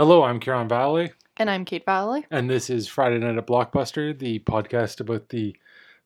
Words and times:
Hello, 0.00 0.22
I'm 0.22 0.40
Kieran 0.40 0.66
Valley, 0.66 1.12
And 1.36 1.50
I'm 1.50 1.66
Kate 1.66 1.84
Valley. 1.84 2.24
and 2.30 2.48
this 2.48 2.70
is 2.70 2.88
Friday 2.88 3.18
Night 3.18 3.36
at 3.36 3.46
Blockbuster, 3.46 4.18
the 4.18 4.38
podcast 4.38 4.98
about 4.98 5.28
the 5.28 5.54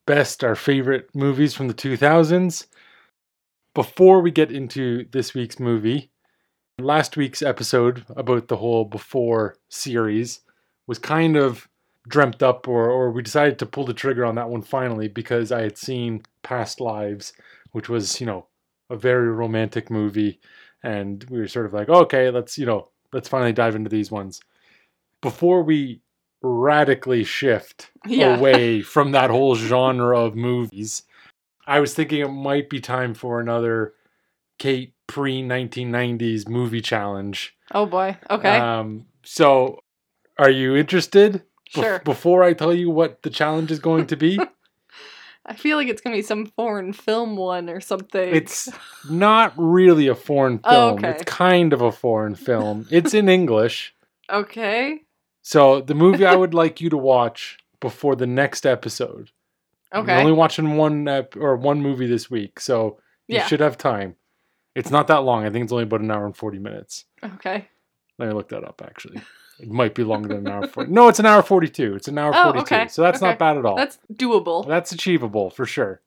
best, 0.05 0.43
our 0.43 0.57
favorite 0.57 1.15
movies 1.15 1.55
from 1.55 1.69
the 1.69 1.75
2000s. 1.75 2.67
Before 3.73 4.21
we 4.21 4.33
get 4.33 4.51
into 4.51 5.05
this 5.13 5.33
week's 5.33 5.61
movie, 5.61 6.11
last 6.77 7.17
week's 7.17 7.41
episode 7.41 8.05
about 8.17 8.49
the 8.49 8.57
whole 8.57 8.85
Before 8.85 9.55
series 9.69 10.41
was 10.89 10.99
kind 10.99 11.37
of 11.37 11.69
dreamt 12.09 12.43
up, 12.43 12.67
or, 12.67 12.91
or 12.91 13.13
we 13.13 13.23
decided 13.23 13.61
to 13.61 13.67
pull 13.67 13.87
the 13.87 13.95
trigger 13.95 14.25
on 14.25 14.35
that 14.35 14.51
one 14.51 14.63
finally 14.63 15.07
because 15.07 15.53
I 15.53 15.63
had 15.63 15.79
seen 15.79 16.25
Past 16.43 16.81
Lives, 16.81 17.33
which 17.71 17.89
was, 17.89 18.21
you 18.21 18.27
know, 18.27 18.49
a 18.91 18.97
very 18.97 19.29
romantic 19.29 19.89
movie. 19.89 20.41
And 20.83 21.25
we 21.31 21.39
were 21.39 21.47
sort 21.47 21.67
of 21.67 21.73
like, 21.73 21.89
okay, 21.89 22.31
let's, 22.31 22.59
you 22.59 22.67
know, 22.67 22.89
let's 23.15 23.29
finally 23.29 23.53
dive 23.53 23.75
into 23.77 23.89
these 23.89 24.11
ones. 24.11 24.41
Before 25.23 25.63
we 25.63 26.01
radically 26.43 27.25
shift 27.25 27.91
Yeah. 28.05 28.37
away 28.37 28.83
from 28.95 29.13
that 29.13 29.31
whole 29.31 29.55
genre 29.55 30.19
of 30.21 30.35
movies, 30.35 31.05
I 31.67 31.81
was 31.81 31.95
thinking 31.95 32.21
it 32.21 32.29
might 32.29 32.69
be 32.69 32.81
time 32.81 33.15
for 33.15 33.41
another 33.41 33.95
Kate 34.59 34.93
pre 35.07 35.43
1990s 35.43 36.49
movie 36.49 36.83
challenge. 36.83 37.57
Oh 37.73 37.87
boy. 37.87 38.19
Okay. 38.29 38.59
Um, 38.59 39.07
so, 39.25 39.79
are 40.39 40.51
you 40.51 40.77
interested? 40.77 41.43
Bef- 41.75 41.83
sure. 41.83 41.99
before 42.05 42.43
I 42.43 42.53
tell 42.53 42.75
you 42.75 42.91
what 42.91 43.23
the 43.23 43.31
challenge 43.31 43.71
is 43.71 43.79
going 43.79 44.07
to 44.09 44.17
be, 44.17 44.39
I 45.47 45.55
feel 45.55 45.77
like 45.77 45.89
it's 45.89 46.01
gonna 46.01 46.17
be 46.17 46.23
some 46.23 46.47
foreign 46.47 46.93
film 46.93 47.37
one 47.37 47.69
or 47.69 47.81
something. 47.81 48.35
it's 48.35 48.69
not 49.11 49.53
really 49.57 50.09
a 50.09 50.15
foreign 50.15 50.61
Oh, 50.65 50.71
film. 50.71 50.99
okay. 50.99 51.11
It's 51.11 51.25
kind 51.25 51.73
of 51.73 51.81
a 51.83 51.93
foreign 51.93 52.35
film. 52.35 52.87
It's 52.91 53.13
in 53.15 53.29
English. 53.29 53.95
okay. 54.31 55.03
So, 55.43 55.83
the 55.83 55.95
movie 55.95 56.25
I 56.25 56.35
would 56.35 56.55
like 56.55 56.81
you 56.81 56.89
to 56.89 56.97
watch 56.97 57.59
before 57.79 58.17
the 58.17 58.27
next 58.27 58.65
episode. 58.65 59.31
You're 59.93 60.03
Okay. 60.05 60.19
only 60.19 60.33
watching 60.33 60.77
one 60.79 61.07
ep- 61.07 61.37
or 61.37 61.57
one 61.57 61.83
movie 61.83 62.07
this 62.07 62.31
week, 62.31 62.59
so 62.59 62.99
you 63.29 63.37
Yeah. 63.37 63.47
should 63.47 63.61
have 63.61 63.77
time. 63.77 64.17
It's 64.75 64.91
not 64.91 65.07
that 65.09 65.19
long. 65.25 65.45
I 65.45 65.51
think 65.51 65.65
it's 65.65 65.73
only 65.73 65.85
about 65.85 66.01
an 66.01 66.11
hour 66.11 66.25
and 66.25 66.35
40 66.37 66.59
minutes. 66.59 67.05
Okay. 67.23 67.69
Let 68.19 68.29
me 68.29 68.35
look 68.35 68.49
that 68.49 68.65
up 68.65 68.81
actually. 68.85 69.21
It 69.61 69.71
might 69.71 69.95
be 69.95 70.03
longer 70.05 70.29
than 70.29 70.47
an 70.47 70.53
hour 70.53 70.67
40. 70.67 70.91
No, 70.91 71.09
it's 71.09 71.19
an 71.21 71.27
hour 71.27 71.43
42. 71.43 71.95
It's 71.95 72.09
an 72.09 72.19
hour 72.19 72.33
Oh, 72.35 72.53
42. 72.53 72.61
okay. 72.63 72.89
So 72.89 73.03
that's 73.03 73.19
Okay. 73.23 73.27
not 73.31 73.39
bad 73.39 73.57
at 73.57 73.65
all. 73.65 73.77
That's 73.77 73.99
doable. 74.13 74.67
That's 74.67 74.93
achievable 74.93 75.51
for 75.51 75.65
sure. 75.67 76.01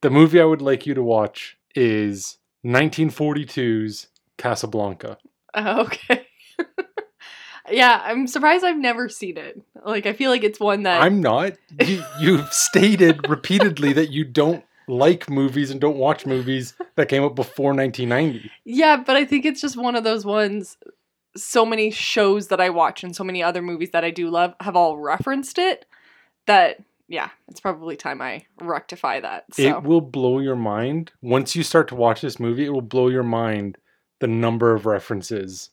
The 0.00 0.10
movie 0.10 0.40
I 0.40 0.44
would 0.44 0.62
like 0.62 0.86
you 0.86 0.94
to 0.94 1.02
watch 1.02 1.58
is 1.74 2.38
1942's 2.64 4.08
Casablanca. 4.38 5.18
Oh, 5.54 5.80
okay. 5.82 6.26
yeah, 7.70 8.00
I'm 8.04 8.26
surprised 8.26 8.64
I've 8.64 8.78
never 8.78 9.08
seen 9.08 9.36
it. 9.36 9.60
Like 9.84 10.06
I 10.06 10.12
feel 10.12 10.30
like 10.30 10.44
it's 10.44 10.60
one 10.60 10.84
that 10.84 11.02
I'm 11.02 11.20
not. 11.20 11.54
You, 11.84 12.02
you've 12.20 12.52
stated 12.52 13.28
repeatedly 13.28 13.92
that 13.94 14.10
you 14.10 14.24
don't 14.24 14.64
like 14.86 15.28
movies 15.28 15.70
and 15.70 15.80
don't 15.80 15.98
watch 15.98 16.24
movies 16.24 16.74
that 16.96 17.08
came 17.08 17.22
up 17.22 17.34
before 17.34 17.74
1990. 17.74 18.50
Yeah, 18.64 18.96
but 19.04 19.16
I 19.16 19.24
think 19.26 19.44
it's 19.44 19.60
just 19.60 19.76
one 19.76 19.96
of 19.96 20.04
those 20.04 20.24
ones 20.24 20.78
so 21.42 21.64
many 21.64 21.90
shows 21.90 22.48
that 22.48 22.60
I 22.60 22.70
watch 22.70 23.02
and 23.04 23.14
so 23.14 23.24
many 23.24 23.42
other 23.42 23.62
movies 23.62 23.90
that 23.90 24.04
I 24.04 24.10
do 24.10 24.30
love 24.30 24.54
have 24.60 24.76
all 24.76 24.96
referenced 24.96 25.58
it 25.58 25.86
that 26.46 26.82
yeah, 27.08 27.30
it's 27.48 27.60
probably 27.60 27.96
time 27.96 28.20
I 28.20 28.44
rectify 28.60 29.20
that. 29.20 29.46
So 29.54 29.62
It 29.62 29.82
will 29.82 30.02
blow 30.02 30.40
your 30.40 30.56
mind. 30.56 31.10
Once 31.22 31.56
you 31.56 31.62
start 31.62 31.88
to 31.88 31.94
watch 31.94 32.20
this 32.20 32.38
movie, 32.38 32.66
it 32.66 32.70
will 32.70 32.82
blow 32.82 33.08
your 33.08 33.22
mind 33.22 33.78
the 34.18 34.26
number 34.26 34.74
of 34.74 34.84
references 34.84 35.70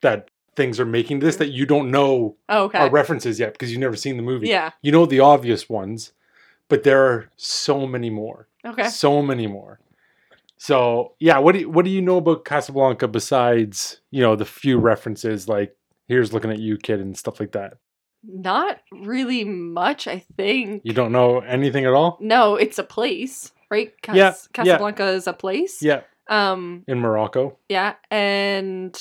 that 0.00 0.28
things 0.56 0.80
are 0.80 0.86
making 0.86 1.20
this 1.20 1.36
that 1.36 1.50
you 1.50 1.64
don't 1.64 1.90
know 1.90 2.36
oh, 2.48 2.64
okay. 2.64 2.78
are 2.78 2.90
references 2.90 3.38
yet 3.38 3.52
because 3.52 3.70
you've 3.70 3.80
never 3.80 3.96
seen 3.96 4.16
the 4.16 4.22
movie. 4.22 4.48
yeah. 4.48 4.72
You 4.82 4.92
know 4.92 5.06
the 5.06 5.20
obvious 5.20 5.68
ones, 5.68 6.12
but 6.68 6.82
there 6.82 7.04
are 7.06 7.30
so 7.36 7.86
many 7.86 8.10
more. 8.10 8.48
Okay. 8.64 8.88
So 8.88 9.22
many 9.22 9.46
more. 9.46 9.78
So 10.62 11.16
yeah, 11.18 11.38
what 11.38 11.54
do 11.54 11.58
you, 11.62 11.68
what 11.70 11.84
do 11.84 11.90
you 11.90 12.00
know 12.00 12.18
about 12.18 12.44
Casablanca 12.44 13.08
besides 13.08 14.00
you 14.12 14.22
know 14.22 14.36
the 14.36 14.44
few 14.44 14.78
references 14.78 15.48
like 15.48 15.76
here's 16.06 16.32
looking 16.32 16.52
at 16.52 16.60
you 16.60 16.76
kid 16.76 17.00
and 17.00 17.18
stuff 17.18 17.40
like 17.40 17.50
that? 17.50 17.78
Not 18.22 18.78
really 18.92 19.42
much, 19.42 20.06
I 20.06 20.20
think. 20.36 20.82
You 20.84 20.92
don't 20.92 21.10
know 21.10 21.40
anything 21.40 21.84
at 21.84 21.92
all? 21.94 22.16
No, 22.20 22.54
it's 22.54 22.78
a 22.78 22.84
place, 22.84 23.50
right? 23.72 23.90
Cas- 24.02 24.14
Yeah, 24.14 24.30
yeah. 24.30 24.36
Casablanca 24.52 25.06
is 25.08 25.26
a 25.26 25.32
place. 25.32 25.82
Yeah, 25.82 26.02
Um, 26.28 26.84
in 26.86 27.00
Morocco. 27.00 27.58
yeah, 27.68 27.94
and 28.12 28.96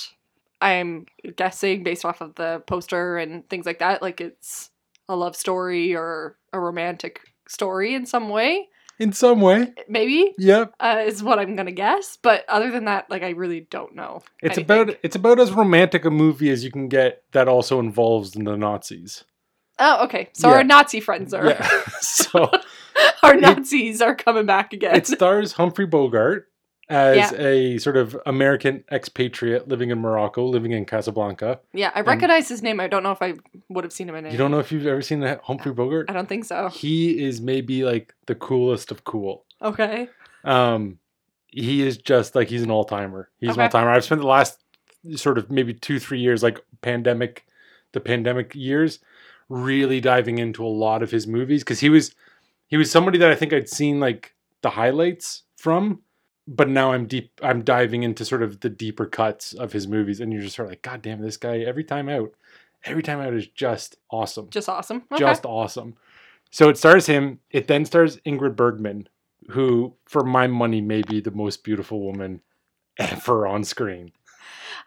I'm 0.62 1.06
guessing 1.36 1.84
based 1.84 2.06
off 2.06 2.22
of 2.22 2.34
the 2.34 2.64
poster 2.66 3.20
and 3.20 3.48
things 3.52 3.68
like 3.68 3.78
that, 3.78 4.02
like 4.02 4.20
it's 4.20 4.72
a 5.08 5.16
love 5.16 5.36
story 5.36 5.96
or 5.96 6.38
a 6.54 6.60
romantic 6.60 7.20
story 7.48 7.94
in 7.94 8.08
some 8.08 8.30
way. 8.30 8.68
In 9.02 9.12
some 9.14 9.42
way. 9.42 9.74
Maybe 9.90 10.34
Yep. 10.38 10.74
uh, 10.80 11.04
is 11.06 11.24
what 11.24 11.40
I'm 11.40 11.56
gonna 11.56 11.72
guess. 11.72 12.18
But 12.22 12.46
other 12.48 12.70
than 12.72 12.86
that, 12.86 13.10
like 13.10 13.24
I 13.24 13.30
really 13.32 13.62
don't 13.70 13.96
know. 13.96 14.22
It's 14.44 14.58
anything. 14.58 14.64
about 14.64 14.98
it's 15.04 15.16
about 15.16 15.40
as 15.40 15.52
romantic 15.52 16.06
a 16.06 16.12
movie 16.12 16.50
as 16.52 16.64
you 16.64 16.72
can 16.72 16.88
get 16.88 17.24
that 17.32 17.48
also 17.48 17.80
involves 17.80 18.32
the 18.32 18.40
Nazis. 18.58 19.24
Oh, 19.80 20.04
okay. 20.06 20.30
So 20.34 20.50
Yeah. 20.50 20.56
our 20.58 20.64
Nazi 20.64 21.00
friends 21.00 21.34
are 21.34 21.48
Yeah. 21.48 21.68
so 22.02 22.52
our 23.24 23.34
It- 23.34 23.42
Nazis 23.42 24.02
are 24.02 24.14
coming 24.16 24.46
back 24.46 24.74
again. 24.74 24.96
it 24.96 25.08
stars 25.08 25.54
Humphrey 25.54 25.88
Bogart 25.88 26.48
as 26.92 27.32
Yeah. 27.32 27.40
a 27.40 27.78
sort 27.78 27.96
of 27.98 28.18
American 28.26 28.84
expatriate 28.92 29.68
living 29.68 29.90
in 29.92 30.00
Morocco, 30.00 30.46
living 30.46 30.72
in 30.74 30.86
Casablanca. 30.86 31.60
yeah, 31.74 31.92
I 31.96 32.02
recognize 32.02 32.50
his 32.50 32.62
name. 32.62 32.80
I 32.80 32.88
don't 32.88 33.02
know 33.02 33.12
if 33.12 33.22
I 33.22 33.36
would 33.70 33.84
have 33.84 33.94
seen 33.94 34.10
him 34.10 34.16
in 34.16 34.26
it. 34.26 34.32
You 34.32 34.38
don't 34.38 34.52
know 34.52 34.60
if 34.60 34.72
you've 34.72 34.86
ever 34.86 35.02
seen 35.02 35.22
Humphrey 35.44 35.72
Bogart? 35.74 36.10
I 36.10 36.14
don't 36.14 36.28
think 36.30 36.46
so. 36.46 36.70
He 36.70 37.24
is 37.24 37.40
maybe 37.42 37.84
like 37.84 38.14
the 38.26 38.36
coolest 38.36 38.92
of 38.92 39.04
cool. 39.06 39.46
Okay. 39.62 40.10
Um, 40.44 41.00
he 41.48 41.86
is 41.86 41.98
just 41.98 42.36
like 42.36 42.50
he's 42.50 42.64
an 42.64 42.72
all 42.72 42.84
timer. 42.86 43.30
He's 43.40 43.56
an 43.56 43.62
all 43.62 43.70
timer. 43.70 43.90
I've 43.92 44.04
spent 44.04 44.22
the 44.22 44.28
last 44.28 44.60
sort 45.16 45.38
of 45.38 45.50
maybe 45.50 45.74
two 45.74 46.00
three 46.00 46.20
years, 46.20 46.44
like 46.44 46.60
pandemic, 46.82 47.46
the 47.94 48.00
pandemic 48.00 48.54
years, 48.56 49.00
really 49.50 50.00
diving 50.02 50.38
into 50.40 50.66
a 50.66 50.68
lot 50.68 51.04
of 51.04 51.12
his 51.12 51.28
movies 51.28 51.62
because 51.64 51.80
he 51.80 51.90
was 51.90 52.14
he 52.68 52.78
was 52.78 52.90
somebody 52.92 53.18
that 53.18 53.30
I 53.32 53.36
think 53.36 53.52
I'd 53.54 53.68
seen 53.70 54.00
like 54.00 54.34
the 54.62 54.70
highlights 54.70 55.44
from, 55.58 56.00
but 56.48 56.70
now 56.70 56.92
I'm 56.92 57.06
deep. 57.06 57.32
I'm 57.42 57.64
diving 57.64 58.04
into 58.04 58.26
sort 58.26 58.44
of 58.44 58.60
the 58.62 58.70
deeper 58.70 59.06
cuts 59.06 59.54
of 59.54 59.74
his 59.74 59.88
movies, 59.88 60.20
and 60.20 60.32
you're 60.34 60.42
just 60.42 60.56
sort 60.56 60.68
of 60.68 60.72
like, 60.72 60.82
God 60.82 61.02
damn, 61.02 61.22
this 61.22 61.38
guy 61.38 61.60
every 61.60 61.84
time 61.84 62.10
out, 62.10 62.34
every 62.84 63.04
time 63.04 63.20
out 63.20 63.34
is 63.34 63.48
just 63.48 63.98
awesome 64.10 64.50
Just 64.50 64.70
awesome. 64.70 65.04
Okay. 65.12 65.20
just 65.20 65.46
awesome. 65.46 65.96
So 66.52 66.68
it 66.70 66.78
stars 66.78 67.06
him. 67.06 67.40
It 67.50 67.68
then 67.68 67.86
stars 67.86 68.18
Ingrid 68.26 68.56
Bergman, 68.56 69.08
who, 69.50 69.96
for 70.06 70.24
my 70.24 70.48
money, 70.48 70.82
may 70.82 71.02
be 71.02 71.22
the 71.22 71.32
most 71.32 71.64
beautiful 71.64 72.02
woman 72.02 72.42
ever 72.98 73.48
on 73.48 73.64
screen. 73.64 74.12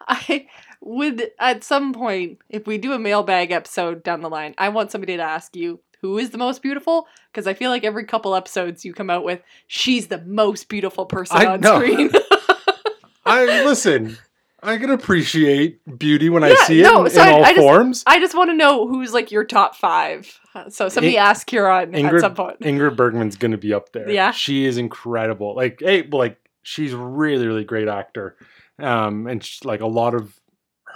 I 0.06 0.46
would 0.82 1.30
at 1.38 1.64
some 1.64 1.94
point, 1.94 2.40
if 2.50 2.66
we 2.66 2.76
do 2.76 2.92
a 2.92 2.98
mailbag 2.98 3.50
episode 3.50 4.02
down 4.02 4.20
the 4.20 4.28
line, 4.28 4.54
I 4.58 4.68
want 4.68 4.90
somebody 4.90 5.16
to 5.16 5.22
ask 5.22 5.56
you 5.56 5.80
who 6.04 6.18
is 6.18 6.28
the 6.30 6.38
most 6.38 6.60
beautiful 6.60 7.06
because 7.32 7.46
I 7.46 7.54
feel 7.54 7.70
like 7.70 7.82
every 7.82 8.04
couple 8.04 8.34
episodes 8.34 8.84
you 8.84 8.92
come 8.92 9.08
out 9.08 9.24
with 9.24 9.40
she's 9.66 10.08
the 10.08 10.20
most 10.20 10.68
beautiful 10.68 11.06
person 11.06 11.38
I 11.38 11.46
on 11.46 11.60
know. 11.62 11.76
screen. 11.76 12.10
I 13.26 13.64
listen. 13.64 14.18
I 14.62 14.76
can 14.78 14.90
appreciate 14.90 15.80
beauty 15.98 16.28
when 16.30 16.42
I 16.44 16.48
Yeah, 16.50 16.64
see 16.64 16.80
it 16.80 16.84
no, 16.84 17.04
in, 17.04 17.10
so 17.10 17.22
in 17.22 17.28
I- 17.28 17.32
all 17.32 17.44
I 17.44 17.48
just- 17.50 17.60
forms. 17.60 18.02
I 18.06 18.18
just 18.20 18.34
want 18.34 18.50
to 18.50 18.54
know 18.56 18.86
who's 18.86 19.12
like 19.14 19.30
your 19.30 19.44
top 19.44 19.74
five. 19.76 20.38
So 20.68 20.88
somebody 20.88 21.16
In- 21.16 21.22
ask 21.22 21.46
Kieran 21.46 21.92
Ingrid- 21.92 22.14
at 22.16 22.20
some 22.20 22.34
point. 22.34 22.60
Ingrid 22.60 22.96
Bergman's 22.96 23.36
gonna 23.36 23.56
be 23.58 23.72
up 23.74 23.92
there. 23.92 24.10
Yeah. 24.10 24.30
she 24.30 24.66
is 24.66 24.76
incredible. 24.78 25.54
Like, 25.56 25.80
hey, 25.80 26.06
like 26.06 26.38
she's 26.62 26.92
really, 26.94 27.46
really 27.46 27.64
great 27.64 27.88
actor. 27.88 28.36
Um, 28.78 29.26
and 29.26 29.42
she, 29.42 29.66
like 29.66 29.80
a 29.80 29.86
lot 29.86 30.14
of 30.14 30.38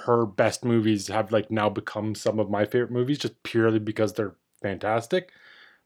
her 0.07 0.25
best 0.27 0.65
movies 0.65 1.09
have 1.09 1.33
like 1.33 1.51
now 1.51 1.69
become 1.69 2.15
some 2.15 2.39
of 2.39 2.49
my 2.51 2.65
favorite 2.67 2.91
movies 2.93 3.19
just 3.19 3.43
purely 3.43 3.79
because 3.81 4.13
they're 4.13 4.35
fantastic. 4.63 5.31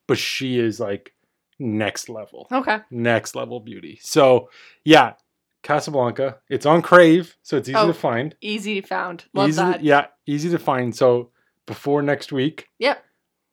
But 0.09 0.19
she 0.19 0.59
is 0.59 0.81
like 0.81 1.13
next 1.59 2.09
level, 2.09 2.49
Okay. 2.53 2.79
next 2.91 3.35
level 3.37 3.61
beauty. 3.61 3.99
So 4.03 4.51
yeah, 4.85 5.15
Casablanca. 5.63 6.39
It's 6.51 6.67
on 6.67 6.83
Crave, 6.83 7.37
so 7.43 7.57
it's 7.57 7.69
easy 7.69 7.77
Oh, 7.79 7.87
to 7.87 7.95
find. 7.95 8.35
Easy 8.41 8.81
to 8.81 8.87
found. 8.87 9.25
Love 9.33 9.49
easy, 9.49 9.63
that. 9.63 9.83
yeah, 9.85 10.07
easy 10.27 10.51
to 10.51 10.59
find. 10.59 10.95
So 10.95 11.31
before 11.67 12.03
next 12.03 12.33
week, 12.33 12.69
Yep. 12.79 13.05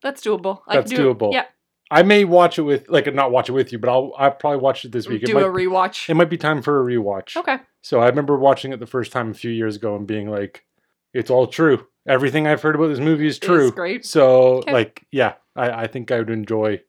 That's 0.01 0.21
doable. 0.21 0.61
I 0.67 0.75
That's 0.77 0.89
do 0.91 1.13
doable. 1.13 1.29
It. 1.31 1.33
Yeah. 1.35 1.45
I 1.91 2.03
may 2.03 2.23
watch 2.23 2.57
it 2.57 2.61
with 2.61 2.87
like 2.87 3.11
not 3.13 3.31
watch 3.31 3.49
it 3.49 3.51
with 3.51 3.71
you, 3.71 3.79
but 3.79 3.89
I'll 3.89 4.13
I'll 4.17 4.31
probably 4.31 4.59
watch 4.59 4.85
it 4.85 4.91
this 4.91 5.07
week. 5.07 5.23
It 5.23 5.27
Do 5.27 5.33
might, 5.33 5.43
a 5.43 5.47
rewatch. 5.47 6.07
it 6.09 6.13
might 6.15 6.29
be 6.29 6.37
time 6.37 6.61
for 6.61 6.79
a 6.79 6.85
rewatch. 6.93 7.35
Okay. 7.35 7.57
So 7.81 7.99
I 7.99 8.07
remember 8.07 8.37
watching 8.37 8.71
it 8.71 8.79
the 8.79 8.85
first 8.87 9.11
time 9.11 9.31
a 9.31 9.33
few 9.33 9.51
years 9.51 9.75
ago 9.75 9.95
and 9.95 10.07
being 10.07 10.29
like, 10.29 10.65
it's 11.13 11.29
all 11.29 11.47
true. 11.47 11.87
Everything 12.07 12.47
I've 12.47 12.61
heard 12.61 12.75
about 12.75 12.87
this 12.87 12.99
movie 12.99 13.27
is 13.27 13.39
true. 13.39 13.65
Is 13.65 13.71
great. 13.71 14.05
So 14.05 14.57
Okay. 14.59 14.71
like, 14.71 15.05
yeah, 15.11 15.33
I, 15.55 15.83
I 15.83 15.87
think 15.87 16.11
I 16.11 16.17
would 16.19 16.29
enjoy 16.29 16.81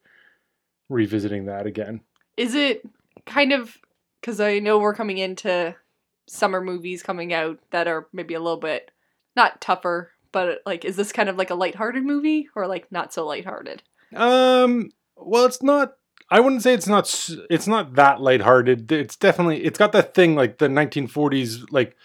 revisiting 0.89 1.47
that 1.47 1.67
again. 1.67 2.01
Is 2.37 2.55
it 2.55 2.83
kind 3.27 3.53
of 3.53 3.77
because 4.21 4.41
I 4.41 4.59
know 4.59 4.79
we're 4.79 4.95
coming 4.95 5.19
into 5.19 5.75
summer 6.27 6.61
movies 6.61 7.03
coming 7.03 7.33
out 7.33 7.59
that 7.71 7.89
are 7.89 8.07
maybe 8.13 8.35
a 8.35 8.41
little 8.41 8.59
bit 8.61 8.91
not 9.37 9.61
tougher, 9.61 10.13
but 10.33 10.61
like 10.65 10.85
is 10.85 10.97
this 10.97 11.13
kind 11.13 11.29
of 11.29 11.37
like 11.37 11.51
a 11.51 11.55
lighthearted 11.55 12.05
movie 12.05 12.49
or 12.55 12.67
like 12.67 12.91
not 12.93 13.13
so 13.13 13.27
lighthearted? 13.27 13.83
Um. 14.15 14.91
Well, 15.17 15.45
it's 15.45 15.63
not. 15.63 15.95
I 16.31 16.41
wouldn't 16.41 16.63
say 16.63 16.73
it's 16.73 16.89
not. 16.89 17.29
It's 17.51 17.67
not 17.67 17.95
that 17.95 18.21
lighthearted. 18.21 18.91
It's 18.91 19.17
definitely. 19.17 19.65
It's 19.65 19.79
got 19.79 19.93
that 19.93 20.15
thing 20.15 20.35
like 20.35 20.59
the 20.59 20.69
1940s. 20.69 21.71
Like 21.71 21.97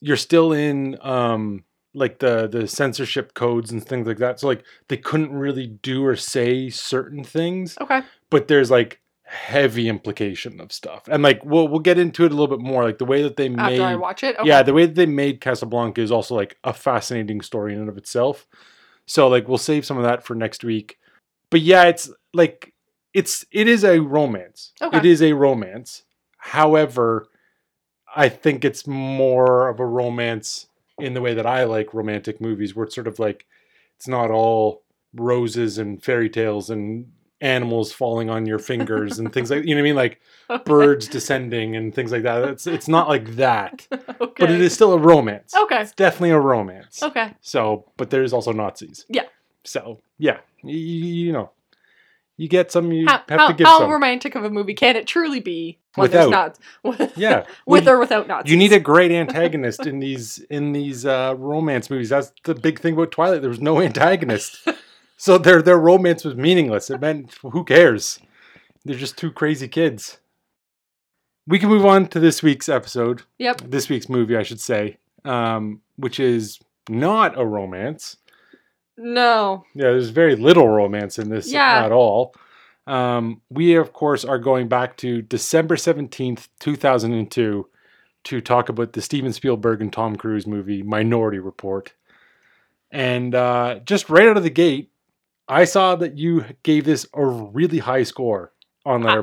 you're 0.00 0.16
still 0.16 0.52
in 0.52 0.96
um 1.02 1.64
like 1.94 2.18
the 2.20 2.46
the 2.48 2.66
censorship 2.68 3.34
codes 3.34 3.72
and 3.72 3.84
things 3.84 4.06
like 4.06 4.18
that. 4.18 4.40
So 4.40 4.46
like 4.46 4.64
they 4.88 4.96
couldn't 4.96 5.32
really 5.32 5.66
do 5.66 6.04
or 6.04 6.16
say 6.16 6.70
certain 6.70 7.24
things, 7.24 7.76
Okay. 7.80 8.02
but 8.30 8.48
there's 8.48 8.70
like 8.70 9.00
heavy 9.24 9.88
implication 9.88 10.60
of 10.60 10.72
stuff. 10.72 11.04
And 11.08 11.22
like 11.22 11.44
we'll 11.44 11.68
we'll 11.68 11.80
get 11.80 11.98
into 11.98 12.24
it 12.24 12.32
a 12.32 12.34
little 12.34 12.54
bit 12.56 12.64
more. 12.64 12.84
Like 12.84 12.98
the 12.98 13.04
way 13.04 13.22
that 13.22 13.36
they 13.36 13.46
After 13.48 13.56
made 13.56 13.80
I 13.80 13.96
watch 13.96 14.22
it. 14.22 14.36
Okay. 14.38 14.48
yeah, 14.48 14.62
the 14.62 14.72
way 14.72 14.86
that 14.86 14.94
they 14.94 15.06
made 15.06 15.40
Casablanca 15.40 16.00
is 16.00 16.12
also 16.12 16.34
like 16.34 16.56
a 16.64 16.72
fascinating 16.72 17.40
story 17.40 17.74
in 17.74 17.80
and 17.80 17.88
of 17.88 17.96
itself. 17.98 18.46
So 19.06 19.28
like 19.28 19.48
we'll 19.48 19.58
save 19.58 19.84
some 19.84 19.96
of 19.98 20.04
that 20.04 20.24
for 20.24 20.34
next 20.34 20.62
week. 20.64 20.98
But 21.50 21.60
yeah, 21.60 21.84
it's 21.84 22.10
like 22.32 22.72
it's 23.12 23.44
it 23.50 23.66
is 23.66 23.84
a 23.84 23.98
romance. 24.00 24.72
Okay. 24.80 24.98
It 24.98 25.04
is 25.04 25.22
a 25.22 25.32
romance. 25.32 26.04
However, 26.38 27.26
I 28.14 28.28
think 28.28 28.64
it's 28.64 28.86
more 28.86 29.68
of 29.68 29.78
a 29.80 29.86
romance 29.86 30.66
in 31.02 31.14
the 31.14 31.20
way 31.20 31.34
that 31.34 31.46
I 31.46 31.64
like 31.64 31.94
romantic 31.94 32.40
movies 32.40 32.74
where 32.74 32.84
it's 32.86 32.94
sort 32.94 33.06
of 33.06 33.18
like 33.18 33.46
it's 33.96 34.08
not 34.08 34.30
all 34.30 34.82
roses 35.14 35.78
and 35.78 36.02
fairy 36.02 36.30
tales 36.30 36.70
and 36.70 37.10
animals 37.42 37.90
falling 37.90 38.28
on 38.28 38.44
your 38.44 38.58
fingers 38.58 39.18
and 39.18 39.32
things 39.32 39.50
like 39.50 39.64
you 39.64 39.74
know 39.74 39.80
what 39.80 39.86
I 39.86 39.90
mean 39.90 39.96
like 39.96 40.20
Okay. 40.50 40.62
birds 40.64 41.06
descending 41.08 41.76
and 41.76 41.94
things 41.94 42.10
like 42.12 42.24
that. 42.24 42.42
It's 42.44 42.66
it's 42.66 42.88
not 42.88 43.08
like 43.08 43.36
that 43.36 43.86
okay. 43.92 44.32
but 44.36 44.50
it 44.50 44.60
is 44.60 44.72
still 44.74 44.92
a 44.92 44.98
romance. 44.98 45.54
Okay. 45.54 45.80
It's 45.82 45.92
definitely 45.92 46.30
a 46.30 46.40
romance. 46.40 47.02
Okay. 47.04 47.34
So, 47.40 47.84
but 47.96 48.10
there 48.10 48.24
is 48.24 48.32
also 48.32 48.52
Nazis. 48.52 49.06
Yeah. 49.08 49.26
So, 49.62 50.00
yeah, 50.18 50.38
you, 50.64 50.76
you 50.76 51.32
know, 51.32 51.50
you 52.40 52.48
get 52.48 52.72
some, 52.72 52.90
you 52.90 53.06
How, 53.06 53.22
have 53.28 53.38
how, 53.40 53.48
to 53.48 53.52
give 53.54 53.66
how 53.66 53.80
some. 53.80 53.90
romantic 53.90 54.34
of 54.34 54.44
a 54.44 54.50
movie 54.50 54.72
can 54.72 54.96
it 54.96 55.06
truly 55.06 55.40
be 55.40 55.78
when 55.94 56.10
there's 56.10 56.24
Without. 56.26 56.58
not 56.82 56.98
with, 56.98 57.18
yeah, 57.18 57.44
with 57.66 57.84
Well, 57.84 57.96
or 57.96 57.98
without 57.98 58.26
Nazis? 58.28 58.50
you 58.50 58.56
need 58.56 58.72
a 58.72 58.80
great 58.80 59.10
antagonist 59.24 59.86
in 59.86 59.98
these 59.98 60.38
in 60.48 60.72
these 60.72 61.04
uh, 61.04 61.34
romance 61.36 61.90
movies. 61.90 62.08
That's 62.08 62.32
the 62.44 62.54
big 62.54 62.80
thing 62.80 62.94
about 62.94 63.10
Twilight. 63.12 63.42
There 63.42 63.50
was 63.50 63.60
no 63.60 63.80
antagonist, 63.82 64.66
so 65.18 65.36
their 65.36 65.60
their 65.60 65.78
romance 65.78 66.24
was 66.24 66.34
meaningless. 66.34 66.88
It 66.88 67.00
meant 67.02 67.34
who 67.42 67.62
cares? 67.62 68.18
They're 68.86 68.96
just 68.96 69.18
two 69.18 69.30
crazy 69.32 69.68
kids. 69.68 70.18
We 71.46 71.58
can 71.58 71.68
move 71.68 71.84
on 71.84 72.06
to 72.08 72.20
this 72.20 72.42
week's 72.42 72.70
episode. 72.70 73.22
Yep. 73.38 73.62
this 73.66 73.90
week's 73.90 74.08
movie, 74.08 74.36
I 74.36 74.42
should 74.44 74.60
say, 74.60 74.96
um, 75.26 75.82
which 75.96 76.18
is 76.18 76.58
not 76.88 77.38
a 77.38 77.44
romance. 77.44 78.16
No. 79.02 79.64
Yeah, 79.74 79.90
there's 79.92 80.10
very 80.10 80.36
little 80.36 80.68
romance 80.68 81.18
in 81.18 81.30
this 81.30 81.50
Yeah. 81.52 81.84
at 81.84 81.92
all. 81.92 82.34
Um, 82.86 83.40
we, 83.50 83.74
of 83.76 83.92
course, 83.92 84.24
are 84.24 84.38
going 84.38 84.68
back 84.68 84.96
to 84.98 85.22
December 85.22 85.76
17th, 85.76 86.48
2002, 86.60 87.68
to 88.24 88.40
talk 88.40 88.68
about 88.68 88.92
the 88.92 89.00
Steven 89.02 89.32
Spielberg 89.32 89.80
and 89.80 89.92
Tom 89.92 90.16
Cruise 90.16 90.46
movie, 90.46 90.82
Minority 90.82 91.38
Report. 91.38 91.92
And 92.90 93.34
uh, 93.34 93.78
just 93.84 94.10
right 94.10 94.26
out 94.28 94.36
of 94.36 94.42
the 94.42 94.50
gate, 94.50 94.90
I 95.48 95.64
saw 95.64 95.96
that 95.96 96.18
you 96.18 96.44
gave 96.62 96.84
this 96.84 97.06
a 97.14 97.24
really 97.24 97.78
high 97.78 98.02
score 98.02 98.52
on 98.84 99.06
I- 99.06 99.14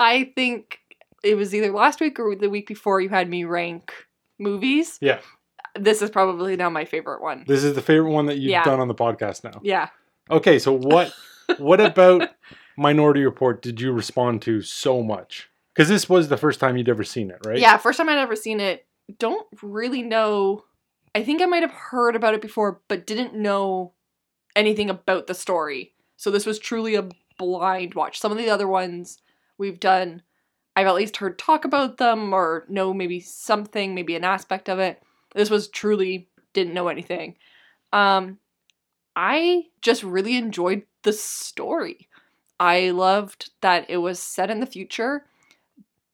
I 0.00 0.32
think 0.34 0.78
it 1.22 1.34
was 1.36 1.54
either 1.54 1.72
last 1.72 2.00
week 2.00 2.18
or 2.20 2.34
the 2.36 2.50
week 2.50 2.66
before 2.66 3.00
you 3.00 3.08
had 3.08 3.28
me 3.28 3.44
rank 3.44 3.92
movies. 4.38 4.98
Yeah. 5.00 5.20
This 5.78 6.02
is 6.02 6.10
probably 6.10 6.56
now 6.56 6.70
my 6.70 6.84
favorite 6.84 7.20
one. 7.22 7.44
this 7.46 7.64
is 7.64 7.74
the 7.74 7.82
favorite 7.82 8.10
one 8.12 8.26
that 8.26 8.36
you've 8.36 8.50
Yeah. 8.50 8.64
done 8.64 8.80
on 8.80 8.88
the 8.88 8.94
podcast 8.94 9.42
now. 9.44 9.60
Yeah. 9.62 9.88
Okay, 10.30 10.58
so 10.58 10.72
what 10.72 11.12
what 11.58 11.80
about 11.80 12.30
Minority 12.76 13.24
Report 13.24 13.60
did 13.62 13.80
you 13.80 13.92
respond 13.92 14.42
to 14.42 14.62
so 14.62 15.02
much? 15.02 15.50
Because 15.74 15.88
this 15.88 16.08
was 16.08 16.28
the 16.28 16.36
first 16.36 16.60
time 16.60 16.76
you'd 16.76 16.88
ever 16.88 17.04
seen 17.04 17.30
it, 17.30 17.38
right? 17.44 17.58
Yeah, 17.58 17.76
first 17.76 17.98
time 17.98 18.08
I'd 18.08 18.18
ever 18.18 18.36
seen 18.36 18.60
it. 18.60 18.86
Don't 19.18 19.46
really 19.62 20.02
know. 20.02 20.64
I 21.14 21.22
think 21.24 21.42
I 21.42 21.46
might 21.46 21.62
have 21.62 21.72
heard 21.72 22.14
about 22.16 22.34
it 22.34 22.40
before, 22.42 22.80
but 22.88 23.06
didn't 23.06 23.34
know 23.34 23.92
anything 24.56 24.88
about 24.88 25.26
the 25.26 25.34
story. 25.34 25.92
So 26.16 26.30
this 26.30 26.46
was 26.46 26.58
truly 26.58 26.94
a 26.94 27.08
blind 27.38 27.94
watch. 27.94 28.18
Some 28.20 28.30
of 28.32 28.38
the 28.38 28.48
other 28.48 28.68
ones 28.68 29.18
we've 29.58 29.80
done, 29.80 30.22
I've 30.76 30.86
at 30.86 30.94
least 30.94 31.16
heard 31.18 31.38
talk 31.38 31.64
about 31.64 31.98
them 31.98 32.32
or 32.32 32.64
know 32.68 32.94
maybe 32.94 33.18
something, 33.20 33.94
maybe 33.94 34.14
an 34.16 34.24
aspect 34.24 34.68
of 34.68 34.78
it. 34.78 35.02
This 35.34 35.50
was 35.50 35.68
truly 35.68 36.28
didn't 36.52 36.74
know 36.74 36.88
anything. 36.88 37.36
Um, 37.92 38.38
I 39.16 39.66
just 39.80 40.02
really 40.02 40.36
enjoyed 40.36 40.82
the 41.02 41.12
story. 41.12 42.08
I 42.58 42.90
loved 42.90 43.50
that 43.60 43.86
it 43.88 43.98
was 43.98 44.18
set 44.18 44.50
in 44.50 44.60
the 44.60 44.66
future, 44.66 45.26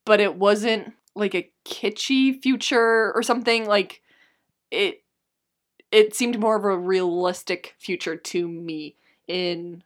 but 0.05 0.20
it 0.20 0.37
wasn't 0.37 0.94
like 1.14 1.34
a 1.34 1.50
kitschy 1.64 2.40
future 2.40 3.12
or 3.14 3.22
something 3.22 3.67
like 3.67 4.00
it 4.70 5.02
it 5.90 6.14
seemed 6.14 6.38
more 6.38 6.56
of 6.56 6.64
a 6.64 6.78
realistic 6.78 7.75
future 7.78 8.16
to 8.16 8.46
me 8.49 8.96
in 9.26 9.82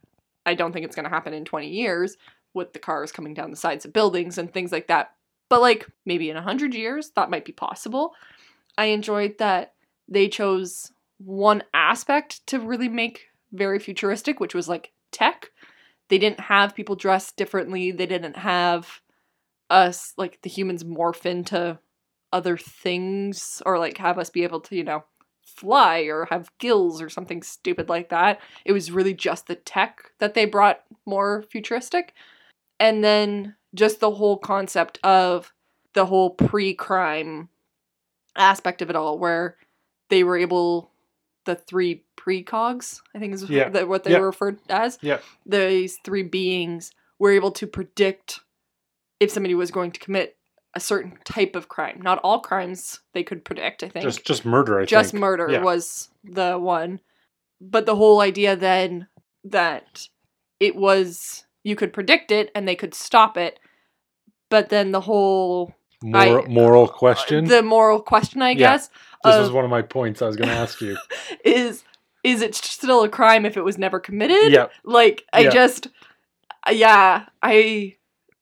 I 0.46 0.54
don't 0.54 0.72
think 0.72 0.84
it's 0.84 0.94
going 0.94 1.04
to 1.04 1.10
happen 1.10 1.32
in 1.32 1.44
20 1.44 1.68
years 1.68 2.16
with 2.52 2.72
the 2.72 2.78
cars 2.78 3.10
coming 3.10 3.34
down 3.34 3.50
the 3.50 3.56
sides 3.56 3.84
of 3.84 3.92
buildings 3.92 4.36
and 4.36 4.52
things 4.52 4.70
like 4.70 4.88
that. 4.88 5.14
But 5.48 5.60
like 5.62 5.88
maybe 6.04 6.28
in 6.28 6.36
100 6.36 6.74
years 6.74 7.10
that 7.16 7.30
might 7.30 7.44
be 7.44 7.52
possible. 7.52 8.14
I 8.76 8.86
enjoyed 8.86 9.38
that 9.38 9.74
they 10.08 10.28
chose 10.28 10.92
one 11.18 11.62
aspect 11.72 12.46
to 12.48 12.58
really 12.58 12.88
make 12.88 13.28
very 13.52 13.78
futuristic, 13.78 14.40
which 14.40 14.54
was 14.54 14.68
like 14.68 14.92
tech. 15.12 15.50
They 16.08 16.18
didn't 16.18 16.40
have 16.40 16.74
people 16.74 16.96
dressed 16.96 17.36
differently. 17.36 17.92
They 17.92 18.06
didn't 18.06 18.36
have 18.36 19.00
us 19.70 20.12
like 20.16 20.40
the 20.42 20.50
humans 20.50 20.84
morph 20.84 21.24
into 21.24 21.78
other 22.32 22.56
things 22.56 23.62
or 23.64 23.78
like 23.78 23.96
have 23.98 24.18
us 24.18 24.28
be 24.28 24.42
able 24.42 24.60
to, 24.60 24.76
you 24.76 24.84
know, 24.84 25.04
fly 25.46 26.00
or 26.00 26.26
have 26.30 26.50
gills 26.58 27.00
or 27.00 27.08
something 27.08 27.42
stupid 27.42 27.88
like 27.88 28.08
that. 28.08 28.40
It 28.64 28.72
was 28.72 28.90
really 28.90 29.14
just 29.14 29.46
the 29.46 29.54
tech 29.54 30.10
that 30.18 30.34
they 30.34 30.44
brought 30.44 30.82
more 31.06 31.44
futuristic. 31.50 32.12
And 32.80 33.04
then 33.04 33.54
just 33.74 34.00
the 34.00 34.10
whole 34.10 34.36
concept 34.36 34.98
of 35.04 35.52
the 35.94 36.06
whole 36.06 36.30
pre 36.30 36.74
crime 36.74 37.48
aspect 38.36 38.82
of 38.82 38.90
it 38.90 38.96
all, 38.96 39.18
where 39.18 39.56
they 40.10 40.24
were 40.24 40.36
able, 40.36 40.90
the 41.44 41.54
three 41.54 42.04
precogs, 42.16 43.00
I 43.14 43.18
think 43.18 43.34
is 43.34 43.48
Yeah. 43.48 43.84
what 43.84 44.04
they 44.04 44.12
Yeah. 44.12 44.18
were 44.20 44.26
referred 44.26 44.58
as. 44.68 44.98
Yeah. 45.02 45.18
These 45.46 45.98
three 46.04 46.22
beings 46.22 46.92
were 47.18 47.30
able 47.32 47.50
to 47.52 47.66
predict 47.66 48.40
if 49.20 49.30
somebody 49.30 49.54
was 49.54 49.70
going 49.70 49.92
to 49.92 50.00
commit 50.00 50.36
a 50.74 50.80
certain 50.80 51.16
type 51.24 51.54
of 51.54 51.68
crime. 51.68 52.00
Not 52.02 52.18
all 52.24 52.40
crimes 52.40 53.00
they 53.12 53.22
could 53.22 53.44
predict, 53.44 53.82
I 53.84 53.88
think. 53.88 54.02
Just 54.02 54.24
just 54.24 54.44
murder, 54.44 54.80
I 54.80 54.84
Just 54.84 55.12
think. 55.12 55.20
murder 55.20 55.48
Yeah. 55.50 55.62
was 55.62 56.10
the 56.24 56.58
one. 56.58 57.00
But 57.60 57.86
the 57.86 57.94
whole 57.96 58.20
idea 58.20 58.56
then 58.56 59.06
that 59.44 60.08
it 60.58 60.74
was 60.74 61.46
you 61.62 61.76
could 61.76 61.92
predict 61.92 62.30
it 62.30 62.50
and 62.54 62.66
they 62.66 62.74
could 62.76 62.94
stop 62.94 63.36
it. 63.36 63.58
But 64.50 64.68
then 64.68 64.90
the 64.92 65.02
whole 65.02 65.74
Moral, 66.04 66.44
I- 66.44 66.48
moral 66.48 66.88
question. 66.88 67.46
the 67.46 67.62
moral 67.62 68.00
question, 68.00 68.42
I 68.42 68.50
Yeah. 68.50 68.72
guess, 68.72 68.90
this 69.24 69.36
is 69.36 69.50
one 69.50 69.64
of 69.64 69.70
my 69.70 69.82
points 69.82 70.20
I 70.22 70.26
was 70.26 70.36
going 70.36 70.48
to 70.50 70.54
ask 70.54 70.80
you. 70.80 70.96
is 71.44 71.84
is 72.22 72.40
it 72.40 72.54
still 72.54 73.02
a 73.02 73.08
crime 73.08 73.44
if 73.44 73.56
it 73.56 73.64
was 73.64 73.76
never 73.78 74.00
committed? 74.00 74.52
yeah. 74.52 74.66
Like 74.84 75.24
I 75.32 75.40
Yeah. 75.40 75.50
just 75.50 75.88
yeah, 76.70 77.26
I 77.42 77.96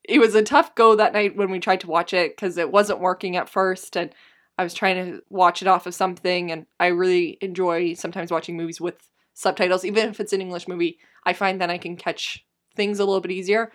it 0.04 0.18
was 0.18 0.34
a 0.34 0.42
tough 0.42 0.74
go 0.74 0.96
that 0.96 1.12
night 1.12 1.36
when 1.36 1.50
we 1.50 1.60
tried 1.60 1.80
to 1.80 1.86
watch 1.86 2.12
it 2.12 2.36
cuz 2.36 2.56
it 2.58 2.70
wasn't 2.72 3.00
working 3.00 3.36
at 3.36 3.48
first 3.48 3.96
and 3.96 4.12
I 4.58 4.64
was 4.64 4.74
trying 4.74 4.96
to 5.12 5.22
watch 5.30 5.62
it 5.62 5.68
off 5.68 5.86
of 5.86 5.94
something 5.94 6.50
and 6.52 6.66
I 6.78 6.88
really 6.88 7.38
enjoy 7.40 7.94
sometimes 7.94 8.30
watching 8.30 8.56
movies 8.56 8.80
with 8.80 9.08
subtitles 9.34 9.84
even 9.84 10.10
if 10.10 10.20
it's 10.20 10.32
an 10.32 10.40
English 10.40 10.68
movie. 10.68 10.98
I 11.24 11.32
find 11.32 11.60
that 11.60 11.70
I 11.70 11.78
can 11.78 11.96
catch 11.96 12.44
things 12.76 12.98
a 12.98 13.04
little 13.04 13.20
bit 13.20 13.30
easier. 13.32 13.72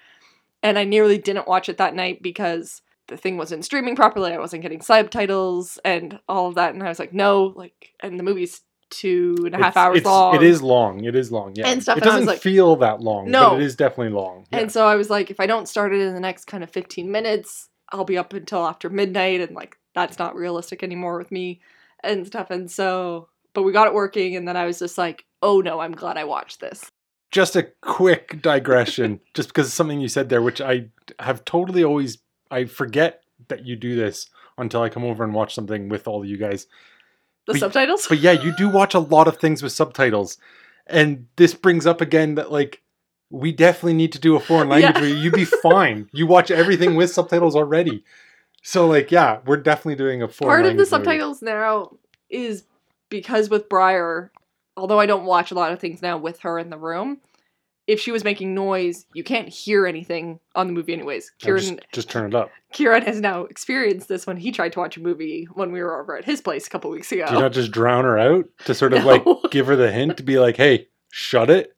And 0.63 0.77
I 0.77 0.83
nearly 0.83 1.17
didn't 1.17 1.47
watch 1.47 1.69
it 1.69 1.77
that 1.77 1.95
night 1.95 2.21
because 2.21 2.81
the 3.07 3.17
thing 3.17 3.37
wasn't 3.37 3.65
streaming 3.65 3.95
properly. 3.95 4.31
I 4.33 4.37
wasn't 4.37 4.61
getting 4.61 4.81
subtitles 4.81 5.79
and 5.85 6.19
all 6.27 6.47
of 6.47 6.55
that. 6.55 6.73
And 6.73 6.83
I 6.83 6.89
was 6.89 6.99
like, 6.99 7.13
no, 7.13 7.53
like, 7.55 7.93
and 8.01 8.19
the 8.19 8.23
movie's 8.23 8.61
two 8.89 9.35
and 9.45 9.53
a 9.53 9.57
half 9.57 9.71
It's- 9.73 9.77
hours 9.77 9.97
it's- 9.97 10.05
long. 10.11 10.35
It 10.35 10.43
is 10.43 10.61
long. 10.61 11.03
It 11.03 11.15
is 11.15 11.31
long. 11.31 11.53
Yeah. 11.55 11.67
And 11.67 11.81
stuff, 11.83 11.97
It 11.97 12.03
and 12.03 12.11
doesn't 12.11 12.25
like- 12.27 12.41
feel 12.41 12.75
that 12.77 13.01
long. 13.01 13.29
No. 13.31 13.51
But 13.51 13.61
it 13.61 13.65
is 13.65 13.75
definitely 13.75 14.13
long. 14.13 14.45
Yeah. 14.51 14.59
And 14.59 14.71
so 14.71 14.87
I 14.87 14.95
was 14.95 15.09
like, 15.09 15.29
if 15.31 15.39
I 15.39 15.45
don't 15.45 15.67
start 15.67 15.93
it 15.93 16.01
in 16.01 16.13
the 16.13 16.19
next 16.19 16.45
kind 16.45 16.63
of 16.63 16.69
15 16.69 17.11
minutes, 17.11 17.69
I'll 17.91 18.05
be 18.05 18.17
up 18.17 18.33
until 18.33 18.65
after 18.65 18.89
midnight. 18.89 19.41
And 19.41 19.55
like, 19.55 19.77
that's 19.93 20.19
not 20.19 20.35
realistic 20.35 20.83
anymore 20.83 21.17
with 21.17 21.31
me 21.31 21.61
and 22.03 22.25
stuff. 22.27 22.49
And 22.51 22.69
so, 22.71 23.29
but 23.53 23.63
we 23.63 23.71
got 23.71 23.87
it 23.87 23.93
working. 23.93 24.35
And 24.35 24.47
then 24.47 24.55
I 24.57 24.65
was 24.65 24.79
just 24.79 24.97
like, 24.97 25.25
oh 25.41 25.59
no, 25.61 25.79
I'm 25.79 25.93
glad 25.93 26.17
I 26.17 26.23
watched 26.25 26.59
this. 26.59 26.91
just 27.31 27.55
a 27.57 27.67
quick 27.81 28.41
digression, 28.41 29.19
just 29.33 29.49
because 29.49 29.67
of 29.67 29.73
something 29.73 29.99
you 29.99 30.07
said 30.07 30.29
there, 30.29 30.41
which 30.41 30.61
I 30.61 30.87
have 31.19 31.43
totally 31.43 31.83
always 31.83 32.17
I 32.51 32.65
forget 32.65 33.21
that 33.49 33.65
you 33.65 33.75
do 33.75 33.95
this 33.95 34.29
until 34.57 34.81
I 34.81 34.89
come 34.89 35.03
over 35.03 35.23
and 35.23 35.33
watch 35.33 35.53
something 35.53 35.89
with 35.89 36.07
all 36.07 36.21
of 36.21 36.27
you 36.29 36.37
guys. 36.37 36.67
The 37.45 37.53
But- 37.53 37.59
subtitles? 37.59 38.07
But 38.07 38.19
yeah, 38.19 38.31
you 38.31 38.53
do 38.57 38.69
watch 38.69 38.93
a 38.93 38.99
lot 38.99 39.27
of 39.27 39.37
things 39.37 39.61
with 39.63 39.71
subtitles. 39.71 40.37
And 40.87 41.27
this 41.35 41.53
brings 41.53 41.85
up 41.85 42.01
again 42.01 42.35
that 42.35 42.51
like 42.51 42.81
we 43.29 43.51
definitely 43.51 43.93
need 43.93 44.13
to 44.13 44.19
do 44.19 44.35
a 44.35 44.39
foreign 44.39 44.69
language 44.69 44.95
Yeah. 44.97 45.03
you'd 45.21 45.33
be 45.33 45.45
fine. 45.45 46.09
You 46.13 46.27
watch 46.27 46.49
everything 46.51 46.95
with 46.95 47.11
subtitles 47.11 47.55
already. 47.55 48.03
So 48.63 48.87
like 48.87 49.11
yeah, 49.11 49.39
we're 49.45 49.57
definitely 49.57 49.95
doing 49.95 50.21
a 50.23 50.27
foreign 50.27 50.49
Part 50.49 50.59
of 50.61 50.63
the 50.63 50.69
language 50.69 50.91
movie. 50.91 51.03
subtitles 51.05 51.41
now 51.41 51.97
is 52.29 52.63
because 53.09 53.49
with 53.49 53.69
Briar, 53.69 54.31
although 54.75 54.99
I 54.99 55.05
don't 55.05 55.25
watch 55.25 55.51
a 55.51 55.55
lot 55.55 55.71
of 55.71 55.79
things 55.79 56.01
now 56.01 56.17
with 56.17 56.39
her 56.39 56.57
in 56.59 56.69
the 56.69 56.77
room, 56.77 57.19
if 57.87 57.99
she 57.99 58.11
was 58.11 58.23
making 58.23 58.53
noise, 58.53 59.05
you 59.13 59.23
can't 59.23 59.47
hear 59.47 59.87
anything 59.87 60.39
on 60.55 60.67
the 60.67 60.73
movie 60.73 60.93
anyways. 60.93 61.31
Kieran 61.39 61.61
Just, 61.61 61.79
just 61.93 62.09
turn 62.09 62.27
it 62.27 62.35
up. 62.35 62.51
Kieran 62.73 63.03
has 63.03 63.21
now 63.21 63.43
experienced 63.45 64.09
this 64.09 64.27
when 64.27 64.35
he 64.37 64.51
tried 64.51 64.73
to 64.73 64.79
watch 64.79 64.97
a 64.97 65.01
movie 65.01 65.47
when 65.53 65.71
we 65.71 65.81
were 65.81 66.01
over 66.01 66.17
at 66.17 66.25
his 66.25 66.41
place 66.41 66.67
a 66.67 66.69
couple 66.69 66.91
weeks 66.91 67.11
ago. 67.11 67.25
Do 67.27 67.35
you 67.35 67.39
not 67.39 67.53
just 67.53 67.71
drown 67.71 68.03
her 68.03 68.19
out 68.19 68.45
to 68.65 68.73
sort 68.75 68.93
of 68.93 69.03
No. 69.05 69.07
like 69.07 69.51
give 69.51 69.67
her 69.67 69.75
the 69.77 69.91
hint 69.91 70.17
to 70.17 70.23
be 70.23 70.37
like, 70.37 70.57
hey, 70.57 70.87
shut 71.11 71.49
it? 71.49 71.75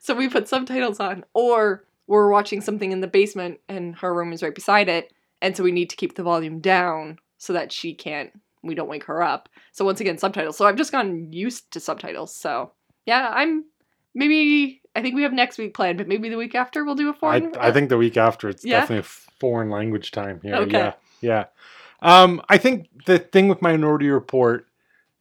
So 0.00 0.14
we 0.14 0.28
put 0.28 0.48
subtitles 0.48 1.00
on, 1.00 1.24
or 1.34 1.84
we're 2.06 2.30
watching 2.30 2.60
something 2.62 2.90
in 2.92 3.00
the 3.00 3.06
basement 3.06 3.60
and 3.68 3.96
her 3.96 4.14
room 4.14 4.32
is 4.32 4.42
right 4.42 4.54
beside 4.54 4.88
it, 4.88 5.12
and 5.42 5.56
so 5.56 5.62
we 5.62 5.72
need 5.72 5.90
to 5.90 5.96
keep 5.96 6.14
the 6.14 6.22
volume 6.22 6.60
down 6.60 7.18
so 7.36 7.52
that 7.52 7.70
she 7.70 7.92
can't, 7.94 8.30
we 8.62 8.74
don't 8.74 8.88
wake 8.88 9.04
her 9.04 9.22
up. 9.22 9.48
So 9.72 9.84
once 9.84 10.00
again, 10.00 10.16
subtitles. 10.16 10.56
So 10.56 10.64
I've 10.66 10.76
just 10.76 10.90
gotten 10.92 11.32
used 11.32 11.70
to 11.72 11.80
subtitles. 11.80 12.34
So 12.34 12.72
yeah, 13.06 13.30
I'm 13.34 13.64
maybe, 14.14 14.77
I 14.96 15.02
think 15.02 15.14
we 15.14 15.22
have 15.22 15.32
next 15.32 15.58
week 15.58 15.74
planned, 15.74 15.98
but 15.98 16.08
maybe 16.08 16.28
the 16.28 16.36
week 16.36 16.54
after 16.54 16.84
we'll 16.84 16.94
do 16.96 17.08
a 17.08 17.14
foreign. 17.14 17.52
I 17.58 17.70
think 17.72 17.88
the 17.88 17.98
week 17.98 18.16
after 18.16 18.48
it's 18.48 18.64
Yeah? 18.64 18.80
definitely 18.80 19.00
a 19.00 19.38
foreign 19.40 19.70
language 19.70 20.10
time 20.10 20.40
here. 20.42 20.56
Okay. 20.56 20.72
Yeah. 20.78 20.92
Yeah. 21.20 21.44
Um, 22.00 22.42
I 22.48 22.58
think 22.58 22.88
the 23.06 23.18
thing 23.18 23.48
with 23.48 23.60
Minority 23.62 24.08
Report 24.08 24.66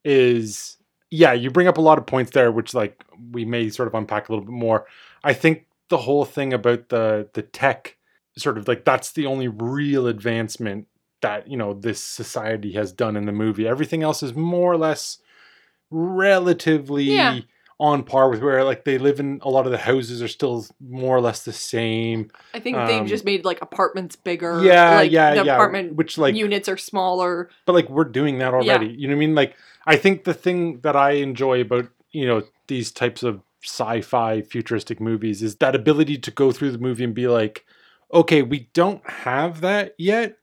is 0.03 0.77
yeah, 1.09 1.31
you 1.33 1.49
bring 1.49 1.67
up 1.67 1.77
a 1.77 1.81
lot 1.81 1.97
of 1.97 2.05
points 2.05 2.31
there, 2.31 2.51
which 2.51 2.73
like 2.73 3.03
we 3.31 3.45
may 3.45 3.69
sort 3.69 3.87
of 3.87 3.93
unpack 3.95 4.27
a 4.29 4.31
little 4.31 4.45
bit 4.45 4.51
more. 4.53 4.85
I 5.23 5.33
think 5.33 5.65
the 5.89 5.97
whole 5.97 6.25
thing 6.25 6.53
about 6.53 6.89
the 6.89 7.29
the 7.33 7.41
tech 7.41 7.97
sort 8.37 8.57
of 8.57 8.67
like 8.67 8.83
that's 8.85 9.11
the 9.13 9.25
only 9.25 9.47
real 9.47 10.05
advancement 10.07 10.87
that 11.21 11.47
you 11.47 11.57
know 11.57 11.73
this 11.73 11.99
society 11.99 12.73
has 12.73 12.91
done 12.91 13.15
in 13.15 13.25
the 13.25 13.31
movie. 13.31 13.67
Everything 13.67 14.03
else 14.03 14.21
is 14.21 14.35
more 14.35 14.71
or 14.71 14.77
less 14.77 15.19
relatively 15.89 17.03
Yeah. 17.05 17.39
On 17.79 18.03
par 18.03 18.29
with 18.29 18.41
where 18.41 18.63
like 18.63 18.85
they 18.85 18.97
live 18.97 19.19
in 19.19 19.39
a 19.43 19.49
lot 19.49 19.65
of 19.65 19.71
the 19.71 19.77
houses 19.77 20.21
are 20.21 20.27
still 20.27 20.65
more 20.79 21.15
or 21.15 21.21
less 21.21 21.43
the 21.43 21.53
same. 21.53 22.31
I 22.53 22.59
think 22.59 22.77
um, 22.77 22.87
they've 22.87 23.05
just 23.05 23.23
made 23.23 23.45
like 23.45 23.61
apartments 23.61 24.15
bigger. 24.15 24.63
yeah, 24.63 24.95
like, 24.95 25.11
yeah, 25.11 25.35
the 25.35 25.45
yeah. 25.45 25.53
apartment 25.53 25.95
which 25.95 26.17
like 26.17 26.35
units 26.35 26.67
are 26.67 26.77
smaller. 26.77 27.49
but 27.65 27.73
like 27.73 27.89
we're 27.89 28.05
doing 28.05 28.39
that 28.39 28.53
already. 28.53 28.87
You 28.87 29.07
know 29.07 29.13
what 29.13 29.17
I 29.17 29.19
mean? 29.19 29.35
Like 29.35 29.55
I 29.85 29.95
think 29.95 30.23
the 30.23 30.33
thing 30.33 30.79
that 30.81 30.95
I 30.95 31.11
enjoy 31.11 31.61
about, 31.61 31.87
you 32.11 32.25
know, 32.25 32.43
these 32.67 32.91
types 32.91 33.21
of 33.23 33.41
sci-fi 33.63 34.41
futuristic 34.41 34.99
movies 34.99 35.43
is 35.43 35.57
that 35.57 35.75
ability 35.75 36.17
to 36.17 36.31
go 36.31 36.51
through 36.51 36.71
the 36.71 36.77
movie 36.77 37.03
and 37.03 37.13
be 37.13 37.27
like, 37.27 37.65
okay, 38.13 38.41
we 38.41 38.69
don't 38.73 39.07
have 39.09 39.61
that 39.61 39.93
yet, 39.97 40.37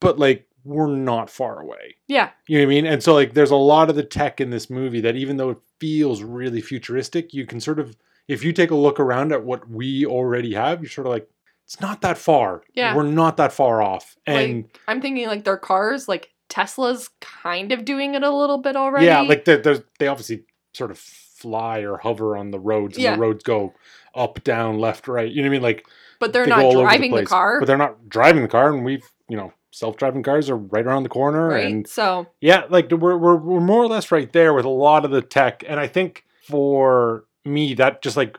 but 0.00 0.18
like 0.18 0.46
we're 0.64 0.94
not 0.94 1.30
far 1.30 1.60
away. 1.60 1.96
Yeah, 2.06 2.30
You 2.46 2.58
know 2.58 2.64
what 2.64 2.70
I 2.72 2.74
mean? 2.74 2.86
And 2.86 3.02
so 3.02 3.14
like 3.14 3.34
there's 3.34 3.50
a 3.50 3.56
lot 3.56 3.90
of 3.90 3.96
the 3.96 4.02
tech 4.02 4.40
in 4.40 4.50
this 4.50 4.68
movie 4.70 5.00
that 5.00 5.16
even 5.16 5.36
though 5.36 5.50
it 5.50 5.58
feels 5.78 6.22
really 6.22 6.60
futuristic, 6.60 7.32
you 7.32 7.46
can 7.46 7.60
sort 7.60 7.78
of 7.78 7.96
if 8.28 8.44
you 8.44 8.52
take 8.52 8.70
a 8.70 8.76
look 8.76 9.00
around 9.00 9.32
at 9.32 9.44
what 9.44 9.68
we 9.68 10.06
already 10.06 10.54
have, 10.54 10.82
you're 10.82 10.90
sort 10.90 11.06
of 11.06 11.12
like 11.12 11.28
it's 11.64 11.80
not 11.80 12.00
that 12.02 12.18
far. 12.18 12.62
Yeah. 12.74 12.94
We're 12.96 13.04
not 13.04 13.36
that 13.36 13.52
far 13.52 13.80
off. 13.80 14.16
And 14.26 14.68
I'm 14.88 15.00
thinking 15.00 15.26
like 15.28 15.44
their 15.44 15.56
cars, 15.56 16.08
like 16.08 16.30
Tesla's 16.48 17.08
kind 17.20 17.70
of 17.72 17.84
doing 17.84 18.14
it 18.14 18.22
a 18.22 18.30
little 18.30 18.58
bit 18.58 18.76
already. 18.76 19.06
Yeah, 19.06 19.20
like 19.20 19.44
they 19.44 19.56
there's 19.56 19.80
they 19.98 20.08
obviously 20.08 20.44
sort 20.74 20.90
of 20.90 20.98
fly 20.98 21.80
or 21.80 21.96
hover 21.96 22.36
on 22.36 22.50
the 22.50 22.58
roads, 22.60 22.96
and 22.96 23.04
Yeah. 23.04 23.14
the 23.14 23.20
roads 23.20 23.44
go 23.44 23.72
up, 24.14 24.42
down, 24.44 24.78
left, 24.78 25.08
right. 25.08 25.30
You 25.30 25.42
know 25.42 25.48
what 25.48 25.52
I 25.52 25.56
mean? 25.58 25.62
Like 25.62 25.86
but 26.18 26.32
they're 26.32 26.44
they 26.44 26.50
not 26.50 26.58
go 26.60 26.66
all 26.66 26.72
over 26.78 26.82
driving 26.82 27.12
the, 27.12 27.16
place, 27.18 27.28
car, 27.28 27.60
but 27.60 27.66
they're 27.66 27.78
not 27.78 28.08
driving 28.08 28.42
the 28.42 28.48
car, 28.48 28.72
and 28.74 28.84
we've 28.84 29.08
you 29.28 29.36
know 29.36 29.52
self-driving 29.72 30.22
cars 30.22 30.50
are 30.50 30.56
right 30.56 30.84
around 30.86 31.04
the 31.04 31.08
corner, 31.08 31.48
right? 31.48 31.66
and 31.66 31.86
so 31.86 32.26
yeah, 32.40 32.64
like 32.68 32.90
we're 32.90 33.16
we're 33.16 33.36
we're 33.36 33.60
more 33.60 33.82
or 33.82 33.88
less 33.88 34.10
right 34.10 34.32
there 34.32 34.52
with 34.54 34.64
a 34.64 34.68
lot 34.70 35.04
of 35.04 35.10
the 35.10 35.22
tech, 35.22 35.62
and 35.66 35.78
I 35.78 35.86
think 35.86 36.24
for 36.42 37.24
me 37.44 37.74
that 37.74 38.02
just 38.02 38.16
like 38.16 38.36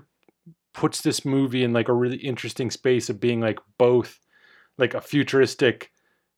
puts 0.74 1.02
this 1.02 1.26
movie 1.26 1.64
in 1.64 1.74
like 1.74 1.90
a 1.90 1.94
really 1.94 2.18
interesting 2.18 2.72
space 2.72 3.10
of 3.10 3.20
being 3.20 3.40
like 3.42 3.60
both 3.78 4.20
like 4.78 4.94
a 4.94 5.02
futuristic 5.02 5.92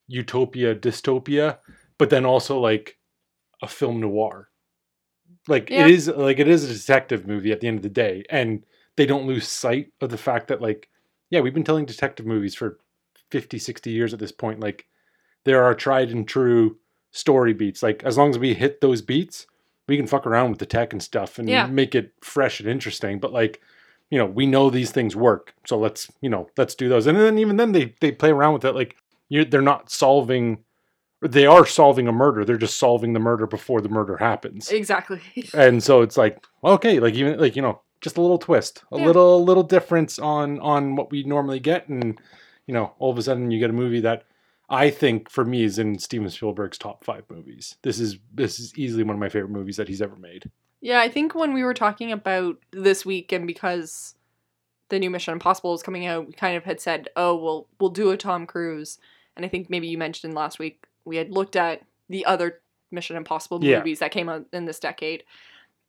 utopia 0.08 0.76
dystopia, 0.76 1.58
but 1.98 2.10
then 2.10 2.26
also 2.26 2.60
like 2.60 2.98
a 3.62 3.68
film 3.68 4.00
noir. 4.00 4.50
Like 5.48 5.70
Yeah. 5.70 5.86
it 5.86 5.92
is 5.92 6.08
like 6.08 6.40
it 6.40 6.48
is 6.48 6.64
a 6.70 6.74
detective 6.74 7.28
movie 7.28 7.52
at 7.52 7.60
the 7.62 7.68
end 7.68 7.78
of 7.78 7.84
the 7.84 7.90
day, 7.90 8.24
and 8.30 8.64
they 8.96 9.06
don't 9.06 9.28
lose 9.28 9.48
sight 9.48 9.92
of 10.02 10.10
the 10.10 10.18
fact 10.18 10.48
that 10.48 10.62
like 10.62 10.90
yeah, 11.30 11.40
we've 11.40 11.54
been 11.54 11.64
telling 11.64 11.86
detective 11.86 12.26
movies 12.28 12.54
for 12.54 12.78
50, 13.34 13.58
60 13.58 13.90
years 13.90 14.14
at 14.14 14.20
this 14.20 14.32
point. 14.32 14.60
Like 14.60 14.86
there 15.44 15.64
are 15.64 15.74
tried 15.74 16.12
and 16.12 16.28
true 16.28 16.78
story 17.10 17.52
beats. 17.54 17.82
Like 17.82 18.04
as 18.04 18.16
long 18.16 18.30
as 18.30 18.38
we 18.38 18.54
hit 18.54 18.80
those 18.80 19.02
beats, 19.02 19.48
we 19.88 19.98
can 19.98 20.06
fuck 20.06 20.28
around 20.28 20.52
with 20.52 20.60
the 20.60 20.68
tech 20.68 20.94
and 20.94 21.02
stuff 21.02 21.40
and 21.40 21.50
Yeah. 21.50 21.66
make 21.66 21.96
it 21.96 22.14
fresh 22.22 22.60
and 22.60 22.70
interesting. 22.70 23.20
But 23.20 23.34
like, 23.34 23.60
you 24.12 24.20
know, 24.20 24.28
we 24.28 24.46
know 24.46 24.70
these 24.70 24.92
things 24.92 25.16
work, 25.16 25.56
so 25.66 25.80
let's 25.80 26.12
you 26.22 26.30
know 26.30 26.48
let's 26.58 26.76
do 26.76 26.88
those. 26.90 27.08
And 27.08 27.18
then 27.20 27.40
even 27.40 27.58
then 27.58 27.72
they 27.72 27.96
they 28.02 28.12
play 28.12 28.30
around 28.30 28.54
with 28.54 28.66
it. 28.66 28.76
Like 28.76 28.96
you're 29.30 29.46
they're 29.46 29.62
not 29.74 29.90
solving. 29.90 30.64
They 31.22 31.48
are 31.48 31.66
solving 31.66 32.08
a 32.08 32.12
murder. 32.12 32.46
They're 32.46 32.58
just 32.68 32.78
solving 32.78 33.14
the 33.14 33.20
murder 33.20 33.48
before 33.48 33.82
the 33.82 33.90
murder 33.90 34.18
happens. 34.18 34.70
exactly. 34.72 35.22
And 35.56 35.82
so 35.82 36.04
it's 36.04 36.18
like 36.18 36.38
okay, 36.64 37.00
like 37.00 37.16
even 37.16 37.40
like 37.40 37.56
you 37.56 37.64
know 37.64 37.82
just 38.02 38.18
a 38.18 38.22
little 38.22 38.38
twist, 38.38 38.84
a 38.92 38.98
Yeah. 39.00 39.06
little 39.08 39.44
little 39.44 39.64
difference 39.64 40.20
on 40.20 40.60
on 40.60 40.96
what 40.98 41.10
we 41.12 41.24
normally 41.24 41.60
get, 41.60 41.88
and 41.90 42.20
you 42.68 42.74
know 42.74 42.94
all 43.00 43.12
of 43.12 43.18
a 43.18 43.22
sudden 43.24 43.52
you 43.52 43.60
get 43.60 43.70
a 43.70 43.74
movie 43.74 44.02
that 44.02 44.24
I 44.70 44.90
think 44.90 45.30
for 45.30 45.44
me 45.46 45.64
is 45.64 45.78
in 45.78 46.00
Steven 46.00 46.30
Spielberg's 46.30 46.78
top 46.78 47.04
five 47.04 47.24
movies. 47.30 47.76
This 47.84 48.00
is 48.00 48.18
this 48.34 48.60
is 48.60 48.74
easily 48.78 49.04
one 49.04 49.16
of 49.16 49.20
my 49.20 49.30
favorite 49.30 49.52
movies 49.52 49.78
that 49.78 49.88
he's 49.88 50.02
ever 50.02 50.16
made. 50.16 50.50
Yeah, 50.82 51.00
I 51.00 51.10
think 51.10 51.34
when 51.36 51.54
we 51.54 51.64
were 51.64 51.74
talking 51.74 52.12
about 52.12 52.58
this 52.72 53.06
week 53.06 53.32
and 53.32 53.48
because 53.48 54.16
the 54.90 55.00
new 55.00 55.10
Mission 55.10 55.34
Impossible 55.34 55.72
was 55.72 55.84
coming 55.84 56.06
out, 56.06 56.28
we 56.28 56.34
kind 56.34 56.58
of 56.58 56.64
had 56.66 56.80
said, 56.82 57.10
"Oh, 57.16 57.36
we'll 57.36 57.68
we'll 57.80 57.90
do 57.90 58.12
a 58.12 58.18
Tom 58.18 58.46
Cruise." 58.46 58.98
And 59.36 59.46
I 59.46 59.50
think 59.50 59.70
maybe 59.70 59.88
you 59.88 59.98
mentioned 59.98 60.34
last 60.34 60.60
week 60.60 60.86
we 61.06 61.18
had 61.18 61.32
looked 61.32 61.56
at 61.56 61.82
the 62.10 62.26
other 62.26 62.62
Mission 62.92 63.16
Impossible 63.18 63.64
Yeah. 63.64 63.80
movies 63.80 64.00
that 64.00 64.12
came 64.12 64.30
out 64.30 64.46
in 64.54 64.66
this 64.66 64.80
decade, 64.80 65.24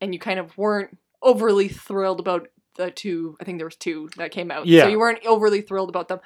and 0.01 0.13
you 0.15 0.19
kind 0.21 0.39
of 0.41 0.57
weren't 0.57 0.97
overly 1.23 1.69
thrilled 1.69 2.21
about 2.21 2.49
the 2.77 2.91
two. 2.91 3.37
I 3.41 3.45
think 3.45 3.59
there 3.59 3.67
was 3.67 3.77
two 3.77 4.09
that 4.17 4.31
came 4.31 4.51
out, 4.51 4.67
Yeah. 4.67 4.83
so 4.85 4.89
you 4.89 4.99
weren't 4.99 5.25
overly 5.27 5.61
thrilled 5.61 5.89
about 5.91 6.09
them. 6.09 6.21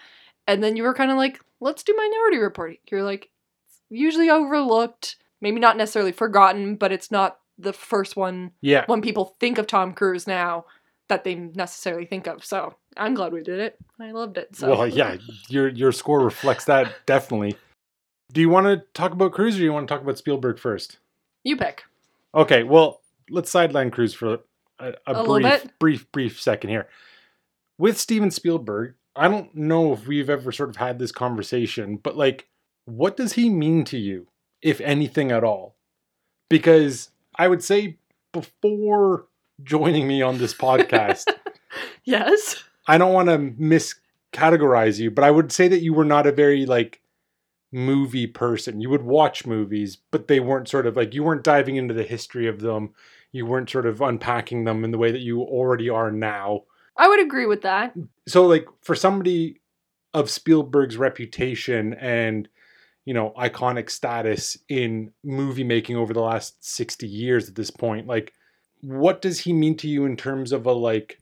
And 0.48 0.64
then 0.64 0.76
you 0.76 0.82
were 0.82 0.94
kind 0.94 1.12
of 1.12 1.16
like, 1.16 1.40
"Let's 1.60 1.84
do 1.84 1.94
Minority 1.94 2.38
reporting. 2.38 2.78
You're 2.90 3.04
like, 3.04 3.30
usually 3.90 4.30
overlooked, 4.30 5.16
maybe 5.40 5.60
not 5.60 5.76
necessarily 5.76 6.12
forgotten, 6.12 6.74
but 6.74 6.90
it's 6.90 7.10
not 7.10 7.38
the 7.58 7.72
first 7.72 8.16
one 8.16 8.52
Yeah, 8.60 8.84
when 8.86 9.02
people 9.02 9.36
think 9.38 9.58
of 9.58 9.66
Tom 9.66 9.92
Cruise 9.92 10.26
now 10.26 10.64
that 11.08 11.24
they 11.24 11.34
necessarily 11.34 12.06
think 12.06 12.26
of. 12.26 12.44
So 12.44 12.74
I'm 12.96 13.14
glad 13.14 13.32
we 13.32 13.42
did 13.42 13.60
it. 13.60 13.78
I 14.00 14.10
loved 14.10 14.38
it. 14.38 14.56
So 14.56 14.70
well, 14.70 14.86
yeah, 14.86 15.16
your 15.48 15.68
your 15.68 15.92
score 15.92 16.20
reflects 16.20 16.64
that 16.64 16.92
definitely. 17.06 17.56
Do 18.32 18.40
you 18.40 18.50
want 18.50 18.66
to 18.66 18.84
talk 18.92 19.12
about 19.12 19.32
Cruise 19.32 19.54
or 19.54 19.58
do 19.58 19.64
you 19.64 19.72
want 19.72 19.88
to 19.88 19.94
talk 19.94 20.02
about 20.02 20.18
Spielberg 20.18 20.58
first? 20.58 20.98
you 21.44 21.56
pick. 21.56 21.84
Okay, 22.34 22.62
well, 22.62 23.00
let's 23.30 23.50
sideline 23.50 23.90
Cruise 23.90 24.12
for 24.12 24.38
a, 24.78 24.94
a, 25.06 25.14
A 25.14 25.24
brief, 25.24 25.78
brief, 25.78 26.12
brief 26.12 26.40
second 26.40 26.68
here. 26.68 26.88
With 27.78 27.98
Steven 27.98 28.30
Spielberg, 28.30 28.94
I 29.18 29.28
don't 29.28 29.54
know 29.54 29.92
if 29.92 30.06
we've 30.06 30.30
ever 30.30 30.52
sort 30.52 30.70
of 30.70 30.76
had 30.76 30.98
this 30.98 31.12
conversation, 31.12 31.96
but 31.96 32.16
like, 32.16 32.48
what 32.84 33.16
does 33.16 33.34
he 33.34 33.50
mean 33.50 33.84
to 33.86 33.98
you, 33.98 34.28
if 34.62 34.80
anything 34.80 35.30
at 35.30 35.44
all? 35.44 35.76
Because 36.48 37.10
I 37.34 37.48
would 37.48 37.62
say 37.62 37.98
before 38.32 39.26
joining 39.62 40.06
me 40.06 40.22
on 40.22 40.38
this 40.38 40.54
podcast, 40.54 41.24
Yes. 42.04 42.62
I 42.86 42.96
don't 42.98 43.12
want 43.12 43.28
to 43.28 43.38
miscategorize 44.32 44.98
you, 44.98 45.10
but 45.10 45.24
I 45.24 45.30
would 45.30 45.52
say 45.52 45.68
that 45.68 45.82
you 45.82 45.92
were 45.92 46.04
not 46.04 46.26
a 46.26 46.32
very 46.32 46.64
like 46.64 47.02
movie 47.70 48.26
person. 48.26 48.80
You 48.80 48.90
would 48.90 49.02
watch 49.02 49.46
movies, 49.46 49.98
but 50.10 50.28
they 50.28 50.40
weren't 50.40 50.68
sort 50.68 50.86
of 50.86 50.96
like 50.96 51.14
you 51.14 51.22
weren't 51.22 51.44
diving 51.44 51.76
into 51.76 51.94
the 51.94 52.04
history 52.04 52.48
of 52.48 52.60
them. 52.60 52.94
You 53.30 53.44
weren't 53.44 53.68
sort 53.68 53.84
of 53.84 54.00
unpacking 54.00 54.64
them 54.64 54.84
in 54.84 54.90
the 54.90 54.98
way 54.98 55.12
that 55.12 55.20
you 55.20 55.42
already 55.42 55.90
are 55.90 56.10
now. 56.10 56.62
I 56.98 57.08
would 57.08 57.20
agree 57.20 57.46
with 57.46 57.62
that. 57.62 57.94
So 58.26 58.46
like 58.46 58.66
for 58.82 58.94
somebody 58.94 59.60
of 60.14 60.30
Spielberg's 60.30 60.96
reputation 60.96 61.94
and 61.94 62.48
you 63.04 63.14
know 63.14 63.32
iconic 63.38 63.88
status 63.88 64.58
in 64.68 65.12
movie 65.24 65.64
making 65.64 65.96
over 65.96 66.12
the 66.12 66.20
last 66.20 66.64
60 66.64 67.06
years 67.06 67.48
at 67.48 67.54
this 67.54 67.70
point, 67.70 68.06
like 68.06 68.32
what 68.80 69.22
does 69.22 69.40
he 69.40 69.52
mean 69.52 69.76
to 69.78 69.88
you 69.88 70.04
in 70.04 70.16
terms 70.16 70.52
of 70.52 70.66
a 70.66 70.72
like 70.72 71.20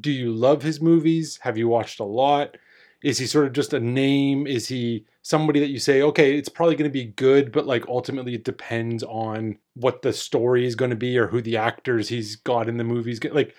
do 0.00 0.10
you 0.10 0.32
love 0.32 0.62
his 0.62 0.82
movies? 0.82 1.38
Have 1.42 1.56
you 1.56 1.66
watched 1.66 1.98
a 1.98 2.04
lot? 2.04 2.56
is 3.02 3.18
he 3.18 3.26
sort 3.26 3.46
of 3.46 3.52
just 3.52 3.72
a 3.72 3.80
name? 3.80 4.46
Is 4.46 4.68
he 4.68 5.06
somebody 5.22 5.60
that 5.60 5.68
you 5.70 5.78
say, 5.78 6.02
okay, 6.02 6.36
it's 6.36 6.48
probably 6.48 6.74
going 6.74 6.90
to 6.90 6.92
be 6.92 7.04
good, 7.04 7.52
but 7.52 7.66
like 7.66 7.86
ultimately 7.86 8.34
it 8.34 8.44
depends 8.44 9.02
on 9.04 9.58
what 9.74 10.02
the 10.02 10.12
story 10.12 10.66
is 10.66 10.74
going 10.74 10.90
to 10.90 10.96
be 10.96 11.16
or 11.16 11.28
who 11.28 11.40
the 11.40 11.56
actors 11.56 12.08
he's 12.08 12.36
got 12.36 12.68
in 12.68 12.76
the 12.76 12.84
movies. 12.84 13.22
Like, 13.22 13.54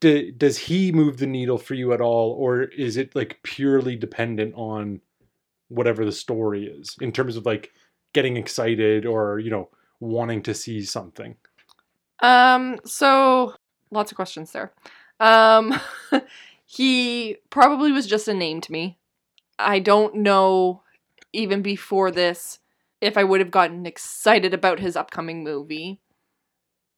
d- 0.00 0.30
does 0.32 0.58
he 0.58 0.92
move 0.92 1.18
the 1.18 1.26
needle 1.26 1.58
for 1.58 1.74
you 1.74 1.92
at 1.92 2.00
all, 2.00 2.32
or 2.32 2.62
is 2.62 2.96
it 2.96 3.14
like 3.14 3.40
purely 3.42 3.96
dependent 3.96 4.54
on 4.56 5.00
whatever 5.68 6.04
the 6.04 6.12
story 6.12 6.66
is 6.66 6.96
in 7.00 7.12
terms 7.12 7.36
of 7.36 7.46
like 7.46 7.70
getting 8.12 8.36
excited 8.36 9.06
or 9.06 9.38
you 9.38 9.50
know 9.50 9.68
wanting 10.00 10.42
to 10.42 10.54
see 10.54 10.82
something? 10.82 11.36
Um, 12.22 12.78
so 12.84 13.54
lots 13.90 14.12
of 14.12 14.16
questions 14.16 14.52
there. 14.52 14.72
Um, 15.18 15.78
he 16.66 17.36
probably 17.50 17.92
was 17.92 18.06
just 18.06 18.28
a 18.28 18.34
name 18.34 18.60
to 18.62 18.72
me. 18.72 18.98
I 19.58 19.78
don't 19.78 20.16
know, 20.16 20.82
even 21.32 21.62
before 21.62 22.10
this, 22.10 22.58
if 23.00 23.16
I 23.16 23.24
would 23.24 23.40
have 23.40 23.50
gotten 23.50 23.86
excited 23.86 24.54
about 24.54 24.80
his 24.80 24.96
upcoming 24.96 25.44
movie. 25.44 26.00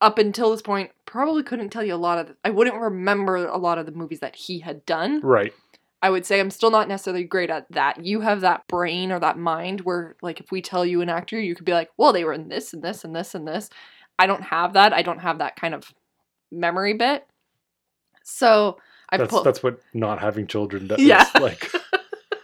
Up 0.03 0.19
until 0.19 0.51
this 0.51 0.61
point, 0.63 0.91
probably 1.07 1.43
couldn't 1.43 1.71
tell 1.71 1.85
you 1.85 1.95
a 1.95 1.97
lot 1.97 2.19
of. 2.19 2.27
The, 2.27 2.37
I 2.45 2.51
wouldn't 2.51 2.77
remember 2.77 3.37
a 3.37 3.57
lot 3.57 3.79
of 3.79 3.87
the 3.87 3.93
movies 3.93 4.21
that 4.21 4.35
he 4.37 4.59
had 4.59 4.85
done. 4.85 5.21
Right. 5.23 5.55
I 6.03 6.11
would 6.11 6.27
say 6.27 6.41
I'm 6.41 6.51
still 6.51 6.73
not 6.73 6.89
necessarily 6.89 7.23
great 7.23 7.49
at 7.49 7.71
that. 7.71 8.05
You 8.05 8.21
have 8.23 8.41
that 8.41 8.67
brain 8.67 9.13
or 9.13 9.21
that 9.21 9.39
mind 9.39 9.83
where, 9.83 10.17
like, 10.21 10.41
if 10.41 10.51
we 10.51 10.61
tell 10.61 10.85
you 10.85 11.01
an 11.01 11.09
actor, 11.09 11.41
you 11.41 11.55
could 11.55 11.65
be 11.65 11.73
like, 11.73 11.91
well, 11.97 12.13
they 12.13 12.25
were 12.25 12.33
in 12.33 12.49
this 12.49 12.73
and 12.75 12.83
this 12.83 13.05
and 13.05 13.15
this 13.15 13.35
and 13.37 13.47
this. 13.47 13.71
I 14.19 14.27
don't 14.27 14.43
have 14.43 14.73
that. 14.73 14.93
I 14.93 15.03
don't 15.03 15.21
have 15.21 15.39
that 15.39 15.55
kind 15.55 15.75
of 15.75 15.95
memory 16.51 16.95
bit. 16.95 17.25
So 18.25 18.79
I 19.09 19.17
That's 19.17 19.31
pulled. 19.31 19.47
that's 19.47 19.63
what 19.63 19.81
not 19.95 20.19
having 20.21 20.47
children 20.47 20.89
does. 20.89 20.99
Yeah. 21.01 21.25
Like 21.41 21.71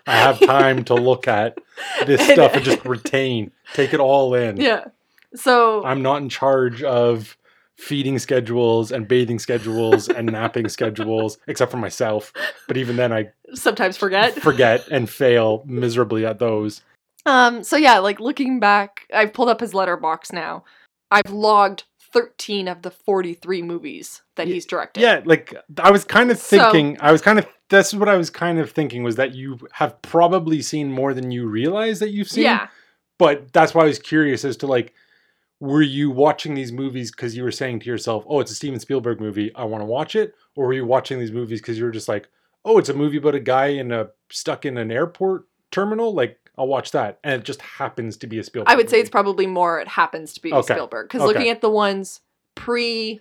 I 0.07 0.17
have 0.17 0.41
time 0.41 0.85
to 0.85 0.95
look 0.95 1.29
at 1.29 1.59
this 2.07 2.21
stuff 2.33 2.55
and 2.55 2.65
just 2.65 2.85
retain, 2.85 3.51
take 3.75 3.93
it 3.93 4.01
all 4.01 4.35
in. 4.35 4.57
yeah. 4.59 4.85
So 5.35 5.85
I'm 5.85 6.01
not 6.03 6.23
in 6.23 6.29
charge 6.31 6.83
of 6.83 7.37
feeding 7.79 8.19
schedules 8.19 8.93
and 8.93 9.09
bathing 9.09 9.39
schedules 9.39 10.09
and 10.09 10.27
napping 10.33 10.69
schedules, 10.69 11.39
except 11.47 11.71
for 11.71 11.77
myself. 11.79 12.33
But 12.67 12.77
even 12.77 12.97
then, 12.97 13.13
I 13.13 13.31
sometimes 13.55 13.97
forget. 13.97 14.35
forget 14.43 14.87
and 14.89 15.09
fail 15.09 15.63
miserably 15.67 16.27
at 16.27 16.39
those. 16.39 16.83
Um. 17.25 17.63
So 17.63 17.77
yeah, 17.77 17.99
like 17.99 18.21
looking 18.21 18.61
back, 18.61 19.07
I've 19.15 19.33
pulled 19.33 19.49
up 19.49 19.61
his 19.61 19.73
Letterboxd 19.73 20.33
now. 20.33 20.65
I've 21.11 21.31
logged 21.33 21.85
13 22.13 22.69
of 22.69 22.83
the 22.83 22.91
43 22.91 23.63
movies 23.63 24.23
that 24.37 24.47
he's 24.47 24.65
directed. 24.67 25.01
Yeah, 25.01 25.21
like 25.25 25.55
I 25.79 25.91
was 25.91 26.05
kind 26.05 26.31
of 26.31 26.39
So- 26.39 26.59
thinking, 26.59 26.97
I 27.01 27.13
was 27.13 27.21
kind 27.23 27.39
of, 27.39 27.47
this 27.71 27.89
is 27.89 27.97
what 27.99 28.09
I 28.09 28.17
was 28.17 28.31
kind 28.31 28.59
of 28.59 28.71
thinking 28.71 29.03
was 29.03 29.17
that 29.17 29.35
you 29.35 29.59
have 29.73 30.01
probably 30.03 30.63
seen 30.63 30.91
more 30.91 31.13
than 31.15 31.31
you 31.31 31.47
realize 31.49 31.99
that 32.01 32.11
you've 32.11 32.31
seen. 32.31 32.45
Yeah. 32.45 32.69
But 33.19 33.53
that's 33.53 33.75
why 33.75 33.83
I 33.83 33.87
was 33.87 33.99
curious 33.99 34.45
as 34.45 34.57
to 34.59 34.67
like, 34.67 34.95
were 35.61 35.83
you 35.83 36.11
watching 36.11 36.55
these 36.55 36.71
movies 36.73 37.11
because 37.11 37.37
you 37.37 37.43
were 37.43 37.51
saying 37.51 37.81
to 37.81 37.87
yourself, 37.87 38.25
oh, 38.29 38.41
it's 38.41 38.51
a 38.53 38.55
Steven 38.55 38.79
Spielberg 38.79 39.21
movie, 39.21 39.53
I 39.55 39.65
want 39.65 39.81
to 39.83 39.87
watch 39.87 40.15
it? 40.15 40.35
Or 40.55 40.67
were 40.67 40.73
you 40.73 40.87
watching 40.87 41.19
these 41.19 41.33
movies 41.33 41.61
because 41.61 41.79
you 41.79 41.85
were 41.85 41.91
just 41.91 42.09
like, 42.09 42.29
oh, 42.65 42.79
it's 42.79 42.89
a 42.89 42.95
movie 42.95 43.17
about 43.17 43.35
a 43.35 43.41
guy 43.41 43.67
in 43.69 43.91
a 43.93 44.09
stuck 44.31 44.65
in 44.65 44.77
an 44.79 44.91
airport 44.93 45.47
terminal? 45.73 46.15
Like, 46.15 46.39
I'll 46.57 46.69
watch 46.69 46.91
that. 46.93 47.19
And 47.25 47.41
it 47.41 47.45
just 47.45 47.61
happens 47.63 48.17
to 48.19 48.27
be 48.27 48.39
a 48.39 48.45
Spielberg 48.45 48.71
I 48.73 48.77
would 48.77 48.89
say 48.91 49.01
it's 49.01 49.11
probably 49.11 49.47
more 49.47 49.81
it 49.81 49.89
happens 49.89 50.33
to 50.35 50.41
be 50.43 50.53
Okay. 50.53 50.75
Spielberg 50.75 51.09
because 51.09 51.23
Okay. 51.23 51.29
looking 51.35 51.51
at 51.51 51.61
the 51.61 51.71
ones 51.71 52.21
pre, 52.55 53.21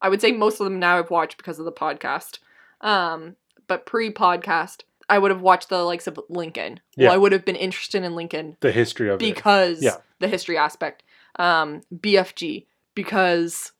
I 0.00 0.08
would 0.08 0.20
say 0.20 0.32
most 0.32 0.60
of 0.60 0.64
them 0.64 0.78
now 0.78 0.98
I've 0.98 1.10
watched 1.10 1.36
because 1.36 1.58
of 1.58 1.64
the 1.64 1.72
podcast. 1.72 2.38
Um, 2.80 3.36
but 3.66 3.86
pre 3.86 4.12
podcast, 4.12 4.82
I 5.08 5.18
would 5.18 5.30
have 5.30 5.40
watched 5.40 5.68
the 5.68 5.82
likes 5.84 6.06
of 6.06 6.18
Lincoln. 6.28 6.80
Yeah. 6.96 7.08
Well, 7.08 7.14
I 7.14 7.18
would 7.18 7.32
have 7.32 7.44
been 7.44 7.56
interested 7.56 8.02
in 8.02 8.14
Lincoln 8.14 8.56
the 8.60 8.72
history 8.72 9.08
of 9.08 9.14
it. 9.14 9.18
because 9.20 9.82
Yeah. 9.82 9.96
the 10.20 10.28
history 10.28 10.56
aspect. 10.58 11.02
Um, 11.38 11.82
BFG 11.94 12.66
because 12.94 13.72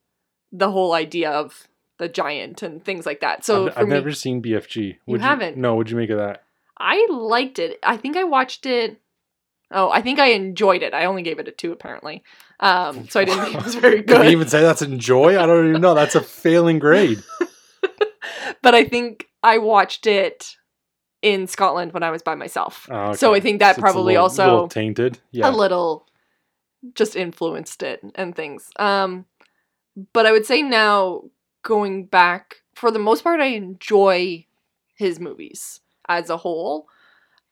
the 0.52 0.70
whole 0.70 0.92
idea 0.92 1.30
of 1.30 1.66
the 1.98 2.08
giant 2.08 2.62
and 2.62 2.84
things 2.84 3.06
like 3.06 3.20
that. 3.20 3.44
So 3.44 3.68
I've, 3.68 3.78
I've 3.78 3.88
me, 3.88 3.94
never 3.94 4.12
seen 4.12 4.42
BFG. 4.42 4.98
Would 5.06 5.20
haven't? 5.22 5.56
No, 5.56 5.74
what'd 5.74 5.90
you 5.90 5.96
make 5.96 6.10
of 6.10 6.18
that? 6.18 6.42
I 6.78 7.06
liked 7.10 7.58
it. 7.58 7.78
I 7.82 7.96
think 7.96 8.16
I 8.16 8.24
watched 8.24 8.66
it. 8.66 9.00
Oh, 9.70 9.90
I 9.90 10.02
think 10.02 10.18
I 10.18 10.26
enjoyed 10.28 10.82
it. 10.82 10.92
I 10.94 11.06
only 11.06 11.22
gave 11.22 11.38
it 11.38 11.48
a 11.48 11.50
two 11.50 11.72
apparently. 11.72 12.22
Um, 12.60 13.08
so 13.08 13.18
I 13.20 13.24
didn't 13.24 13.44
think 13.44 13.56
it 13.56 13.64
was 13.64 13.74
very 13.74 14.02
good. 14.02 14.20
Can 14.20 14.26
even 14.30 14.48
say 14.48 14.60
that's 14.60 14.82
enjoy? 14.82 15.40
I 15.42 15.46
don't 15.46 15.68
even 15.70 15.80
know. 15.80 15.94
That's 15.94 16.14
a 16.14 16.20
failing 16.20 16.78
grade. 16.78 17.22
but 18.62 18.74
I 18.74 18.84
think 18.84 19.28
I 19.42 19.58
watched 19.58 20.06
it 20.06 20.54
in 21.22 21.46
Scotland 21.46 21.92
when 21.92 22.02
I 22.02 22.10
was 22.10 22.22
by 22.22 22.34
myself. 22.34 22.86
Oh, 22.90 23.14
So 23.14 23.34
I 23.34 23.40
think 23.40 23.58
that 23.60 23.78
a 23.78 23.80
probably 23.80 24.12
little- 24.14 24.22
also 24.24 24.44
little 24.44 24.68
tainted. 24.68 25.18
Yeah. 25.32 25.48
a 25.48 25.52
little 25.52 26.06
just 26.94 27.16
influenced 27.16 27.82
it 27.82 28.00
and 28.14 28.34
things. 28.34 28.70
Um, 28.78 29.26
but 30.12 30.26
I 30.26 30.32
would 30.32 30.46
say 30.46 30.62
now 30.62 31.22
going 31.62 32.06
back, 32.06 32.56
for 32.74 32.90
the 32.90 32.98
most 32.98 33.24
part, 33.24 33.40
I 33.40 33.46
enjoy 33.46 34.46
his 34.94 35.18
movies 35.20 35.80
as 36.08 36.30
a 36.30 36.36
whole. 36.36 36.88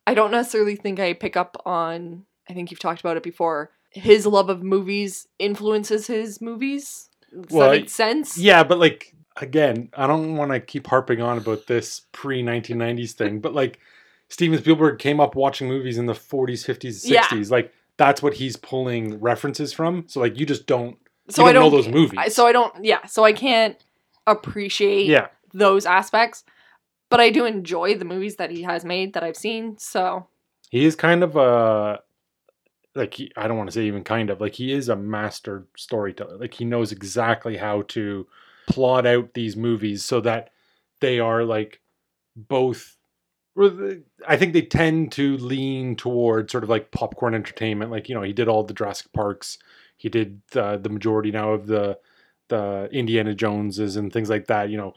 I 0.06 0.14
don't 0.14 0.30
necessarily 0.30 0.76
think 0.76 1.00
I 1.00 1.14
pick 1.14 1.36
up 1.36 1.60
on. 1.64 2.24
I 2.48 2.52
think 2.52 2.70
you've 2.70 2.80
talked 2.80 3.00
about 3.00 3.16
it 3.16 3.22
before. 3.22 3.70
His 3.90 4.26
love 4.26 4.50
of 4.50 4.62
movies 4.62 5.26
influences 5.38 6.06
his 6.06 6.40
movies. 6.40 7.08
Does 7.32 7.50
Well, 7.50 7.70
that 7.70 7.76
make 7.80 7.90
sense? 7.90 8.36
Yeah, 8.36 8.64
but 8.64 8.78
like 8.78 9.14
again, 9.36 9.88
I 9.96 10.06
don't 10.06 10.36
want 10.36 10.52
to 10.52 10.60
keep 10.60 10.86
harping 10.86 11.20
on 11.20 11.38
about 11.38 11.66
this 11.66 12.02
pre 12.12 12.42
1990s 12.42 13.12
thing, 13.12 13.40
but 13.40 13.54
like 13.54 13.78
Steven 14.28 14.58
Spielberg 14.58 14.98
came 14.98 15.20
up 15.20 15.34
watching 15.34 15.68
movies 15.68 15.98
in 15.98 16.06
the 16.06 16.12
40s, 16.12 16.64
50s, 16.66 17.02
Yeah. 17.04 17.24
60s. 17.24 17.50
Like 17.50 17.72
that's 17.96 18.22
what 18.22 18.34
he's 18.34 18.56
pulling 18.56 19.20
references 19.20 19.72
from. 19.72 20.04
So 20.08 20.20
like 20.20 20.38
you 20.38 20.46
just 20.46 20.66
don't 20.66 20.96
So 21.28 21.42
you 21.42 21.48
I 21.48 21.52
don't 21.52 21.62
know 21.64 21.70
don't 21.70 21.78
those 21.84 21.88
movies. 21.92 22.18
I- 22.20 22.28
So 22.28 22.46
I 22.46 22.52
don't. 22.52 22.84
Yeah. 22.84 23.04
So 23.06 23.24
I 23.24 23.32
can't 23.32 23.76
appreciate 24.26 25.06
yeah. 25.06 25.28
those 25.52 25.86
aspects, 25.86 26.44
but 27.10 27.20
I 27.20 27.30
do 27.30 27.44
enjoy 27.44 27.94
the 27.96 28.04
movies 28.04 28.36
that 28.36 28.50
he 28.50 28.62
has 28.62 28.84
made 28.84 29.12
that 29.14 29.22
I've 29.22 29.36
seen. 29.36 29.78
So 29.78 30.26
He 30.70 30.84
is 30.84 30.96
kind 30.96 31.22
of 31.22 31.36
a 31.36 32.00
like 32.96 33.14
he, 33.14 33.30
I 33.36 33.48
don't 33.48 33.56
want 33.56 33.68
to 33.68 33.74
say 33.74 33.86
even 33.86 34.04
kind 34.04 34.30
of 34.30 34.40
like 34.40 34.54
he 34.54 34.72
is 34.72 34.88
a 34.88 34.96
master 34.96 35.66
storyteller. 35.76 36.36
Like 36.38 36.54
he 36.54 36.64
knows 36.64 36.92
exactly 36.92 37.56
how 37.56 37.82
to 37.88 38.26
plot 38.68 39.06
out 39.06 39.34
these 39.34 39.56
movies 39.56 40.04
so 40.04 40.20
that 40.20 40.50
they 41.00 41.18
are 41.18 41.44
like 41.44 41.80
both 42.36 42.96
I 43.56 44.36
think 44.36 44.52
they 44.52 44.62
tend 44.62 45.12
to 45.12 45.36
lean 45.36 45.96
toward 45.96 46.50
sort 46.50 46.64
of 46.64 46.70
like 46.70 46.90
popcorn 46.90 47.34
entertainment. 47.34 47.90
Like 47.90 48.08
you 48.08 48.14
know, 48.14 48.22
he 48.22 48.32
did 48.32 48.48
all 48.48 48.64
the 48.64 48.74
Jurassic 48.74 49.12
Parks. 49.12 49.58
He 49.96 50.08
did 50.08 50.40
the, 50.50 50.76
the 50.76 50.88
majority 50.88 51.30
now 51.30 51.52
of 51.52 51.66
the 51.66 51.98
the 52.48 52.88
Indiana 52.92 53.34
Joneses 53.34 53.96
and 53.96 54.12
things 54.12 54.28
like 54.28 54.46
that. 54.48 54.70
You 54.70 54.76
know, 54.76 54.94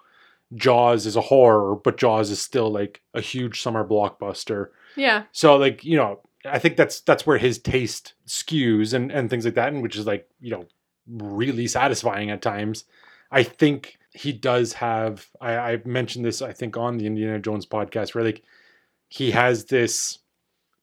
Jaws 0.56 1.06
is 1.06 1.16
a 1.16 1.22
horror, 1.22 1.76
but 1.76 1.98
Jaws 1.98 2.30
is 2.30 2.42
still 2.42 2.70
like 2.72 3.02
a 3.14 3.22
huge 3.22 3.62
summer 3.62 3.88
blockbuster. 3.88 4.70
yeah, 4.96 5.24
So 5.32 5.56
like, 5.56 5.84
you 5.84 5.98
know, 5.98 6.22
I 6.46 6.60
think 6.60 6.78
that's 6.78 7.02
that's 7.02 7.26
where 7.26 7.38
his 7.38 7.60
taste 7.60 8.14
skews 8.28 8.94
and 8.94 9.12
and 9.12 9.30
things 9.30 9.46
like 9.46 9.56
that, 9.56 9.74
and 9.74 9.82
which 9.82 9.96
is 9.96 10.06
like, 10.06 10.30
you 10.40 10.52
know, 10.52 10.66
really 11.08 11.68
satisfying 11.68 12.32
at 12.32 12.42
times. 12.42 12.86
I 13.32 13.44
think 13.44 13.98
he 14.18 14.32
does 14.32 14.74
have 14.74 15.28
I, 15.42 15.58
I 15.58 15.82
mentioned 15.86 16.26
this, 16.26 16.42
I 16.42 16.54
think, 16.54 16.78
on 16.78 16.98
the 16.98 17.06
Indiana 17.06 17.40
Jones 17.40 17.66
podcast, 17.66 18.16
where 18.16 18.24
like 18.24 18.44
he 19.10 19.32
has 19.32 19.66
this 19.66 20.20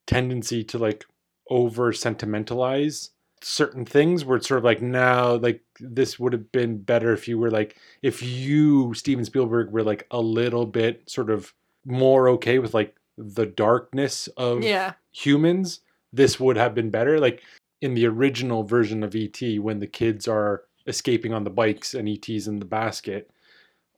tendency 0.06 0.64
to 0.64 0.78
like 0.78 1.04
over 1.50 1.92
sentimentalize 1.92 3.10
certain 3.42 3.84
things 3.84 4.24
where 4.24 4.38
it's 4.38 4.48
sort 4.48 4.58
of 4.58 4.64
like 4.64 4.80
now 4.80 5.34
like 5.34 5.62
this 5.78 6.18
would 6.18 6.32
have 6.32 6.50
been 6.50 6.78
better 6.78 7.12
if 7.12 7.28
you 7.28 7.38
were 7.38 7.50
like 7.50 7.76
if 8.00 8.22
you 8.22 8.94
Steven 8.94 9.24
Spielberg 9.24 9.70
were 9.70 9.82
like 9.82 10.06
a 10.10 10.20
little 10.20 10.64
bit 10.64 11.02
sort 11.06 11.30
of 11.30 11.52
more 11.84 12.28
okay 12.30 12.58
with 12.58 12.72
like 12.72 12.96
the 13.18 13.44
darkness 13.44 14.28
of 14.38 14.64
yeah, 14.64 14.94
humans 15.12 15.80
this 16.14 16.38
would 16.38 16.56
have 16.56 16.74
been 16.74 16.90
better. 16.90 17.18
Like 17.18 17.42
in 17.80 17.94
the 17.94 18.06
original 18.06 18.62
version 18.62 19.02
of 19.02 19.14
ET 19.14 19.40
when 19.58 19.80
the 19.80 19.86
kids 19.86 20.26
are 20.26 20.62
escaping 20.86 21.32
on 21.32 21.44
the 21.44 21.50
bikes 21.50 21.94
and 21.94 22.08
ET's 22.08 22.46
in 22.46 22.58
the 22.58 22.64
basket 22.64 23.30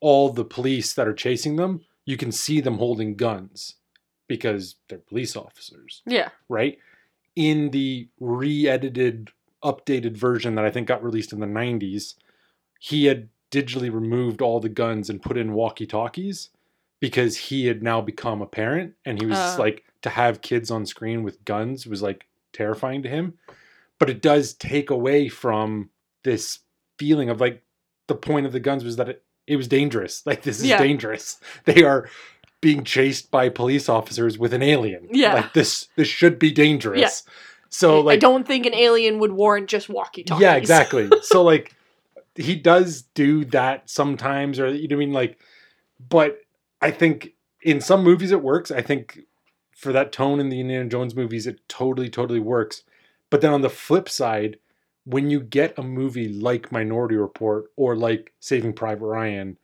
all 0.00 0.28
the 0.30 0.44
police 0.44 0.92
that 0.94 1.08
are 1.08 1.14
chasing 1.14 1.56
them 1.56 1.80
you 2.04 2.16
can 2.16 2.30
see 2.30 2.60
them 2.60 2.78
holding 2.78 3.14
guns 3.16 3.74
because 4.28 4.76
they're 4.88 4.98
police 4.98 5.36
officers 5.36 6.02
yeah, 6.06 6.28
right? 6.48 6.78
In 7.34 7.70
the 7.70 8.08
re-edited, 8.18 9.30
updated 9.62 10.16
version 10.16 10.54
that 10.54 10.64
I 10.64 10.70
think 10.70 10.88
got 10.88 11.02
released 11.02 11.32
in 11.32 11.40
the 11.40 11.46
'90s, 11.46 12.14
he 12.80 13.04
had 13.06 13.28
digitally 13.50 13.92
removed 13.92 14.40
all 14.40 14.58
the 14.58 14.68
guns 14.68 15.10
and 15.10 15.20
put 15.22 15.36
in 15.36 15.52
walkie-talkies 15.52 16.48
because 16.98 17.36
he 17.36 17.66
had 17.66 17.82
now 17.82 18.00
become 18.00 18.40
a 18.40 18.46
parent, 18.46 18.94
and 19.04 19.20
he 19.20 19.26
was 19.26 19.38
Uh. 19.38 19.56
like 19.58 19.84
to 20.02 20.10
have 20.10 20.40
kids 20.40 20.70
on 20.70 20.86
screen 20.86 21.22
with 21.22 21.44
guns 21.44 21.86
was 21.86 22.00
like 22.02 22.26
terrifying 22.52 23.02
to 23.02 23.08
him. 23.08 23.34
But 23.98 24.08
it 24.10 24.22
does 24.22 24.54
take 24.54 24.88
away 24.90 25.28
from 25.28 25.90
this 26.22 26.60
feeling 26.98 27.28
of 27.28 27.40
like 27.40 27.62
the 28.06 28.14
point 28.14 28.46
of 28.46 28.52
the 28.52 28.60
guns 28.60 28.84
was 28.84 28.96
that 28.96 29.08
it, 29.08 29.22
it 29.46 29.56
was 29.56 29.68
dangerous. 29.68 30.24
Like 30.26 30.42
this 30.42 30.58
is 30.58 30.66
Yeah. 30.66 30.78
dangerous. 30.78 31.38
They 31.64 31.82
are 31.84 32.08
being 32.60 32.84
chased 32.84 33.30
by 33.30 33.48
police 33.48 33.88
officers 33.88 34.38
with 34.38 34.52
an 34.52 34.62
alien. 34.62 35.08
Yeah. 35.12 35.34
Like 35.34 35.52
this 35.52 35.88
this 35.96 36.08
should 36.08 36.38
be 36.38 36.50
dangerous. 36.50 37.00
Yeah. 37.26 37.32
So 37.68 38.00
like 38.00 38.16
I 38.16 38.18
don't 38.18 38.46
think 38.46 38.66
an 38.66 38.74
alien 38.74 39.18
would 39.18 39.32
warrant 39.32 39.68
just 39.68 39.88
walkie 39.88 40.24
talkies. 40.24 40.42
Yeah, 40.42 40.54
exactly. 40.54 41.10
so 41.22 41.42
like 41.42 41.74
he 42.34 42.54
does 42.54 43.02
do 43.14 43.44
that 43.46 43.88
sometimes 43.88 44.58
or 44.58 44.68
you 44.68 44.88
know 44.88 44.96
what 44.96 45.02
I 45.02 45.06
mean 45.06 45.12
like 45.12 45.38
but 46.08 46.40
I 46.80 46.90
think 46.90 47.32
in 47.62 47.80
some 47.80 48.02
movies 48.02 48.30
it 48.30 48.42
works. 48.42 48.70
I 48.70 48.82
think 48.82 49.20
for 49.74 49.92
that 49.92 50.12
tone 50.12 50.40
in 50.40 50.48
the 50.48 50.60
Indiana 50.60 50.88
Jones 50.88 51.14
movies 51.14 51.46
it 51.46 51.60
totally 51.68 52.08
totally 52.08 52.40
works. 52.40 52.82
But 53.30 53.40
then 53.40 53.52
on 53.52 53.62
the 53.62 53.70
flip 53.70 54.08
side, 54.08 54.58
when 55.06 55.30
you 55.30 55.40
get 55.40 55.78
a 55.78 55.82
movie 55.82 56.28
like 56.28 56.70
Minority 56.72 57.16
Report 57.16 57.66
or 57.76 57.96
like 57.96 58.32
Saving 58.40 58.72
Private 58.74 59.06
Ryan 59.06 59.56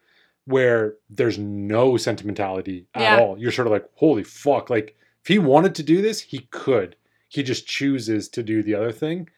where 0.44 0.94
there's 1.10 1.38
no 1.38 1.96
sentimentality 1.96 2.86
at 2.94 3.00
Yeah. 3.02 3.18
all, 3.20 3.38
you're 3.38 3.52
sort 3.52 3.66
of 3.66 3.72
like, 3.72 3.88
holy 3.94 4.24
fuck. 4.24 4.70
Like, 4.70 4.96
if 5.20 5.28
he 5.28 5.38
wanted 5.38 5.74
to 5.76 5.82
do 5.84 6.02
this, 6.02 6.20
he 6.20 6.48
could. 6.50 6.96
He 7.28 7.42
just 7.44 7.66
chooses 7.66 8.28
to 8.30 8.42
do 8.42 8.62
the 8.62 8.74
other 8.74 8.90
thing. 8.92 9.28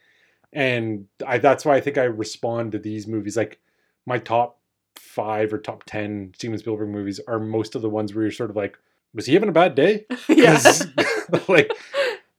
And 0.52 1.06
I, 1.26 1.38
that's 1.38 1.64
why 1.64 1.74
I 1.76 1.80
think 1.80 1.98
I 1.98 2.04
respond 2.04 2.72
to 2.72 2.78
these 2.78 3.06
movies. 3.06 3.36
Like, 3.36 3.60
my 4.06 4.18
top 4.18 4.60
five 4.96 5.52
or 5.52 5.58
top 5.58 5.84
10 5.84 6.32
Steven 6.36 6.58
Spielberg 6.58 6.88
movies 6.88 7.20
are 7.28 7.38
most 7.40 7.74
of 7.74 7.82
the 7.82 7.90
ones 7.90 8.14
where 8.14 8.22
you're 8.24 8.30
sort 8.32 8.50
of 8.50 8.56
like, 8.56 8.78
was 9.12 9.26
he 9.26 9.34
having 9.34 9.48
a 9.48 9.52
bad 9.52 9.74
day? 9.74 10.06
yeah. 10.28 10.60
like, 11.48 11.70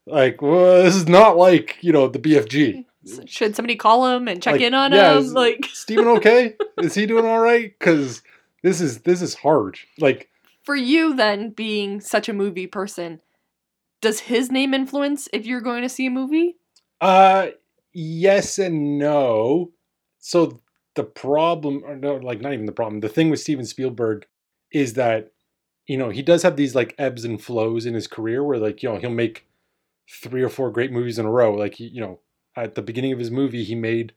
like, 0.08 0.42
well, 0.42 0.84
this 0.84 0.96
is 0.96 1.08
not 1.08 1.38
like, 1.38 1.78
you 1.82 1.92
know, 1.92 2.08
the 2.08 2.20
BFG. 2.20 2.86
Should 3.26 3.56
somebody 3.56 3.76
call 3.76 4.08
him 4.16 4.28
and 4.28 4.42
check 4.42 4.54
Like, 4.54 4.62
in 4.62 4.74
on 4.74 4.92
yeah, 4.92 5.14
him? 5.14 5.24
is- 5.24 5.34
Like 5.34 5.70
Steven, 5.74 6.08
okay? 6.08 6.56
Is 6.78 6.96
he 6.96 7.06
doing 7.06 7.26
all 7.26 7.40
right? 7.40 7.74
Because 7.78 8.22
this 8.64 8.82
is 8.82 9.00
this 9.02 9.22
is 9.22 9.36
hard. 9.36 9.78
Like, 10.00 10.30
for 10.64 10.76
you 10.76 11.16
then 11.16 11.52
being 11.52 12.02
such 12.02 12.28
a 12.30 12.34
movie 12.34 12.68
person, 12.68 13.22
does 14.02 14.22
his 14.22 14.52
name 14.52 14.74
influence 14.74 15.28
if 15.34 15.46
you're 15.46 15.62
going 15.62 15.84
to 15.84 15.90
see 15.90 16.08
a 16.08 16.12
movie? 16.12 16.58
uh, 17.02 17.48
yes 17.94 18.58
and 18.58 18.98
no. 18.98 19.72
So 20.20 20.62
the 20.96 21.04
problem, 21.04 21.84
or 21.86 21.96
no, 21.96 22.16
like 22.16 22.42
not 22.42 22.54
even 22.54 22.66
the 22.66 22.72
problem. 22.72 23.02
The 23.02 23.10
thing 23.10 23.30
with 23.30 23.40
Steven 23.40 23.66
Spielberg 23.66 24.26
is 24.72 24.94
that 24.96 25.32
you 25.88 25.98
know 25.98 26.10
he 26.10 26.24
does 26.24 26.42
have 26.42 26.56
these 26.56 26.74
like 26.74 26.96
ebbs 26.98 27.24
and 27.26 27.40
flows 27.42 27.86
in 27.86 27.94
his 27.94 28.08
career 28.08 28.44
where 28.44 28.58
like 28.58 28.82
you 28.82 28.90
know 28.90 28.98
he'll 28.98 29.10
make 29.12 29.46
three 30.10 30.42
or 30.42 30.50
four 30.50 30.72
great 30.72 30.92
movies 30.92 31.20
in 31.20 31.26
a 31.26 31.32
row. 31.32 31.54
Like 31.54 31.80
you 31.80 32.02
know 32.02 32.20
at 32.56 32.76
the 32.76 32.82
beginning 32.82 33.12
of 33.12 33.20
his 33.20 33.32
movie 33.32 33.64
he 33.64 33.76
made 33.76 34.14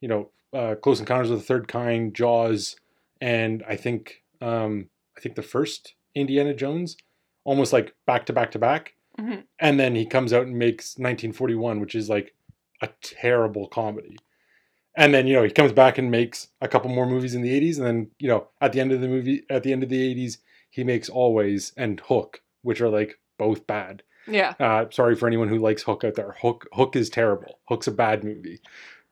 you 0.00 0.08
know 0.08 0.30
uh, 0.52 0.74
Close 0.74 1.00
Encounters 1.00 1.30
of 1.30 1.38
the 1.38 1.44
Third 1.44 1.66
Kind, 1.66 2.14
Jaws, 2.14 2.76
and 3.20 3.62
I 3.66 3.76
think 3.76 4.22
um 4.40 4.88
I 5.16 5.20
think 5.20 5.34
the 5.34 5.42
first 5.42 5.94
Indiana 6.14 6.54
Jones, 6.54 6.96
almost 7.44 7.72
like 7.72 7.94
back 8.06 8.26
to 8.26 8.32
back 8.32 8.50
to 8.52 8.58
back. 8.58 8.94
Mhm. 9.18 9.44
And 9.58 9.78
then 9.80 9.94
he 9.94 10.06
comes 10.06 10.32
out 10.32 10.46
and 10.46 10.58
makes 10.58 10.98
1941, 10.98 11.80
which 11.80 11.94
is 11.94 12.08
like 12.08 12.34
a 12.82 12.88
terrible 13.02 13.68
comedy. 13.68 14.16
And 14.96 15.14
then 15.14 15.26
you 15.26 15.34
know 15.34 15.42
he 15.42 15.50
comes 15.50 15.72
back 15.72 15.96
and 15.98 16.10
makes 16.10 16.48
a 16.60 16.68
couple 16.68 16.90
more 16.90 17.06
movies 17.06 17.34
in 17.34 17.42
the 17.42 17.54
80s, 17.54 17.78
and 17.78 17.86
then 17.86 18.10
you 18.18 18.28
know 18.28 18.48
at 18.60 18.72
the 18.72 18.80
end 18.80 18.92
of 18.92 19.00
the 19.00 19.08
movie, 19.08 19.44
at 19.48 19.62
the 19.62 19.72
end 19.72 19.82
of 19.82 19.88
the 19.88 20.02
80s, 20.02 20.38
he 20.70 20.84
makes 20.84 21.08
Always 21.08 21.72
and 21.76 22.00
Hook, 22.00 22.42
which 22.62 22.80
are 22.80 22.88
like 22.90 23.18
both 23.38 23.66
bad. 23.66 24.02
Yeah. 24.26 24.54
Uh, 24.60 24.86
sorry 24.90 25.14
for 25.16 25.26
anyone 25.26 25.48
who 25.48 25.58
likes 25.58 25.82
Hook 25.82 26.04
out 26.04 26.14
there. 26.14 26.36
Hook 26.40 26.66
Hook 26.72 26.96
is 26.96 27.10
terrible. 27.10 27.58
Hook's 27.68 27.86
a 27.86 27.92
bad 27.92 28.22
movie, 28.24 28.60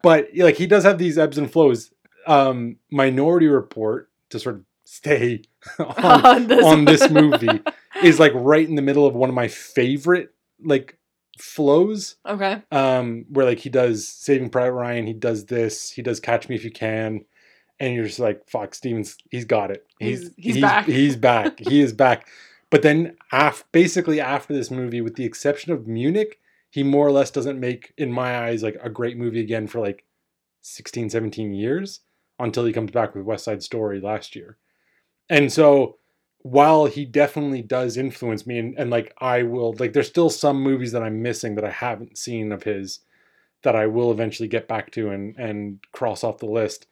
but 0.03 0.29
like 0.37 0.57
he 0.57 0.67
does 0.67 0.85
have 0.85 0.99
these 0.99 1.19
ebbs 1.19 1.39
and 1.39 1.51
flows. 1.51 1.93
Um, 2.27 2.77
Minority 2.91 3.47
Report 3.49 4.11
to 4.31 4.39
sort 4.39 4.57
of 4.57 4.65
stay 4.85 5.43
on, 5.79 5.87
On 6.27 6.47
this- 6.47 6.65
on 6.65 6.85
this 6.85 7.11
movie 7.11 7.61
is 8.03 8.21
like 8.21 8.33
right 8.35 8.69
in 8.69 8.75
the 8.77 8.83
middle 8.83 9.07
of 9.07 9.15
one 9.15 9.29
of 9.29 9.35
my 9.35 9.49
favorite 9.49 10.33
like 10.63 10.97
flows. 11.39 12.17
Okay. 12.27 12.63
Um, 12.71 13.25
where 13.31 13.47
like 13.47 13.59
he 13.59 13.71
does 13.71 14.07
Saving 14.07 14.51
Private 14.51 14.73
Ryan, 14.73 15.07
he 15.07 15.13
does 15.15 15.47
this, 15.47 15.91
he 15.91 16.03
does 16.03 16.21
Catch 16.21 16.49
Me 16.49 16.55
If 16.57 16.65
You 16.65 16.71
Can, 16.71 17.25
and 17.79 17.95
you're 17.95 18.05
just 18.05 18.19
like, 18.19 18.47
fuck, 18.49 18.75
Stevens, 18.75 19.17
he's 19.31 19.45
got 19.47 19.71
it. 19.71 19.87
He's- 19.99 20.31
he's 20.37 20.61
back. 20.61 20.87
He's 20.87 21.17
back. 21.17 21.59
he 21.59 21.81
is 21.81 21.93
back. 21.93 22.29
But 22.71 22.83
then, 22.83 23.17
af- 23.33 23.65
basically 23.73 24.21
after 24.21 24.55
this 24.55 24.71
movie, 24.71 25.01
with 25.01 25.17
the 25.17 25.25
exception 25.25 25.73
of 25.73 25.87
Munich, 25.87 26.39
he 26.71 26.83
more 26.83 27.07
or 27.07 27.13
less 27.13 27.31
doesn't 27.31 27.59
make, 27.59 27.93
in 27.97 28.13
my 28.13 28.47
eyes, 28.47 28.63
like 28.63 28.79
a 28.81 28.89
great 28.89 29.17
movie 29.17 29.41
again 29.41 29.67
for 29.67 29.81
like 29.81 30.05
16, 30.63 31.11
17 31.11 31.53
years 31.53 32.01
until 32.39 32.65
he 32.65 32.73
comes 32.73 32.93
back 32.93 33.15
with 33.15 33.25
West 33.25 33.45
Side 33.45 33.63
Story 33.63 34.01
last 34.01 34.37
year. 34.37 34.57
And 35.29 35.53
so 35.53 35.99
while 36.43 36.87
he 36.87 37.05
definitely 37.05 37.63
does 37.63 37.97
influence 37.97 38.47
me 38.47 38.59
and, 38.59 38.79
and 38.79 38.91
like 38.91 39.13
I 39.19 39.43
will 39.43 39.75
like 39.79 39.93
there's 39.93 40.09
still 40.09 40.31
some 40.31 40.61
movies 40.63 40.93
that 40.93 41.03
I'm 41.03 41.23
missing 41.23 41.55
that 41.57 41.65
I 41.65 41.71
haven't 41.71 42.17
seen 42.17 42.51
of 42.51 42.63
his 42.63 43.01
that 43.63 43.77
I 43.77 43.87
will 43.87 44.11
eventually 44.11 44.49
get 44.49 44.67
back 44.67 44.91
to 44.93 45.11
and 45.11 45.37
and 45.37 45.81
cross 45.93 46.25
off 46.25 46.39
the 46.39 46.47
list 46.47 46.87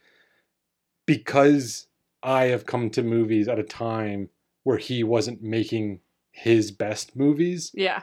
because 1.07 1.87
I 2.23 2.47
have 2.47 2.67
come 2.67 2.91
to 2.91 3.03
movies 3.03 3.49
at 3.49 3.59
a 3.59 3.65
time 3.65 4.29
where 4.65 4.79
he 4.79 5.03
wasn't 5.05 5.43
making 5.43 6.01
his 6.31 6.71
best 6.71 7.17
movies 7.17 7.71
Yeah. 7.75 8.03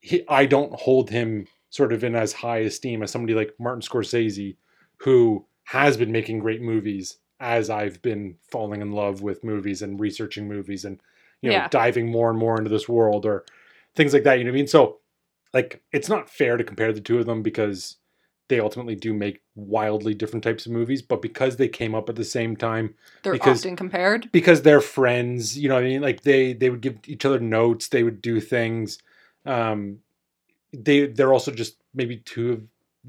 he, 0.00 0.24
I 0.28 0.46
don't 0.46 0.74
hold 0.74 1.10
him 1.10 1.46
sort 1.70 1.92
of 1.92 2.02
in 2.04 2.14
as 2.14 2.32
high 2.32 2.58
esteem 2.58 3.02
as 3.02 3.10
somebody 3.10 3.34
like 3.34 3.52
Martin 3.58 3.82
Scorsese, 3.82 4.56
who 4.98 5.46
has 5.64 5.96
been 5.98 6.10
making 6.12 6.38
great 6.38 6.62
movies 6.62 7.18
as 7.40 7.68
I've 7.68 8.00
been 8.00 8.36
falling 8.50 8.80
in 8.80 8.92
love 8.92 9.20
with 9.22 9.44
movies 9.44 9.82
and 9.82 10.00
researching 10.00 10.48
movies 10.48 10.84
and 10.84 11.00
you 11.42 11.50
know 11.50 11.56
Yeah. 11.56 11.68
diving 11.68 12.10
more 12.10 12.30
and 12.30 12.38
more 12.38 12.56
into 12.58 12.70
this 12.70 12.88
world 12.88 13.26
or 13.26 13.44
things 13.94 14.12
like 14.14 14.22
that. 14.24 14.38
You 14.38 14.44
know 14.44 14.50
what 14.50 14.54
I 14.56 14.60
mean? 14.60 14.66
So 14.66 15.00
like 15.52 15.82
it's 15.92 16.08
not 16.08 16.30
fair 16.30 16.56
to 16.56 16.64
compare 16.64 16.92
the 16.92 17.00
two 17.00 17.18
of 17.18 17.26
them 17.26 17.42
because 17.42 17.96
they 18.48 18.60
ultimately 18.60 18.94
do 18.96 19.12
make 19.12 19.42
wildly 19.54 20.14
different 20.14 20.42
types 20.42 20.64
of 20.66 20.72
movies, 20.72 21.02
but 21.02 21.20
because 21.22 21.56
they 21.56 21.68
came 21.68 21.94
up 21.94 22.08
at 22.08 22.16
the 22.16 22.24
same 22.24 22.56
time, 22.56 22.94
They're 23.22 23.34
Because- 23.34 23.60
often 23.64 23.76
compared. 23.76 24.30
because 24.32 24.62
they're 24.62 24.80
friends 24.80 25.58
you 25.58 25.68
know 25.68 25.74
what 25.74 25.84
i 25.84 25.88
mean 25.88 26.00
like 26.00 26.22
they 26.22 26.52
they 26.54 26.70
would 26.70 26.80
give 26.80 26.96
each 27.06 27.24
other 27.24 27.38
notes 27.40 27.88
they 27.88 28.02
would 28.02 28.22
do 28.22 28.40
things 28.40 28.98
um 29.44 29.98
they 30.72 31.06
they're 31.06 31.32
also 31.32 31.50
just 31.50 31.76
maybe 31.94 32.16
two 32.18 32.52
of 32.52 32.62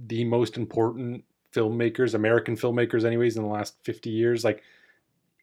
the 0.07 0.23
most 0.25 0.57
important 0.57 1.23
filmmakers 1.53 2.13
american 2.13 2.55
filmmakers 2.55 3.03
anyways 3.05 3.35
in 3.37 3.43
the 3.43 3.49
last 3.49 3.75
50 3.83 4.09
years 4.09 4.43
like 4.43 4.61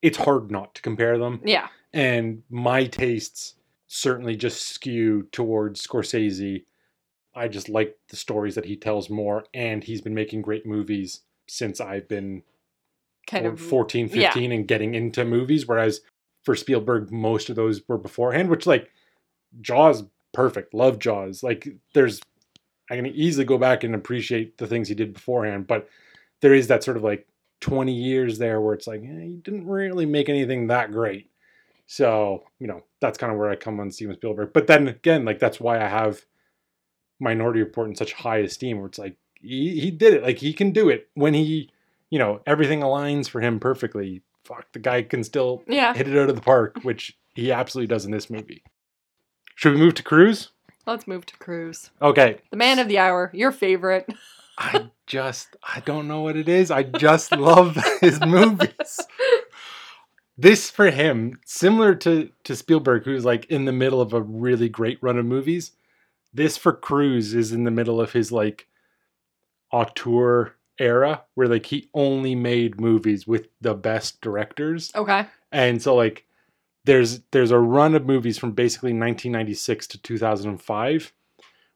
it's 0.02 0.18
hard 0.18 0.50
not 0.50 0.74
to 0.74 0.82
compare 0.82 1.16
them 1.18 1.40
Yeah. 1.44 1.68
and 1.92 2.42
my 2.50 2.86
tastes 2.86 3.54
certainly 3.86 4.36
just 4.36 4.62
skew 4.62 5.22
towards 5.32 5.84
scorsese 5.86 6.64
i 7.36 7.46
just 7.48 7.68
like 7.68 7.96
the 8.08 8.16
stories 8.16 8.54
that 8.54 8.64
he 8.64 8.76
tells 8.76 9.10
more 9.10 9.44
and 9.54 9.84
he's 9.84 10.00
been 10.00 10.14
making 10.14 10.42
great 10.42 10.66
movies 10.66 11.20
since 11.46 11.80
i've 11.80 12.08
been 12.08 12.42
Kind 13.28 13.44
of 13.44 13.60
14 13.60 14.08
yeah. 14.12 14.30
15 14.30 14.52
and 14.52 14.68
getting 14.68 14.94
into 14.94 15.24
movies 15.24 15.66
whereas 15.66 16.00
for 16.44 16.54
spielberg 16.54 17.10
most 17.10 17.50
of 17.50 17.56
those 17.56 17.82
were 17.88 17.98
beforehand 17.98 18.48
which 18.48 18.66
like 18.66 18.88
jaws 19.60 20.04
perfect. 20.36 20.74
Love 20.74 20.98
jaws. 20.98 21.42
Like 21.42 21.66
there's 21.94 22.20
i 22.90 22.94
can 22.94 23.06
easily 23.06 23.44
go 23.44 23.58
back 23.58 23.82
and 23.82 23.94
appreciate 23.94 24.58
the 24.58 24.66
things 24.66 24.88
he 24.88 24.94
did 24.94 25.12
beforehand 25.12 25.66
but 25.66 25.88
there 26.40 26.54
is 26.54 26.68
that 26.68 26.84
sort 26.84 26.96
of 26.96 27.02
like 27.02 27.26
20 27.62 27.92
years 27.92 28.38
there 28.38 28.60
where 28.60 28.74
it's 28.74 28.86
like 28.86 29.00
eh, 29.00 29.22
he 29.22 29.40
didn't 29.42 29.66
really 29.66 30.06
make 30.06 30.28
anything 30.28 30.66
that 30.66 30.92
great. 30.92 31.30
So 31.86 32.44
you 32.60 32.66
know 32.66 32.82
that's 33.00 33.18
kind 33.18 33.32
of 33.32 33.38
where 33.38 33.50
i 33.50 33.56
come 33.56 33.80
on 33.80 33.90
steven 33.90 34.14
spielberg. 34.16 34.52
But 34.52 34.66
then 34.66 34.88
again 34.88 35.24
like 35.24 35.38
that's 35.38 35.58
why 35.58 35.82
i 35.82 35.88
have 35.88 36.24
minority 37.20 37.60
report 37.60 37.88
in 37.88 37.94
such 37.96 38.12
high 38.12 38.38
esteem 38.38 38.78
where 38.78 38.86
it's 38.86 38.98
like 38.98 39.16
he, 39.40 39.80
he 39.80 39.90
did 39.90 40.14
it. 40.14 40.22
Like 40.22 40.38
he 40.38 40.52
can 40.52 40.70
do 40.70 40.88
it. 40.88 41.08
When 41.14 41.34
he 41.34 41.70
you 42.10 42.18
know 42.18 42.40
everything 42.46 42.80
aligns 42.80 43.28
for 43.28 43.40
him 43.40 43.58
perfectly 43.58 44.22
fuck 44.44 44.66
the 44.72 44.78
guy 44.78 45.02
can 45.02 45.24
still 45.24 45.62
Yeah. 45.66 45.92
hit 45.94 46.06
it 46.08 46.16
out 46.16 46.28
of 46.30 46.36
the 46.36 46.42
park 46.42 46.78
which 46.82 47.16
he 47.34 47.50
absolutely 47.50 47.88
does 47.88 48.04
in 48.04 48.12
this 48.12 48.30
movie. 48.30 48.62
Should 49.56 49.72
we 49.74 49.78
move 49.80 49.94
to 49.94 50.02
cruise? 50.02 50.50
Let's 50.86 51.08
move 51.08 51.26
to 51.26 51.36
Cruise. 51.38 51.90
okay. 52.00 52.38
The 52.52 52.56
man 52.56 52.78
of 52.78 52.86
the 52.86 52.98
hour, 52.98 53.30
your 53.34 53.50
favorite. 53.50 54.06
i 54.58 54.88
just 55.06 55.56
i 55.62 55.80
don't 55.80 56.06
know 56.08 56.20
what 56.22 56.36
it 56.36 56.48
is. 56.48 56.70
I 56.70 56.82
just 56.84 57.32
love 57.32 57.76
his 58.00 58.20
movies. 58.20 59.00
This 60.38 60.70
for 60.70 60.90
him 60.90 61.40
similar 61.46 61.94
to 61.96 62.30
to 62.44 62.54
spielberg 62.56 63.04
who's 63.04 63.24
like 63.24 63.46
in 63.46 63.64
the 63.64 63.72
middle 63.72 64.00
of 64.00 64.12
a 64.12 64.20
really 64.22 64.68
great 64.68 64.98
run 65.02 65.18
of 65.18 65.24
movies 65.26 65.72
this 66.36 66.56
for 66.56 66.72
Cruise 66.72 67.34
is 67.34 67.52
in 67.52 67.64
the 67.64 67.70
middle 67.70 68.00
of 68.00 68.12
his 68.12 68.30
like 68.30 68.68
auteur 69.72 70.54
era 70.78 71.22
where 71.34 71.48
like 71.48 71.66
he 71.66 71.88
only 71.94 72.34
made 72.34 72.80
movies 72.80 73.26
with 73.26 73.48
the 73.60 73.74
best 73.74 74.20
directors 74.20 74.92
Okay. 74.94 75.26
and 75.50 75.80
so 75.82 75.94
like 75.94 76.26
there's 76.84 77.20
there's 77.32 77.50
a 77.50 77.58
run 77.58 77.94
of 77.94 78.06
movies 78.06 78.36
from 78.38 78.52
basically 78.52 78.90
1996 78.90 79.86
to 79.88 80.02
2005 80.02 81.12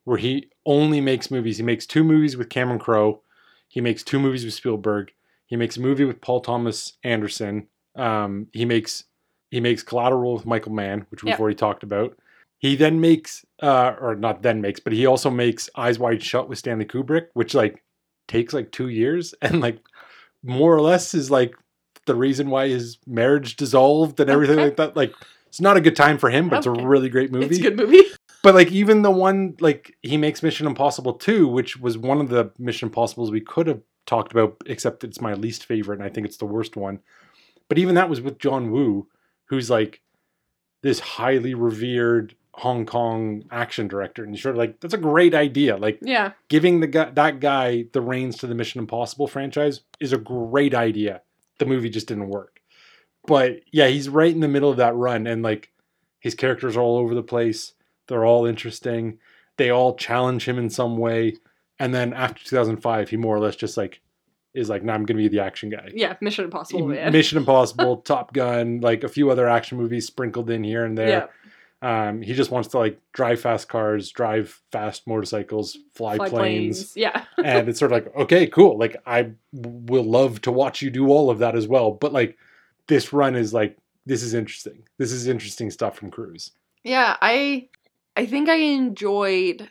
where 0.05 0.19
he 0.19 0.51
only 0.67 1.01
makes 1.01 1.31
movies 1.31 1.57
he 1.57 1.63
makes 1.63 1.87
two 1.87 2.05
movies 2.05 2.37
with 2.37 2.51
cameron 2.51 2.79
crowe 2.79 3.23
he 3.69 3.81
makes 3.81 4.03
two 4.03 4.21
movies 4.21 4.45
with 4.45 4.53
spielberg 4.55 5.11
he 5.47 5.57
makes 5.57 5.79
a 5.79 5.81
movie 5.81 6.05
with 6.05 6.21
paul 6.21 6.41
thomas 6.41 6.93
anderson 7.03 7.67
um, 7.97 8.47
he 8.53 8.65
makes 8.67 9.05
He 9.51 9.61
makes 9.61 9.83
Collateral 9.83 10.35
with 10.35 10.47
Michael 10.47 10.73
Mann, 10.73 11.07
which 11.11 11.25
we've 11.25 11.31
Yep. 11.33 11.41
already 11.41 11.57
talked 11.57 11.83
about. 11.83 12.17
He 12.59 12.77
then 12.77 13.01
makes, 13.01 13.45
uh, 13.63 13.95
or 14.01 14.15
not 14.17 14.43
then 14.43 14.61
makes, 14.61 14.81
but 14.81 14.93
he 14.93 15.07
also 15.07 15.31
makes 15.31 15.69
Eyes 15.77 15.99
Wide 15.99 16.23
Shut 16.23 16.49
with 16.49 16.59
Stanley 16.59 16.85
Kubrick, 16.87 17.27
which 17.35 17.55
like 17.55 17.83
takes 18.29 18.53
like 18.53 18.73
two 18.73 18.89
years 18.89 19.35
and 19.43 19.61
like 19.61 19.79
more 20.43 20.75
or 20.75 20.81
less 20.81 21.15
is 21.15 21.31
like 21.31 21.55
the 22.07 22.15
reason 22.15 22.49
why 22.51 22.69
his 22.69 22.99
marriage 23.07 23.57
dissolved 23.57 24.19
and 24.21 24.31
everything 24.31 24.59
Okay. 24.59 24.65
like 24.69 24.77
that. 24.77 24.97
Like 24.97 25.15
it's 25.49 25.61
not 25.61 25.77
a 25.77 25.81
good 25.81 25.97
time 25.97 26.19
for 26.19 26.31
him, 26.31 26.49
but 26.49 26.59
it's 26.59 26.67
a 26.67 26.71
really 26.71 27.09
great 27.09 27.31
movie. 27.33 27.47
It's 27.47 27.59
a 27.59 27.63
good 27.63 27.77
movie. 27.77 28.03
But 28.43 28.55
like 28.55 28.73
even 28.73 29.03
the 29.03 29.11
one 29.11 29.55
like 29.61 29.95
he 30.01 30.17
makes 30.17 30.43
Mission 30.43 30.67
Impossible 30.67 31.13
2, 31.13 31.47
which 31.47 31.77
was 31.77 31.99
one 31.99 32.23
of 32.23 32.31
the 32.31 32.51
Mission 32.59 32.89
Impossibles 32.89 33.31
we 33.31 33.43
could 33.43 33.67
have 33.67 33.83
talked 34.07 34.33
about, 34.33 34.57
except 34.65 35.05
it's 35.05 35.21
my 35.21 35.35
least 35.35 35.67
favorite 35.67 35.97
and 35.99 36.05
I 36.05 36.09
think 36.09 36.27
it's 36.27 36.39
the 36.39 36.47
worst 36.47 36.75
one. 36.75 37.01
But 37.69 37.77
even 37.77 37.97
that 37.97 38.09
was 38.09 38.23
with 38.23 38.39
John 38.39 38.71
Woo, 38.71 39.09
who's 39.51 39.69
like 39.69 40.01
this 40.83 41.01
highly 41.01 41.53
revered 41.53 42.35
Hong 42.61 42.85
Kong 42.87 43.45
action 43.51 43.89
director. 43.89 44.23
And 44.23 44.35
you're 44.35 44.41
sort 44.43 44.55
of 44.55 44.59
like, 44.59 44.81
that's 44.81 44.95
a 44.95 44.99
great 44.99 45.35
idea. 45.35 45.77
Like 45.77 45.99
Yeah. 46.03 46.33
giving 46.49 46.81
the 46.81 46.87
guy 46.87 47.11
that 47.11 47.41
guy 47.41 47.87
the 47.93 48.01
reins 48.01 48.37
to 48.39 48.47
the 48.47 48.55
Mission 48.55 48.81
Impossible 48.81 49.27
franchise 49.27 49.81
is 49.99 50.13
a 50.13 50.19
great 50.19 50.75
idea. 50.75 51.23
The 51.59 51.67
movie 51.67 51.91
just 51.91 52.07
didn't 52.09 52.29
work. 52.29 52.61
But 53.27 53.61
yeah, 53.73 53.89
he's 53.89 54.09
right 54.09 54.33
in 54.33 54.41
the 54.41 54.49
middle 54.49 54.71
of 54.71 54.77
that 54.79 54.95
run 54.95 55.27
and 55.27 55.43
like 55.43 55.71
his 56.21 56.35
characters 56.35 56.77
are 56.77 56.81
all 56.81 56.99
over 56.99 57.15
the 57.15 57.23
place. 57.23 57.73
They're 58.09 58.25
all 58.25 58.47
interesting. 58.47 59.19
They 59.57 59.71
all 59.71 59.95
challenge 59.95 60.47
him 60.47 60.59
in 60.59 60.71
some 60.71 60.97
way. 60.99 61.37
And 61.79 61.95
then 61.95 62.13
after 62.13 62.45
2005, 62.45 63.09
he 63.11 63.17
more 63.17 63.35
or 63.37 63.41
less 63.41 63.57
just 63.57 63.77
like 63.77 64.01
is 64.53 64.69
like, 64.69 64.83
nah, 64.83 64.95
I'm 64.95 65.05
gonna 65.07 65.19
be 65.19 65.29
the 65.29 65.41
action 65.41 65.71
guy. 65.71 65.91
Yeah. 65.95 66.17
Mission 66.21 66.45
Impossible, 66.45 66.89
man. 66.89 67.13
Mission 67.13 67.39
Impossible, 67.39 67.97
Top 68.05 68.33
Gun, 68.35 68.81
like 68.81 69.05
a 69.05 69.09
few 69.09 69.31
other 69.31 69.49
action 69.49 69.79
movies 69.79 70.07
sprinkled 70.07 70.51
in 70.51 70.63
here 70.65 70.85
and 70.85 70.99
there. 70.99 71.09
yeah. 71.09 71.27
Um, 71.83 72.21
he 72.21 72.35
just 72.35 72.51
wants 72.51 72.69
to 72.71 72.79
like 72.79 73.01
drive 73.13 73.41
fast 73.41 73.69
cars, 73.69 74.11
drive 74.11 74.61
fast 74.71 75.07
motorcycles, 75.07 75.79
fly, 75.95 76.19
planes 76.19 76.95
Yeah. 76.97 77.25
and 77.45 77.69
it's 77.69 77.79
sort 77.79 77.93
of 77.93 78.05
like 78.05 78.15
okay 78.17 78.47
cool 78.47 78.77
like 78.79 78.97
i 79.07 79.31
will 79.53 80.05
love 80.05 80.43
to 80.43 80.53
watch 80.53 80.83
you 80.83 80.91
do 80.91 81.09
all 81.09 81.31
of 81.31 81.39
that 81.39 81.57
as 81.57 81.67
well 81.67 81.91
but 81.91 82.13
like 82.13 82.37
this 82.87 83.15
run 83.15 83.35
is 83.35 83.55
like 83.55 83.79
this 84.07 84.23
is 84.23 84.35
interesting. 84.35 84.83
This 84.99 85.13
is 85.13 85.27
interesting 85.27 85.71
stuff 85.71 85.97
from 85.97 86.11
cruise. 86.11 86.51
Yeah, 86.83 87.17
I 87.21 87.69
I 88.17 88.27
think 88.27 88.49
I 88.49 88.57
enjoyed 88.57 89.71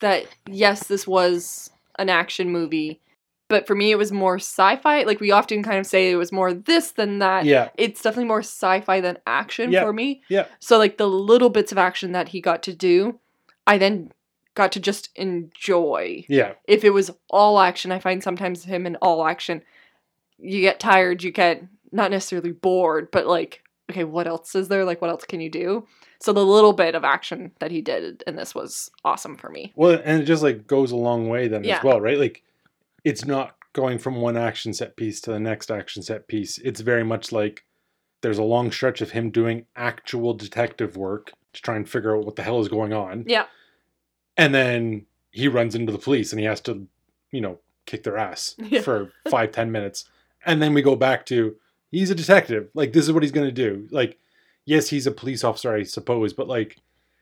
that 0.00 0.26
yes, 0.48 0.86
this 0.86 1.06
was 1.06 1.70
an 1.98 2.08
action 2.08 2.50
movie, 2.50 3.00
but 3.50 3.66
for 3.66 3.74
me 3.74 3.90
it 3.90 3.96
was 3.98 4.10
more 4.12 4.36
sci-fi. 4.36 5.02
Like 5.02 5.20
we 5.20 5.30
often 5.30 5.62
kind 5.62 5.78
of 5.78 5.86
say 5.86 6.10
it 6.10 6.16
was 6.16 6.32
more 6.32 6.54
this 6.54 6.92
than 6.92 7.18
that. 7.18 7.44
yeah 7.44 7.68
It's 7.76 8.00
definitely 8.00 8.28
more 8.28 8.40
sci-fi 8.40 9.00
than 9.02 9.18
action 9.26 9.70
Yeah, 9.72 9.82
for 9.84 9.92
me. 9.92 10.22
yeah. 10.30 10.46
So 10.60 10.78
like 10.78 10.96
the 10.96 11.06
little 11.08 11.50
bits 11.50 11.72
of 11.72 11.76
action 11.78 12.12
that 12.12 12.28
he 12.28 12.40
got 12.40 12.62
to 12.62 12.72
do, 12.72 13.18
I 13.66 13.76
then 13.76 14.12
got 14.54 14.72
to 14.72 14.80
just 14.80 15.10
enjoy. 15.16 16.24
yeah 16.28 16.52
If 16.66 16.84
it 16.84 16.90
was 16.90 17.10
all 17.28 17.60
action, 17.60 17.92
I 17.92 17.98
find 17.98 18.22
sometimes 18.22 18.64
him 18.64 18.86
in 18.86 18.96
all 18.96 19.26
action, 19.26 19.62
you 20.38 20.60
get 20.62 20.80
tired, 20.80 21.22
you 21.22 21.30
get 21.30 21.62
not 21.92 22.10
necessarily 22.10 22.52
bored, 22.52 23.10
but 23.10 23.26
like, 23.26 23.62
okay, 23.90 24.04
what 24.04 24.26
else 24.26 24.54
is 24.54 24.68
there? 24.68 24.84
Like, 24.84 25.00
what 25.02 25.10
else 25.10 25.24
can 25.24 25.40
you 25.40 25.50
do? 25.50 25.86
So 26.22 26.32
the 26.32 26.44
little 26.44 26.72
bit 26.72 26.94
of 26.94 27.02
action 27.04 27.50
that 27.60 27.70
he 27.70 27.80
did 27.82 28.22
in 28.26 28.36
this 28.36 28.54
was 28.54 28.90
awesome 29.04 29.36
for 29.36 29.50
me. 29.50 29.72
well 29.74 30.00
and 30.04 30.22
it 30.22 30.26
just 30.26 30.42
like 30.42 30.66
goes 30.66 30.92
a 30.92 30.96
long 30.96 31.28
way 31.28 31.48
then 31.48 31.64
Yeah. 31.64 31.78
as 31.78 31.84
well 31.84 32.00
right 32.00 32.18
like 32.18 32.42
it's 33.04 33.24
not 33.24 33.56
going 33.72 33.98
from 33.98 34.16
one 34.16 34.36
action 34.36 34.72
set 34.74 34.96
piece 34.96 35.20
to 35.22 35.30
the 35.30 35.40
next 35.40 35.70
action 35.70 36.02
set 36.02 36.26
piece. 36.28 36.58
It's 36.58 36.80
very 36.80 37.04
much 37.04 37.32
like 37.32 37.64
there's 38.22 38.38
a 38.38 38.42
long 38.42 38.70
stretch 38.70 39.00
of 39.00 39.12
him 39.12 39.30
doing 39.30 39.66
actual 39.76 40.34
detective 40.34 40.96
work 40.96 41.32
to 41.52 41.62
try 41.62 41.76
and 41.76 41.88
figure 41.88 42.16
out 42.16 42.24
what 42.24 42.36
the 42.36 42.42
hell 42.42 42.60
is 42.60 42.68
going 42.68 42.92
on. 42.92 43.24
Yeah. 43.26 43.46
and 44.36 44.54
then 44.54 45.06
he 45.32 45.46
runs 45.48 45.74
into 45.74 45.92
the 45.92 45.98
police 45.98 46.32
and 46.32 46.40
he 46.40 46.46
has 46.46 46.60
to 46.62 46.86
you 47.30 47.40
know 47.40 47.58
kick 47.86 48.02
their 48.02 48.16
ass 48.18 48.54
Yeah. 48.58 48.80
for 48.82 49.12
five 49.30 49.52
ten 49.52 49.70
minutes. 49.72 50.04
And 50.44 50.60
then 50.60 50.74
we 50.74 50.82
go 50.82 50.96
back 50.96 51.26
to 51.26 51.56
he's 51.90 52.10
a 52.10 52.14
detective. 52.14 52.68
Like 52.74 52.92
this 52.92 53.04
is 53.06 53.12
what 53.12 53.22
he's 53.22 53.32
going 53.32 53.46
to 53.46 53.52
do. 53.52 53.86
Like 53.90 54.18
yes 54.66 54.90
he's 54.90 55.06
a 55.06 55.10
police 55.10 55.42
officer 55.42 55.74
i 55.74 55.82
suppose 55.82 56.34
but 56.34 56.46
like 56.46 56.76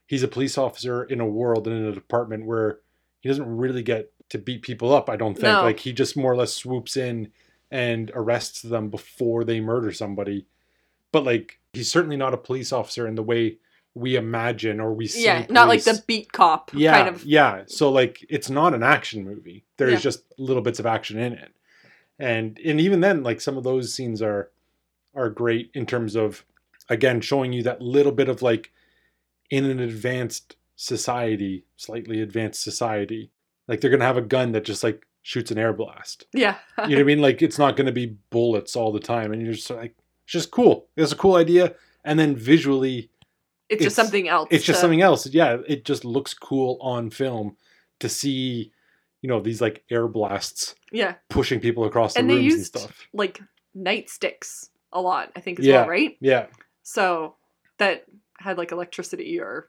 he's 0.07 0.25
a 0.25 0.29
police 0.29 0.59
officer 0.59 1.05
in 1.05 1.21
a 1.21 1.27
world 1.27 1.69
and 1.69 1.77
in 1.77 1.85
a 1.85 1.93
department 1.95 2.45
where 2.45 2.81
he 3.21 3.29
doesn't 3.29 3.57
really 3.57 3.83
get 3.83 4.13
to 4.31 4.39
beat 4.39 4.63
people 4.63 4.93
up 4.93 5.09
i 5.09 5.17
don't 5.17 5.35
think 5.35 5.45
No. 5.45 5.63
like 5.63 5.81
he 5.81 5.93
just 5.93 6.17
more 6.17 6.33
or 6.33 6.37
less 6.37 6.53
swoops 6.55 6.97
in 6.97 7.31
and 7.71 8.11
arrests 8.15 8.63
them 8.63 8.89
before 8.89 9.45
they 9.45 9.61
murder 9.61 9.93
somebody 9.93 10.47
but 11.13 11.25
like 11.25 11.59
he's 11.73 11.91
certainly 11.91 12.17
not 12.17 12.35
a 12.35 12.39
police 12.39 12.73
officer 12.73 13.07
in 13.07 13.15
the 13.15 13.23
way 13.23 13.59
we 13.95 14.17
imagine 14.17 14.79
or 14.81 14.93
we 14.95 15.07
see 15.07 15.25
yeah, 15.25 15.45
not 15.51 15.67
like 15.69 15.83
the 15.83 16.03
beat 16.07 16.31
cop 16.33 16.71
yeah 16.73 17.03
kind 17.03 17.15
of. 17.15 17.25
yeah 17.25 17.63
so 17.67 17.91
like 17.91 18.25
it's 18.29 18.49
not 18.51 18.75
an 18.75 18.83
action 18.83 19.25
movie 19.25 19.65
there's 19.77 19.93
Yeah. 19.95 19.99
just 19.99 20.21
little 20.39 20.63
bits 20.63 20.79
of 20.79 20.87
action 20.87 21.19
in 21.19 21.33
it 21.33 21.53
and 22.19 22.59
and 22.65 22.81
even 22.81 23.01
then 23.01 23.23
like 23.23 23.41
some 23.41 23.57
of 23.57 23.65
those 23.65 23.93
scenes 23.95 24.23
are 24.23 24.51
are 25.15 25.31
great 25.31 25.71
in 25.75 25.85
terms 25.87 26.15
of 26.17 26.45
again 26.89 27.21
showing 27.21 27.53
you 27.53 27.63
that 27.65 27.83
little 27.83 28.13
bit 28.13 28.29
of 28.29 28.41
like 28.41 28.71
in 29.51 29.65
an 29.65 29.81
advanced 29.81 30.57
society 30.77 31.65
slightly 31.77 32.21
advanced 32.21 32.63
society 32.63 33.31
like 33.69 33.81
they're 33.81 33.91
gonna 33.91 34.05
have 34.05 34.17
a 34.17 34.23
gun 34.23 34.53
that 34.53 34.65
just 34.65 34.83
like 34.83 35.07
shoots 35.23 35.51
an 35.51 35.59
air 35.59 35.73
blast 35.73 36.27
Yeah. 36.33 36.57
you 36.79 36.89
know 36.91 36.95
what 36.97 37.01
i 37.01 37.05
mean 37.05 37.21
like 37.21 37.43
it's 37.47 37.59
not 37.59 37.77
gonna 37.77 37.93
be 37.93 38.17
bullets 38.31 38.75
all 38.77 38.91
the 38.93 39.01
time 39.01 39.33
and 39.33 39.43
you're 39.43 39.53
just 39.55 39.71
like 39.71 39.95
it's 40.25 40.33
just 40.33 40.51
cool 40.51 40.87
it's 40.97 41.13
a 41.13 41.17
cool 41.17 41.37
idea 41.37 41.75
and 42.05 42.19
then 42.19 42.35
visually 42.35 43.11
it's, 43.69 43.83
just 43.85 43.97
something 43.97 44.29
else. 44.29 44.49
it's 44.51 44.65
just 44.65 44.81
something 44.81 45.03
else. 45.03 45.27
Yeah, 45.27 45.59
it 45.69 45.85
just 45.85 46.03
looks 46.03 46.33
cool 46.33 46.79
on 46.81 47.11
film 47.11 47.59
to 47.99 48.09
see, 48.09 48.73
you 49.21 49.29
know, 49.29 49.41
these 49.41 49.61
like 49.61 49.85
air 49.91 50.09
blasts 50.09 50.75
Yeah. 50.91 51.17
pushing 51.29 51.61
people 51.61 51.85
across 51.85 52.15
the 52.15 52.21
And 52.21 52.31
rooms 52.31 52.55
and 52.55 52.65
stuff. 52.65 53.07
like 53.13 53.43
nightsticks 53.77 54.71
a 54.91 55.03
lot, 55.03 55.33
I 55.37 55.41
think, 55.41 55.59
as 55.61 55.67
Yeah. 55.67 55.81
well, 55.81 55.89
right? 55.91 56.17
Yeah, 56.21 56.47
So 56.83 57.35
that 57.77 58.05
had 58.39 58.57
like 58.57 58.73
electricity 58.73 59.39
or 59.39 59.69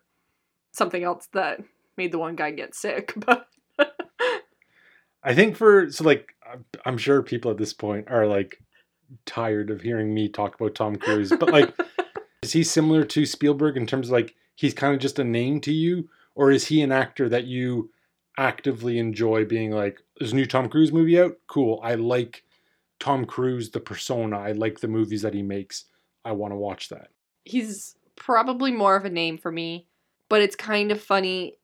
something 0.72 1.04
else 1.04 1.28
that 1.34 1.60
made 1.98 2.14
the 2.14 2.20
one 2.20 2.36
guy 2.38 2.52
get 2.52 2.76
sick. 2.76 3.14
But 3.26 3.48
I 5.30 5.36
think 5.36 5.56
for 5.56 5.92
so 5.92 6.04
like 6.04 6.34
I'm- 6.84 6.98
sure 6.98 7.22
people 7.22 7.52
at 7.52 7.58
this 7.58 7.72
point 7.72 8.10
are 8.10 8.26
like 8.26 8.60
tired 9.26 9.70
of 9.70 9.82
hearing 9.82 10.12
me 10.14 10.28
talk 10.28 10.56
about 10.56 10.74
Tom 10.76 10.96
Cruise, 10.96 11.32
but 11.40 11.52
like, 11.52 11.72
is 12.42 12.52
he 12.54 12.64
similar 12.64 13.04
to 13.06 13.26
Spielberg 13.26 13.78
in 13.78 13.86
terms 13.86 14.08
of 14.08 14.14
like 14.14 14.36
he's 14.56 14.74
kind 14.74 14.94
of 14.96 15.00
just 15.00 15.20
a 15.20 15.24
name 15.24 15.62
to 15.62 15.72
you, 15.72 16.10
or 16.34 16.52
is 16.52 16.66
he 16.66 16.82
an 16.82 16.92
actor 16.92 17.30
that 17.30 17.46
you 17.46 17.92
actively 18.40 18.98
enjoy 18.98 19.46
being 19.46 19.72
like, 19.72 20.02
there's 20.18 20.32
a 20.34 20.36
new 20.36 20.46
Tom 20.48 20.68
Cruise 20.68 20.92
movie 20.92 21.20
out? 21.20 21.38
Cool. 21.48 21.80
I 21.84 21.94
like 21.96 22.44
Tom 23.00 23.26
Cruise, 23.26 23.70
the 23.70 23.80
persona. 23.80 24.40
I 24.40 24.54
like 24.54 24.80
the 24.80 24.88
movies 24.88 25.22
that 25.22 25.34
he 25.36 25.44
makes. 25.44 25.86
I 26.26 26.32
want 26.32 26.52
to 26.54 26.58
watch 26.58 26.90
that. 26.90 27.10
he's 27.46 27.96
probably 28.16 28.72
more 28.72 28.96
of 28.96 29.06
a 29.06 29.10
name 29.10 29.38
for 29.38 29.52
me, 29.52 29.86
but 30.28 30.42
it's 30.42 30.56
kind 30.56 30.92
of 30.92 31.02
funny. 31.02 31.58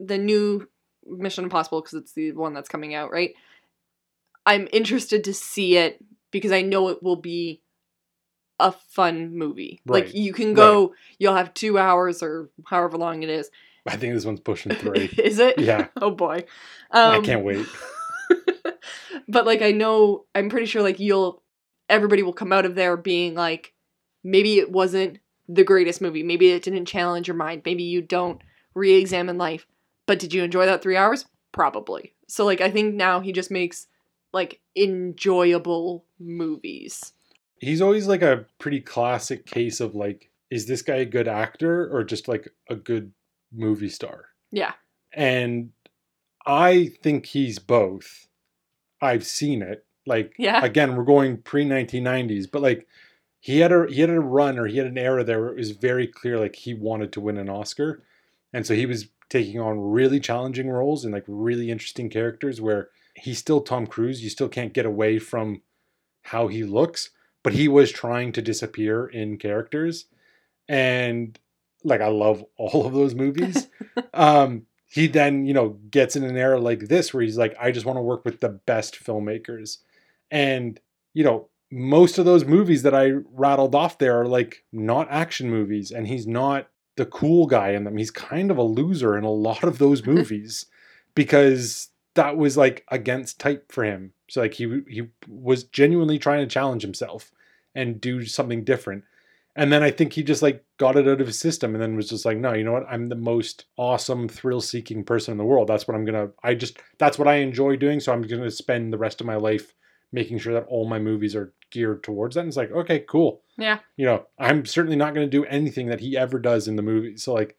The 0.00 0.18
new 0.18 0.68
Mission 1.08 1.44
Impossible, 1.44 1.80
because 1.80 1.94
it's 1.94 2.12
the 2.12 2.32
one 2.32 2.54
that's 2.54 2.68
coming 2.68 2.94
out, 2.94 3.10
right? 3.10 3.34
I'm 4.46 4.68
interested 4.72 5.24
to 5.24 5.34
see 5.34 5.76
it 5.76 6.02
because 6.30 6.52
I 6.52 6.62
know 6.62 6.88
it 6.88 7.02
will 7.02 7.16
be 7.16 7.60
a 8.60 8.72
fun 8.72 9.36
movie. 9.36 9.80
Right. 9.86 10.04
Like 10.06 10.14
you 10.14 10.32
can 10.32 10.54
go, 10.54 10.94
you'll 11.18 11.36
have 11.36 11.54
two 11.54 11.78
hours 11.78 12.22
or 12.22 12.50
however 12.66 12.96
long 12.96 13.22
it 13.22 13.28
is. 13.28 13.50
I 13.86 13.96
think 13.96 14.14
this 14.14 14.24
one's 14.24 14.40
pushing 14.40 14.74
three. 14.76 15.10
is 15.18 15.38
it? 15.38 15.58
Yeah. 15.58 15.88
Oh 16.00 16.10
boy. 16.10 16.44
I 16.90 17.16
Um, 17.16 17.24
can't 17.24 17.44
wait. 17.44 17.66
but 19.28 19.46
like 19.46 19.62
I 19.62 19.72
know 19.72 20.24
I'm 20.34 20.48
pretty 20.50 20.66
sure 20.66 20.82
like 20.82 20.98
you'll 21.00 21.42
everybody 21.88 22.22
will 22.22 22.32
come 22.32 22.52
out 22.52 22.64
of 22.66 22.74
there 22.74 22.96
being 22.96 23.34
like 23.34 23.72
maybe 24.24 24.58
it 24.58 24.70
wasn't 24.70 25.18
the 25.48 25.64
greatest 25.64 26.00
movie. 26.00 26.22
Maybe 26.22 26.50
it 26.50 26.62
didn't 26.62 26.86
challenge 26.86 27.28
your 27.28 27.36
mind. 27.36 27.62
Maybe 27.64 27.82
you 27.84 28.02
don't 28.02 28.40
re-examine 28.74 29.38
life. 29.38 29.66
But 30.08 30.18
did 30.18 30.32
you 30.34 30.42
enjoy 30.42 30.66
that 30.66 30.82
3 30.82 30.96
hours? 30.96 31.26
Probably. 31.52 32.14
So 32.26 32.44
like 32.44 32.60
I 32.60 32.70
think 32.70 32.94
now 32.94 33.20
he 33.20 33.30
just 33.30 33.50
makes 33.50 33.86
like 34.32 34.60
enjoyable 34.76 36.04
movies. 36.18 37.12
He's 37.60 37.80
always 37.82 38.06
like 38.08 38.22
a 38.22 38.46
pretty 38.58 38.80
classic 38.80 39.46
case 39.46 39.80
of 39.80 39.94
like, 39.94 40.30
is 40.50 40.66
this 40.66 40.82
guy 40.82 40.96
a 40.96 41.04
good 41.04 41.28
actor 41.28 41.88
or 41.94 42.04
just 42.04 42.26
like 42.26 42.48
a 42.68 42.74
good 42.74 43.12
movie 43.52 43.88
star? 43.88 44.26
Yeah. 44.50 44.72
And 45.12 45.70
I 46.46 46.90
think 47.02 47.26
he's 47.26 47.58
both. 47.58 48.28
I've 49.02 49.26
seen 49.26 49.62
it. 49.62 49.84
Like 50.06 50.34
Yeah. 50.38 50.64
again, 50.64 50.96
we're 50.96 51.04
going 51.04 51.36
pre 51.38 51.66
1990s, 51.66 52.50
but 52.50 52.62
like 52.62 52.86
he 53.40 53.58
had 53.60 53.72
a 53.72 53.86
he 53.90 54.00
had 54.00 54.10
a 54.10 54.20
run 54.20 54.58
or 54.58 54.66
he 54.66 54.78
had 54.78 54.86
an 54.86 54.96
era 54.98 55.22
there 55.22 55.40
where 55.40 55.50
it 55.50 55.56
was 55.58 55.72
very 55.72 56.06
clear 56.06 56.38
like 56.38 56.56
he 56.56 56.72
wanted 56.74 57.12
to 57.12 57.20
win 57.20 57.36
an 57.36 57.50
Oscar. 57.50 58.02
And 58.54 58.66
so 58.66 58.74
he 58.74 58.86
was 58.86 59.08
taking 59.28 59.60
on 59.60 59.80
really 59.80 60.20
challenging 60.20 60.68
roles 60.68 61.04
and 61.04 61.12
like 61.12 61.24
really 61.26 61.70
interesting 61.70 62.08
characters 62.08 62.60
where 62.60 62.88
he's 63.14 63.38
still 63.38 63.60
Tom 63.60 63.86
Cruise. 63.86 64.22
You 64.22 64.30
still 64.30 64.48
can't 64.48 64.72
get 64.72 64.86
away 64.86 65.18
from 65.18 65.62
how 66.22 66.48
he 66.48 66.64
looks, 66.64 67.10
but 67.42 67.52
he 67.52 67.68
was 67.68 67.90
trying 67.90 68.32
to 68.32 68.42
disappear 68.42 69.06
in 69.06 69.38
characters. 69.38 70.06
And 70.68 71.38
like 71.84 72.00
I 72.00 72.08
love 72.08 72.44
all 72.56 72.86
of 72.86 72.92
those 72.92 73.14
movies. 73.14 73.68
um, 74.14 74.66
he 74.90 75.06
then, 75.06 75.44
you 75.44 75.52
know, 75.52 75.78
gets 75.90 76.16
in 76.16 76.24
an 76.24 76.36
era 76.36 76.58
like 76.58 76.80
this 76.88 77.12
where 77.12 77.22
he's 77.22 77.38
like, 77.38 77.54
I 77.60 77.70
just 77.70 77.86
want 77.86 77.98
to 77.98 78.02
work 78.02 78.24
with 78.24 78.40
the 78.40 78.48
best 78.48 79.02
filmmakers. 79.02 79.78
And, 80.30 80.80
you 81.12 81.24
know, 81.24 81.48
most 81.70 82.18
of 82.18 82.24
those 82.24 82.44
movies 82.44 82.82
that 82.82 82.94
I 82.94 83.12
rattled 83.32 83.74
off 83.74 83.98
there 83.98 84.20
are 84.20 84.26
like 84.26 84.64
not 84.72 85.08
action 85.10 85.50
movies, 85.50 85.90
and 85.90 86.06
he's 86.06 86.26
not 86.26 86.68
the 86.98 87.06
cool 87.06 87.46
guy 87.46 87.70
in 87.70 87.84
them. 87.84 87.96
He's 87.96 88.10
kind 88.10 88.50
of 88.50 88.58
a 88.58 88.62
loser 88.62 89.16
in 89.16 89.24
a 89.24 89.30
lot 89.30 89.62
of 89.62 89.78
those 89.78 90.04
movies 90.06 90.66
because 91.14 91.88
that 92.14 92.36
was 92.36 92.56
like 92.56 92.84
against 92.88 93.40
type 93.40 93.70
for 93.72 93.84
him. 93.84 94.12
So 94.28 94.42
like 94.42 94.54
he 94.54 94.82
he 94.88 95.04
was 95.28 95.64
genuinely 95.64 96.18
trying 96.18 96.40
to 96.40 96.52
challenge 96.52 96.82
himself 96.82 97.30
and 97.74 98.00
do 98.00 98.26
something 98.26 98.64
different. 98.64 99.04
And 99.54 99.72
then 99.72 99.82
I 99.82 99.90
think 99.90 100.12
he 100.12 100.22
just 100.22 100.42
like 100.42 100.64
got 100.76 100.96
it 100.96 101.08
out 101.08 101.20
of 101.20 101.26
his 101.26 101.38
system 101.38 101.74
and 101.74 101.82
then 101.82 101.96
was 101.96 102.08
just 102.08 102.24
like, 102.24 102.36
no, 102.36 102.52
you 102.52 102.64
know 102.64 102.72
what? 102.72 102.86
I'm 102.88 103.06
the 103.06 103.14
most 103.14 103.66
awesome 103.76 104.28
thrill 104.28 104.60
seeking 104.60 105.04
person 105.04 105.32
in 105.32 105.38
the 105.38 105.44
world. 105.44 105.68
That's 105.68 105.86
what 105.86 105.96
I'm 105.96 106.04
gonna 106.04 106.30
I 106.42 106.54
just 106.54 106.78
that's 106.98 107.18
what 107.18 107.28
I 107.28 107.36
enjoy 107.36 107.76
doing. 107.76 108.00
So 108.00 108.12
I'm 108.12 108.22
gonna 108.22 108.50
spend 108.50 108.92
the 108.92 108.98
rest 108.98 109.20
of 109.20 109.26
my 109.26 109.36
life 109.36 109.72
making 110.10 110.38
sure 110.38 110.54
that 110.54 110.66
all 110.66 110.88
my 110.88 110.98
movies 110.98 111.36
are 111.36 111.52
geared 111.70 112.02
towards 112.02 112.34
that. 112.34 112.40
And 112.40 112.48
it's 112.48 112.56
like, 112.56 112.70
okay, 112.72 113.00
cool. 113.00 113.42
Yeah. 113.56 113.78
You 113.96 114.06
know, 114.06 114.26
I'm 114.38 114.64
certainly 114.64 114.96
not 114.96 115.14
gonna 115.14 115.26
do 115.26 115.44
anything 115.46 115.88
that 115.88 116.00
he 116.00 116.16
ever 116.16 116.38
does 116.38 116.68
in 116.68 116.76
the 116.76 116.82
movie. 116.82 117.16
So 117.16 117.34
like 117.34 117.56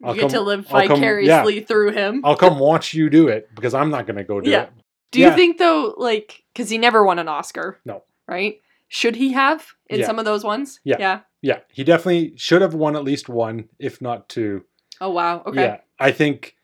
You 0.00 0.08
I'll 0.08 0.14
get 0.14 0.30
to 0.30 0.40
live 0.40 0.66
I'll 0.70 0.86
come- 0.88 0.96
vicariously 1.00 1.60
through 1.60 1.92
him. 1.92 2.20
I'll 2.24 2.36
come 2.36 2.58
watch 2.58 2.94
you 2.94 3.10
do 3.10 3.28
it 3.28 3.48
because 3.54 3.74
I'm 3.74 3.90
not 3.90 4.06
gonna 4.06 4.24
go 4.24 4.40
do 4.40 4.50
Yeah. 4.50 4.64
it. 4.64 4.70
Do 5.12 5.20
you 5.20 5.26
yeah. 5.26 5.36
think 5.36 5.58
though, 5.58 5.94
like, 5.96 6.42
because 6.52 6.68
he 6.70 6.78
never 6.78 7.04
won 7.04 7.18
an 7.18 7.28
Oscar? 7.28 7.78
No. 7.84 8.02
Right? 8.26 8.60
Should 8.88 9.16
he 9.16 9.32
have 9.32 9.66
in 9.88 10.00
Yeah. 10.00 10.06
some 10.06 10.18
of 10.18 10.24
those 10.24 10.42
ones? 10.44 10.80
Yeah. 10.84 10.96
Yeah. 10.98 11.20
Yeah, 11.42 11.58
he 11.70 11.84
definitely 11.84 12.32
should 12.36 12.62
have 12.62 12.72
won 12.74 12.96
at 12.96 13.04
least 13.04 13.28
one, 13.28 13.68
if 13.78 14.00
not 14.00 14.28
two. 14.30 14.64
Oh 15.00 15.10
wow. 15.10 15.42
Okay. 15.46 15.62
Yeah, 15.62 15.80
I 15.98 16.10
think 16.10 16.56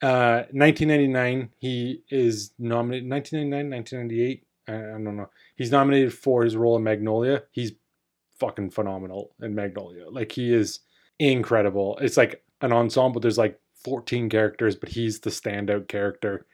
uh, 0.00 0.44
1999 0.52 1.50
he 1.58 2.02
is 2.08 2.52
nominated. 2.58 3.10
1999, 3.10 3.70
1998. 3.70 4.46
I, 4.68 4.72
don't 4.72 5.16
know. 5.16 5.30
He's 5.56 5.70
nominated 5.70 6.12
for 6.12 6.44
his 6.44 6.56
role 6.56 6.76
in 6.76 6.82
Magnolia. 6.82 7.42
He's 7.50 7.72
fucking 8.38 8.70
phenomenal 8.70 9.34
in 9.42 9.54
Magnolia. 9.54 10.08
Like 10.10 10.32
he 10.32 10.52
is 10.52 10.80
incredible. 11.18 11.98
It's 12.00 12.16
like 12.16 12.42
an 12.60 12.72
ensemble. 12.72 13.20
There's 13.20 13.38
like 13.38 13.58
14 13.84 14.28
characters, 14.28 14.76
but 14.76 14.90
he's 14.90 15.20
the 15.20 15.30
standout 15.30 15.88
character. 15.88 16.46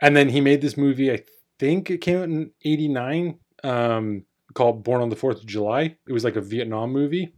And 0.00 0.16
then 0.16 0.28
he 0.28 0.40
made 0.40 0.60
this 0.60 0.76
movie. 0.76 1.12
I 1.12 1.24
think 1.58 1.90
it 1.90 1.98
came 1.98 2.18
out 2.18 2.24
in 2.24 2.50
'89. 2.64 3.38
Um, 3.64 4.24
called 4.54 4.84
Born 4.84 5.02
on 5.02 5.08
the 5.08 5.16
Fourth 5.16 5.40
of 5.40 5.46
July. 5.46 5.96
It 6.06 6.12
was 6.12 6.24
like 6.24 6.36
a 6.36 6.40
Vietnam 6.40 6.92
movie, 6.92 7.34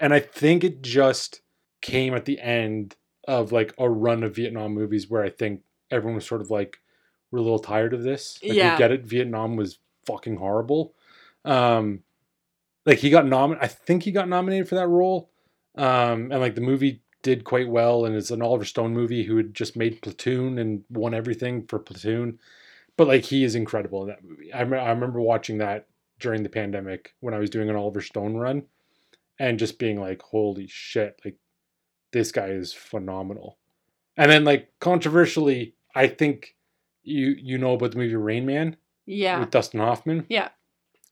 and 0.00 0.12
I 0.12 0.20
think 0.20 0.64
it 0.64 0.82
just 0.82 1.40
came 1.82 2.14
at 2.14 2.24
the 2.24 2.40
end 2.40 2.96
of 3.26 3.52
like 3.52 3.74
a 3.78 3.88
run 3.88 4.22
of 4.22 4.36
Vietnam 4.36 4.72
movies 4.72 5.08
where 5.08 5.22
I 5.22 5.30
think 5.30 5.62
everyone 5.90 6.16
was 6.16 6.26
sort 6.26 6.40
of 6.40 6.50
like, 6.50 6.78
we're 7.34 7.40
a 7.40 7.42
little 7.42 7.58
tired 7.58 7.92
of 7.92 8.04
this. 8.04 8.38
Like, 8.44 8.52
Yeah. 8.52 8.74
we 8.74 8.78
get 8.78 8.92
it. 8.92 9.02
Vietnam 9.04 9.56
was 9.56 9.78
fucking 10.06 10.36
horrible. 10.36 10.94
Um, 11.44 12.04
like 12.86 12.98
he 12.98 13.10
got 13.10 13.26
nominated. 13.26 13.64
I 13.64 13.66
think 13.66 14.04
he 14.04 14.12
got 14.12 14.28
nominated 14.28 14.68
for 14.68 14.76
that 14.76 14.86
role. 14.86 15.30
Um, 15.74 16.30
and 16.30 16.40
like 16.40 16.54
the 16.54 16.60
movie 16.60 17.02
did 17.22 17.42
quite 17.42 17.68
well, 17.68 18.04
and 18.04 18.14
it's 18.14 18.30
an 18.30 18.40
Oliver 18.42 18.64
Stone 18.64 18.94
movie 18.94 19.24
who 19.24 19.36
had 19.36 19.52
just 19.52 19.76
made 19.76 20.00
Platoon 20.00 20.58
and 20.58 20.84
won 20.90 21.12
everything 21.14 21.66
for 21.66 21.78
Platoon. 21.80 22.38
But 22.96 23.08
like 23.08 23.24
he 23.24 23.42
is 23.42 23.56
incredible 23.56 24.02
in 24.02 24.08
that 24.10 24.22
movie. 24.22 24.54
I, 24.54 24.64
me- 24.64 24.78
I 24.78 24.90
remember 24.90 25.20
watching 25.20 25.58
that 25.58 25.88
during 26.20 26.44
the 26.44 26.48
pandemic 26.48 27.14
when 27.18 27.34
I 27.34 27.38
was 27.38 27.50
doing 27.50 27.68
an 27.68 27.74
Oliver 27.76 28.00
Stone 28.02 28.36
run, 28.36 28.62
and 29.40 29.58
just 29.58 29.80
being 29.80 29.98
like, 30.00 30.22
"Holy 30.22 30.68
shit!" 30.68 31.20
Like 31.24 31.36
this 32.12 32.30
guy 32.30 32.46
is 32.50 32.72
phenomenal. 32.72 33.58
And 34.16 34.30
then 34.30 34.44
like 34.44 34.68
controversially, 34.78 35.74
I 35.96 36.06
think 36.06 36.54
you 37.04 37.34
you 37.38 37.58
know 37.58 37.74
about 37.74 37.92
the 37.92 37.98
movie 37.98 38.14
Rain 38.16 38.46
Man 38.46 38.76
Yeah. 39.06 39.40
with 39.40 39.50
Dustin 39.50 39.80
Hoffman. 39.80 40.26
Yeah. 40.28 40.48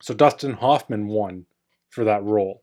So 0.01 0.15
Dustin 0.15 0.55
Hoffman 0.55 1.07
won 1.07 1.47
for 1.91 2.05
that 2.05 2.25
role. 2.25 2.63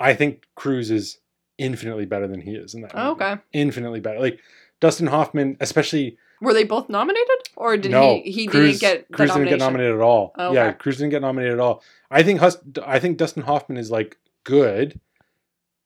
I 0.00 0.14
think 0.14 0.44
Cruise 0.54 0.90
is 0.90 1.18
infinitely 1.58 2.06
better 2.06 2.26
than 2.26 2.40
he 2.40 2.52
is 2.52 2.74
in 2.74 2.80
that. 2.82 2.92
Oh, 2.94 3.10
movie. 3.10 3.24
okay. 3.24 3.42
Infinitely 3.52 4.00
better. 4.00 4.18
Like 4.20 4.40
Dustin 4.80 5.06
Hoffman, 5.08 5.56
especially 5.60 6.16
Were 6.40 6.54
they 6.54 6.64
both 6.64 6.88
nominated, 6.88 7.28
or 7.56 7.76
did 7.76 7.90
no, 7.92 8.14
he? 8.24 8.32
He 8.32 8.46
Cruise, 8.46 8.80
didn't 8.80 8.98
get 9.00 9.12
Cruise 9.12 9.30
didn't 9.32 9.48
get 9.48 9.58
nominated 9.58 9.94
at 9.94 10.00
all. 10.00 10.32
Oh, 10.38 10.52
Yeah. 10.52 10.72
Cruise 10.72 10.96
didn't 10.96 11.10
get 11.10 11.22
nominated 11.22 11.54
at 11.54 11.60
all. 11.60 11.82
I 12.10 12.22
think 12.22 12.40
Hus- 12.40 12.58
I 12.84 12.98
think 12.98 13.18
Dustin 13.18 13.42
Hoffman 13.44 13.76
is 13.78 13.90
like 13.90 14.16
good, 14.44 14.98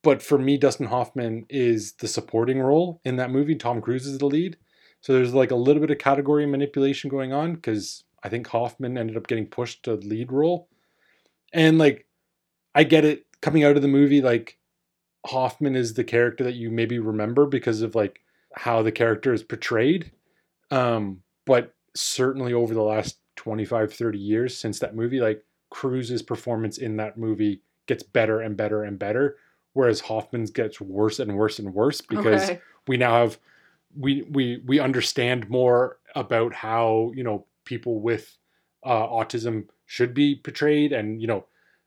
but 0.03 0.23
for 0.23 0.39
me, 0.39 0.57
Dustin 0.57 0.87
Hoffman 0.87 1.47
is 1.51 1.93
the 1.95 2.09
supporting 2.09 2.61
role 2.61 3.01
in 3.05 3.17
that 3.17 3.31
movie. 3.31 3.55
Tom 3.57 3.81
Cruise 3.83 4.07
is 4.07 4.19
the 4.19 4.27
lead, 4.27 4.57
so 5.07 5.13
there's 5.13 5.35
like 5.35 5.53
a 5.53 5.55
little 5.55 5.81
bit 5.81 5.93
of 5.93 5.99
category 5.99 6.47
manipulation 6.47 7.09
going 7.09 7.33
on 7.33 7.55
because 7.55 8.03
I 8.25 8.29
think 8.29 8.49
Hoffman 8.49 8.99
ended 8.99 9.17
up 9.17 9.29
getting 9.29 9.47
pushed 9.47 9.85
to 9.85 9.95
lead 9.95 10.33
role, 10.33 10.69
and 11.53 11.79
like 11.79 12.09
I 12.75 12.83
get 12.83 13.05
it 13.05 13.25
coming 13.41 13.63
out 13.63 13.77
of 13.77 13.83
the 13.83 13.89
movie 13.89 14.21
like 14.21 14.59
Hoffman 15.25 15.77
is 15.77 15.95
the 15.95 16.03
character 16.03 16.43
that 16.43 16.57
you 16.57 16.73
maybe 16.73 16.99
remember 16.99 17.47
because 17.47 17.83
of 17.83 17.95
like 17.95 18.19
how 18.57 18.83
the 18.83 18.91
character 18.91 19.33
is 19.33 19.45
portrayed. 19.45 20.11
Um, 20.73 21.23
but 21.45 21.73
certainly 21.95 22.53
over 22.53 22.75
the 22.75 22.83
last 22.83 23.21
25, 23.37 23.95
30 23.95 24.19
years 24.19 24.59
since 24.59 24.81
that 24.81 24.97
movie, 24.97 25.21
like 25.21 25.45
Cruise's 25.71 26.23
performance 26.25 26.79
in 26.79 26.97
that 26.97 27.17
movie 27.17 27.63
gets 27.87 28.03
better 28.03 28.41
and 28.41 28.57
better 28.57 28.83
and 28.83 28.99
better, 28.99 29.37
whereas 29.73 30.01
Hoffman's 30.01 30.51
gets 30.51 30.81
worse 30.81 31.21
and 31.21 31.37
worse 31.37 31.61
and 31.61 31.73
worse 31.73 32.01
because 32.01 32.51
okay. 32.51 32.61
we 32.89 32.97
now 32.97 33.13
have 33.13 33.39
we 33.99 34.23
we 34.31 34.63
we 34.67 34.79
understand 34.79 35.49
more 35.49 35.99
about 36.15 36.53
how 36.55 37.13
you 37.15 37.25
know 37.25 37.47
people 37.65 38.01
with 38.01 38.37
uh, 38.85 39.07
autism 39.07 39.67
should 39.87 40.15
be 40.15 40.37
portrayed 40.37 40.93
and 40.93 41.21
you 41.21 41.27
know 41.27 41.45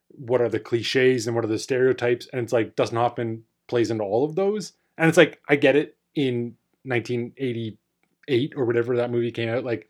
what 0.10 0.42
are 0.42 0.50
the 0.50 0.60
cliches 0.60 1.28
and 1.28 1.36
what 1.36 1.46
are 1.46 1.50
the 1.50 1.60
stereotypes 1.60 2.28
and 2.34 2.42
it's 2.42 2.54
like 2.54 2.76
Dustin 2.76 2.98
Hoffman 2.98 3.44
plays 3.68 3.92
into 3.92 4.04
all 4.04 4.26
of 4.26 4.36
those 4.36 4.74
and 4.98 5.08
it's 5.08 5.18
like 5.18 5.40
I 5.48 5.56
get 5.56 5.76
it 5.76 5.96
in 6.16 6.56
1988 6.84 8.54
or 8.56 8.66
whatever 8.66 8.98
that 8.98 9.12
movie 9.12 9.32
came 9.32 9.50
out 9.50 9.64
like 9.64 9.90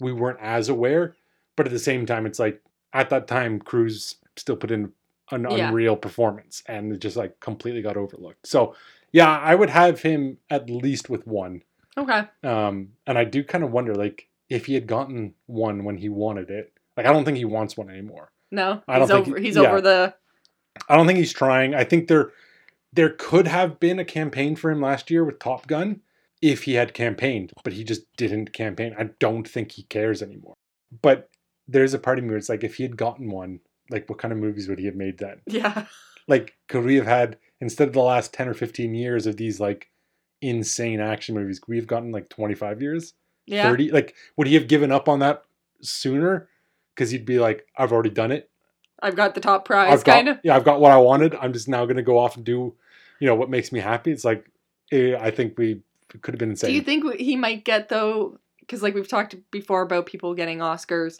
we 0.00 0.12
weren't 0.12 0.38
as 0.40 0.68
aware 0.68 1.16
but 1.56 1.66
at 1.66 1.72
the 1.72 1.78
same 1.78 2.06
time 2.06 2.26
it's 2.26 2.38
like 2.38 2.62
at 2.92 3.10
that 3.10 3.26
time 3.28 3.58
Cruise 3.58 4.16
still 4.36 4.56
put 4.56 4.70
in 4.70 4.92
an 5.30 5.46
Yeah. 5.50 5.68
unreal 5.68 5.96
performance 5.96 6.62
and 6.66 6.92
it 6.92 7.00
just 7.00 7.16
like 7.16 7.38
completely 7.40 7.82
got 7.82 7.96
overlooked 7.96 8.46
so 8.46 8.74
yeah, 9.12 9.38
I 9.38 9.54
would 9.54 9.70
have 9.70 10.00
him 10.02 10.38
at 10.50 10.68
least 10.70 11.08
with 11.10 11.26
one. 11.26 11.62
Okay. 11.96 12.22
Um, 12.42 12.90
and 13.06 13.18
I 13.18 13.24
do 13.24 13.44
kind 13.44 13.62
of 13.62 13.70
wonder, 13.70 13.94
like, 13.94 14.28
if 14.48 14.66
he 14.66 14.74
had 14.74 14.86
gotten 14.86 15.34
one 15.46 15.84
when 15.84 15.98
he 15.98 16.08
wanted 16.08 16.50
it. 16.50 16.72
Like, 16.96 17.06
I 17.06 17.12
don't 17.12 17.24
think 17.24 17.36
he 17.36 17.44
wants 17.44 17.76
one 17.76 17.90
anymore. 17.90 18.32
No, 18.50 18.82
I 18.88 18.98
don't 18.98 19.08
he's 19.08 19.10
think 19.16 19.28
over. 19.28 19.38
he- 19.38 19.44
he's 19.46 19.56
yeah. 19.56 19.62
over 19.62 19.80
the. 19.80 20.14
I 20.88 20.96
don't 20.96 21.06
think 21.06 21.18
he's 21.18 21.32
trying. 21.32 21.74
I 21.74 21.84
think 21.84 22.08
there, 22.08 22.32
there 22.92 23.10
could 23.10 23.46
have 23.46 23.78
been 23.78 23.98
a 23.98 24.04
campaign 24.04 24.56
for 24.56 24.70
him 24.70 24.80
last 24.80 25.10
year 25.10 25.22
with 25.24 25.38
Top 25.38 25.66
Gun 25.66 26.00
if 26.40 26.64
he 26.64 26.74
had 26.74 26.94
campaigned, 26.94 27.52
but 27.62 27.74
he 27.74 27.84
just 27.84 28.02
didn't 28.16 28.52
campaign. 28.54 28.94
I 28.98 29.10
don't 29.18 29.46
think 29.46 29.72
he 29.72 29.82
cares 29.84 30.22
anymore. 30.22 30.54
But 31.02 31.28
there's 31.68 31.94
a 31.94 31.98
part 31.98 32.18
of 32.18 32.24
me 32.24 32.30
where 32.30 32.38
it's 32.38 32.48
like, 32.48 32.64
if 32.64 32.76
he 32.76 32.82
had 32.84 32.96
gotten 32.96 33.30
one, 33.30 33.60
like, 33.90 34.08
what 34.08 34.18
kind 34.18 34.32
of 34.32 34.38
movies 34.38 34.68
would 34.68 34.78
he 34.78 34.86
have 34.86 34.96
made 34.96 35.18
then? 35.18 35.42
Yeah. 35.46 35.86
like 36.28 36.54
could 36.68 36.84
we 36.84 36.96
have 36.96 37.06
had 37.06 37.36
instead 37.62 37.86
of 37.86 37.94
the 37.94 38.02
last 38.02 38.34
10 38.34 38.48
or 38.48 38.54
15 38.54 38.92
years 38.92 39.26
of 39.26 39.36
these 39.36 39.60
like 39.60 39.88
insane 40.42 41.00
action 41.00 41.36
movies 41.36 41.60
we 41.68 41.76
have 41.76 41.86
gotten 41.86 42.10
like 42.10 42.28
25 42.28 42.82
years? 42.82 43.14
Yeah. 43.46 43.70
30 43.70 43.92
like 43.92 44.14
would 44.36 44.48
he 44.48 44.54
have 44.54 44.68
given 44.68 44.92
up 44.92 45.08
on 45.08 45.20
that 45.20 45.44
sooner? 45.80 46.48
Because 46.94 47.10
he'd 47.10 47.24
be 47.24 47.38
like 47.38 47.66
i've 47.78 47.92
already 47.92 48.10
done 48.10 48.32
it. 48.32 48.50
I've 49.00 49.16
got 49.16 49.34
the 49.34 49.40
top 49.40 49.64
prize, 49.64 49.92
i've 49.92 50.04
got 50.04 50.14
kind 50.14 50.28
of. 50.28 50.40
yeah 50.42 50.54
i've 50.54 50.64
got 50.64 50.80
what 50.80 50.92
i 50.92 50.98
wanted. 50.98 51.34
I'm 51.36 51.52
just 51.52 51.68
now 51.68 51.86
going 51.86 51.96
to 51.96 52.02
go 52.02 52.18
off 52.18 52.36
and 52.36 52.44
do 52.44 52.74
you 53.20 53.26
know 53.26 53.34
what 53.36 53.48
makes 53.48 53.72
me 53.72 53.78
happy. 53.80 54.10
It's 54.10 54.24
like 54.24 54.50
eh, 54.90 55.16
i 55.18 55.30
think 55.30 55.56
we 55.56 55.80
could 56.20 56.34
have 56.34 56.38
been 56.38 56.50
insane 56.50 56.68
Do 56.68 56.74
you 56.74 56.82
think 56.82 57.14
he 57.18 57.36
might 57.36 57.64
get 57.64 57.88
though? 57.88 58.38
Because 58.60 58.82
like 58.82 58.94
we've 58.94 59.08
talked 59.08 59.34
before 59.50 59.82
about 59.82 60.06
people 60.06 60.34
getting 60.34 60.58
Oscars, 60.58 61.18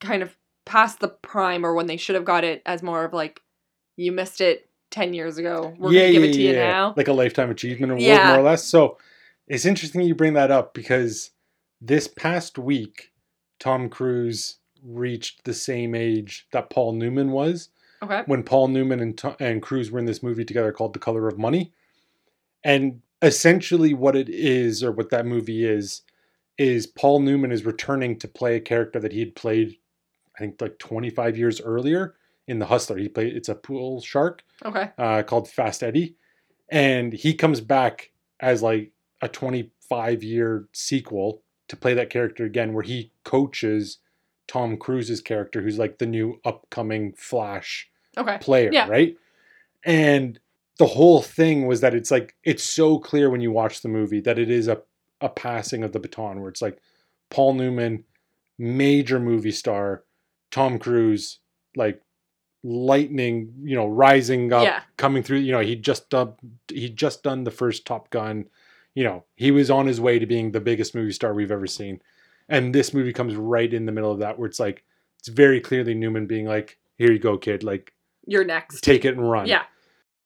kind 0.00 0.22
of 0.22 0.36
past 0.64 1.00
the 1.00 1.08
prime 1.08 1.64
or 1.64 1.74
when 1.74 1.86
they 1.86 1.96
should 1.96 2.14
have 2.14 2.24
got 2.24 2.44
it 2.44 2.62
as 2.66 2.82
more 2.82 3.04
of 3.04 3.12
like, 3.12 3.40
you 3.96 4.12
missed 4.12 4.40
it 4.40 4.69
ten 4.90 5.14
years 5.14 5.38
ago. 5.38 5.74
We're 5.78 5.92
gonna 5.92 6.12
give 6.12 6.24
it 6.24 6.32
to 6.34 6.40
you 6.40 6.52
now. 6.54 6.94
like 6.96 7.08
a 7.08 7.12
lifetime 7.12 7.50
achievement 7.50 7.92
award 7.92 8.02
Yeah. 8.02 8.28
more 8.28 8.38
or 8.38 8.42
less 8.42 8.64
so 8.64 8.98
it's 9.46 9.64
interesting 9.64 10.02
you 10.02 10.14
bring 10.14 10.34
that 10.34 10.50
up 10.50 10.74
because 10.74 11.30
this 11.80 12.06
past 12.08 12.58
week 12.58 13.10
tom 13.58 13.88
cruise 13.88 14.58
reached 14.84 15.44
the 15.44 15.54
same 15.54 15.94
age 15.94 16.46
that 16.52 16.70
paul 16.70 16.92
newman 16.92 17.30
was 17.32 17.68
Okay. 18.02 18.22
when 18.26 18.42
paul 18.42 18.68
newman 18.68 19.00
and, 19.00 19.16
To- 19.18 19.36
and 19.40 19.60
cruise 19.62 19.90
were 19.90 19.98
in 19.98 20.06
this 20.06 20.22
movie 20.22 20.44
together 20.44 20.72
called 20.72 20.92
the 20.94 20.98
color 20.98 21.28
of 21.28 21.38
money 21.38 21.72
and 22.64 23.00
essentially 23.22 23.92
what 23.94 24.16
it 24.16 24.28
is 24.28 24.82
or 24.82 24.92
what 24.92 25.10
that 25.10 25.26
movie 25.26 25.64
is 25.64 26.02
is 26.58 26.86
paul 26.86 27.20
newman 27.20 27.52
is 27.52 27.64
returning 27.64 28.18
to 28.18 28.28
play 28.28 28.56
a 28.56 28.60
character 28.60 28.98
that 29.00 29.12
he 29.12 29.20
had 29.20 29.34
played 29.34 29.76
I 30.36 30.40
think 30.40 30.60
like 30.60 30.78
25 30.78 31.36
years 31.36 31.60
earlier 31.60 32.14
in 32.50 32.58
The 32.58 32.66
Hustler. 32.66 32.98
He 32.98 33.08
played 33.08 33.34
it's 33.36 33.48
a 33.48 33.54
pool 33.54 34.00
shark 34.00 34.42
Okay. 34.64 34.90
uh, 34.98 35.22
called 35.22 35.48
Fast 35.48 35.82
Eddie, 35.82 36.16
and 36.68 37.12
he 37.12 37.32
comes 37.34 37.60
back 37.60 38.10
as 38.40 38.62
like 38.62 38.92
a 39.22 39.28
25 39.28 40.22
year 40.22 40.68
sequel 40.72 41.42
to 41.68 41.76
play 41.76 41.94
that 41.94 42.10
character 42.10 42.44
again, 42.44 42.72
where 42.72 42.82
he 42.82 43.12
coaches 43.24 43.98
Tom 44.48 44.76
Cruise's 44.76 45.20
character, 45.20 45.62
who's 45.62 45.78
like 45.78 45.98
the 45.98 46.06
new 46.06 46.40
upcoming 46.44 47.12
Flash 47.16 47.88
Okay. 48.18 48.38
player, 48.40 48.70
Yeah. 48.72 48.88
right? 48.88 49.16
And 49.84 50.40
the 50.78 50.86
whole 50.86 51.22
thing 51.22 51.66
was 51.66 51.80
that 51.82 51.94
it's 51.94 52.10
like 52.10 52.34
it's 52.42 52.64
so 52.64 52.98
clear 52.98 53.30
when 53.30 53.40
you 53.40 53.52
watch 53.52 53.82
the 53.82 53.88
movie 53.88 54.20
that 54.22 54.38
it 54.38 54.50
is 54.50 54.66
a 54.68 54.82
a 55.20 55.28
passing 55.28 55.84
of 55.84 55.92
the 55.92 56.00
baton 56.00 56.40
where 56.40 56.48
it's 56.48 56.62
like 56.62 56.78
Paul 57.28 57.54
Newman, 57.54 58.04
major 58.58 59.20
movie 59.20 59.52
star, 59.52 60.04
Tom 60.50 60.78
Cruise, 60.78 61.38
like 61.76 62.00
lightning, 62.62 63.52
you 63.62 63.74
know, 63.76 63.86
rising 63.86 64.52
up, 64.52 64.64
Yeah. 64.64 64.82
coming 64.96 65.22
through. 65.22 65.38
You 65.38 65.52
know, 65.52 65.60
he 65.60 65.76
just 65.76 66.10
done 66.10 66.34
he 66.68 66.88
just 66.90 67.22
done 67.22 67.44
the 67.44 67.50
first 67.50 67.86
Top 67.86 68.10
Gun. 68.10 68.46
You 68.94 69.04
know, 69.04 69.24
he 69.36 69.50
was 69.50 69.70
on 69.70 69.86
his 69.86 70.00
way 70.00 70.18
to 70.18 70.26
being 70.26 70.52
the 70.52 70.60
biggest 70.60 70.94
movie 70.94 71.12
star 71.12 71.32
we've 71.32 71.50
ever 71.52 71.66
seen, 71.66 72.00
and 72.48 72.74
this 72.74 72.92
movie 72.92 73.12
comes 73.12 73.34
right 73.36 73.72
in 73.72 73.86
the 73.86 73.92
middle 73.92 74.10
of 74.12 74.18
that, 74.20 74.38
where 74.38 74.48
it's 74.48 74.60
like 74.60 74.84
it's 75.18 75.28
very 75.28 75.60
clearly 75.60 75.94
Newman 75.94 76.26
being 76.26 76.46
like, 76.46 76.78
"Here 76.96 77.12
you 77.12 77.18
go, 77.18 77.38
kid. 77.38 77.62
Like, 77.62 77.92
You're 78.26 78.44
next. 78.44 78.82
take 78.82 79.04
it 79.04 79.16
and 79.16 79.30
run." 79.30 79.46
Yeah. 79.46 79.62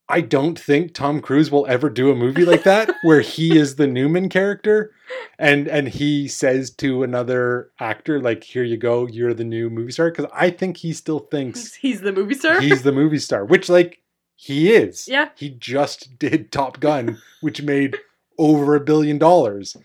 I 0.08 0.20
don't 0.20 0.58
think 0.58 0.92
Tom 0.92 1.20
Cruise 1.20 1.50
will 1.50 1.66
ever 1.66 1.88
do 1.88 2.10
a 2.10 2.14
movie 2.14 2.44
like 2.44 2.64
that 2.64 2.90
where 3.02 3.22
he 3.22 3.56
is 3.56 3.76
the 3.76 3.86
Newman 3.86 4.28
character 4.28 4.92
and 5.38 5.66
and 5.66 5.88
he 5.88 6.28
says 6.28 6.70
to 6.72 7.02
another 7.02 7.70
actor 7.80 8.20
like 8.20 8.44
here 8.44 8.62
you 8.64 8.76
go 8.76 9.06
you're 9.06 9.32
the 9.34 9.44
new 9.44 9.70
movie 9.70 9.92
star 9.92 10.10
cuz 10.10 10.26
I 10.32 10.50
think 10.50 10.76
he 10.78 10.92
still 10.92 11.20
thinks 11.20 11.74
He's 11.84 12.00
the 12.02 12.12
movie 12.12 12.34
star. 12.34 12.60
he's 12.60 12.82
the 12.82 12.92
movie 12.92 13.18
star 13.18 13.44
which 13.44 13.68
like 13.68 14.02
he 14.36 14.72
is. 14.72 15.06
Yeah. 15.08 15.28
He 15.36 15.50
just 15.50 16.18
did 16.18 16.52
Top 16.52 16.80
Gun 16.80 17.18
which 17.40 17.62
made 17.62 17.96
over 18.38 18.74
a 18.74 18.80
billion 18.80 19.16
dollars. 19.18 19.76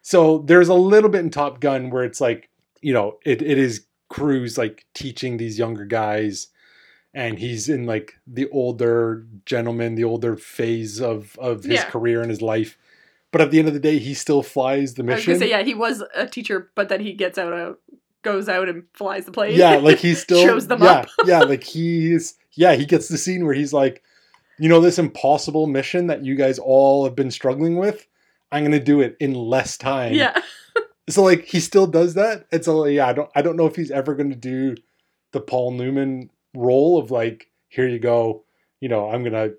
So 0.00 0.38
there's 0.38 0.68
a 0.68 0.74
little 0.74 1.10
bit 1.10 1.20
in 1.20 1.30
Top 1.30 1.58
Gun 1.60 1.90
where 1.90 2.04
it's 2.04 2.20
like, 2.20 2.48
you 2.80 2.92
know, 2.92 3.18
it, 3.24 3.42
it 3.42 3.58
is 3.58 3.84
Cruise 4.08 4.56
like 4.56 4.86
teaching 4.94 5.36
these 5.36 5.58
younger 5.58 5.84
guys 5.84 6.46
and 7.16 7.38
he's 7.38 7.68
in 7.68 7.86
like 7.86 8.14
the 8.26 8.46
older 8.50 9.26
gentleman, 9.46 9.94
the 9.96 10.04
older 10.04 10.36
phase 10.36 11.00
of 11.00 11.36
of 11.40 11.64
his 11.64 11.80
Yeah. 11.80 11.84
career 11.90 12.20
and 12.20 12.30
his 12.30 12.42
life. 12.42 12.78
But 13.32 13.40
at 13.40 13.50
the 13.50 13.58
end 13.58 13.66
of 13.68 13.74
the 13.74 13.80
day, 13.80 13.98
he 13.98 14.14
still 14.14 14.42
flies 14.42 14.94
the 14.94 15.02
I 15.02 15.06
was 15.06 15.14
mission. 15.26 15.38
say 15.40 15.50
yeah, 15.50 15.62
he 15.62 15.74
was 15.74 16.02
a 16.14 16.26
teacher, 16.26 16.70
but 16.76 16.88
then 16.88 17.00
he 17.00 17.12
gets 17.14 17.38
out 17.38 17.52
of 17.52 17.78
goes 18.22 18.48
out 18.48 18.68
and 18.68 18.84
flies 18.92 19.24
the 19.24 19.32
plane. 19.32 19.56
Yeah, 19.56 19.76
like 19.76 19.98
he 19.98 20.14
still 20.26 20.44
Shows 20.44 20.66
them 20.68 20.82
yeah, 20.82 20.90
up. 20.92 21.08
yeah, 21.24 21.40
like 21.40 21.64
he's 21.74 22.34
yeah, 22.52 22.74
he 22.74 22.84
gets 22.86 23.08
the 23.08 23.18
scene 23.18 23.44
where 23.44 23.54
he's 23.54 23.72
like, 23.72 24.02
you 24.58 24.68
know, 24.68 24.80
this 24.80 24.98
impossible 24.98 25.66
mission 25.66 26.06
that 26.08 26.24
you 26.24 26.34
guys 26.36 26.58
all 26.58 27.04
have 27.04 27.14
been 27.16 27.30
struggling 27.30 27.76
with. 27.78 28.06
I'm 28.52 28.62
gonna 28.62 28.78
do 28.78 29.00
it 29.00 29.16
in 29.20 29.32
less 29.34 29.76
time. 29.78 30.12
yeah. 30.14 30.40
So 31.08 31.22
like 31.22 31.44
he 31.44 31.60
still 31.60 31.86
does 31.86 32.14
that. 32.14 32.46
It's 32.50 32.64
so 32.66 32.84
yeah, 32.86 33.06
I 33.06 33.12
don't 33.12 33.30
I 33.36 33.40
don't 33.40 33.56
know 33.56 33.66
if 33.66 33.76
he's 33.76 33.92
ever 33.92 34.14
gonna 34.16 34.34
do 34.34 34.74
the 35.32 35.40
Paul 35.40 35.70
Newman 35.70 36.30
role 36.56 36.98
of 36.98 37.10
like, 37.10 37.50
here 37.68 37.88
you 37.88 37.98
go, 37.98 38.44
you 38.80 38.88
know, 38.88 39.10
I'm 39.10 39.22
gonna 39.22 39.50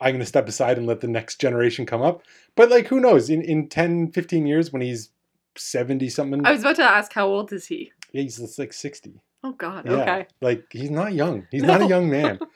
I'm 0.00 0.14
gonna 0.14 0.26
step 0.26 0.48
aside 0.48 0.78
and 0.78 0.86
let 0.86 1.00
the 1.00 1.08
next 1.08 1.40
generation 1.40 1.86
come 1.86 2.02
up. 2.02 2.22
But 2.54 2.70
like 2.70 2.86
who 2.88 3.00
knows? 3.00 3.30
In 3.30 3.42
in 3.42 3.68
10, 3.68 4.12
15 4.12 4.46
years 4.46 4.72
when 4.72 4.82
he's 4.82 5.10
70 5.56 6.08
something, 6.10 6.46
I 6.46 6.52
was 6.52 6.60
about 6.60 6.76
to 6.76 6.84
ask 6.84 7.12
how 7.12 7.26
old 7.26 7.52
is 7.52 7.66
he? 7.66 7.92
yeah, 8.12 8.22
he's 8.22 8.58
like 8.58 8.72
60. 8.72 9.20
Oh 9.44 9.52
God. 9.52 9.86
Yeah. 9.86 9.92
Okay. 9.92 10.26
Like 10.40 10.64
he's 10.70 10.90
not 10.90 11.12
young. 11.12 11.46
He's 11.50 11.62
not 11.72 11.82
a 11.82 11.86
young 11.86 12.10
man. 12.10 12.38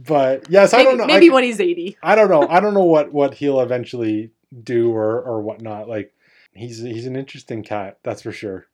But 0.00 0.48
yes, 0.48 0.72
I 0.74 0.84
don't 0.84 0.96
know. 0.96 1.06
maybe 1.06 1.28
I, 1.28 1.34
when 1.34 1.42
he's 1.42 1.58
eighty. 1.58 1.96
I 2.04 2.14
don't 2.14 2.30
know. 2.30 2.46
I 2.48 2.60
don't 2.60 2.72
know 2.72 2.84
what 2.84 3.12
what 3.12 3.34
he'll 3.34 3.60
eventually 3.60 4.30
do 4.62 4.92
or 4.94 5.20
or 5.20 5.42
whatnot. 5.42 5.88
Like 5.88 6.14
he's 6.54 6.78
he's 6.78 7.06
an 7.06 7.16
interesting 7.16 7.64
cat, 7.64 7.98
that's 8.04 8.22
for 8.22 8.30
sure. 8.30 8.66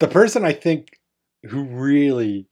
The 0.00 0.08
person 0.08 0.44
I 0.44 0.52
think 0.52 1.00
who 1.48 1.64
really 1.64 2.46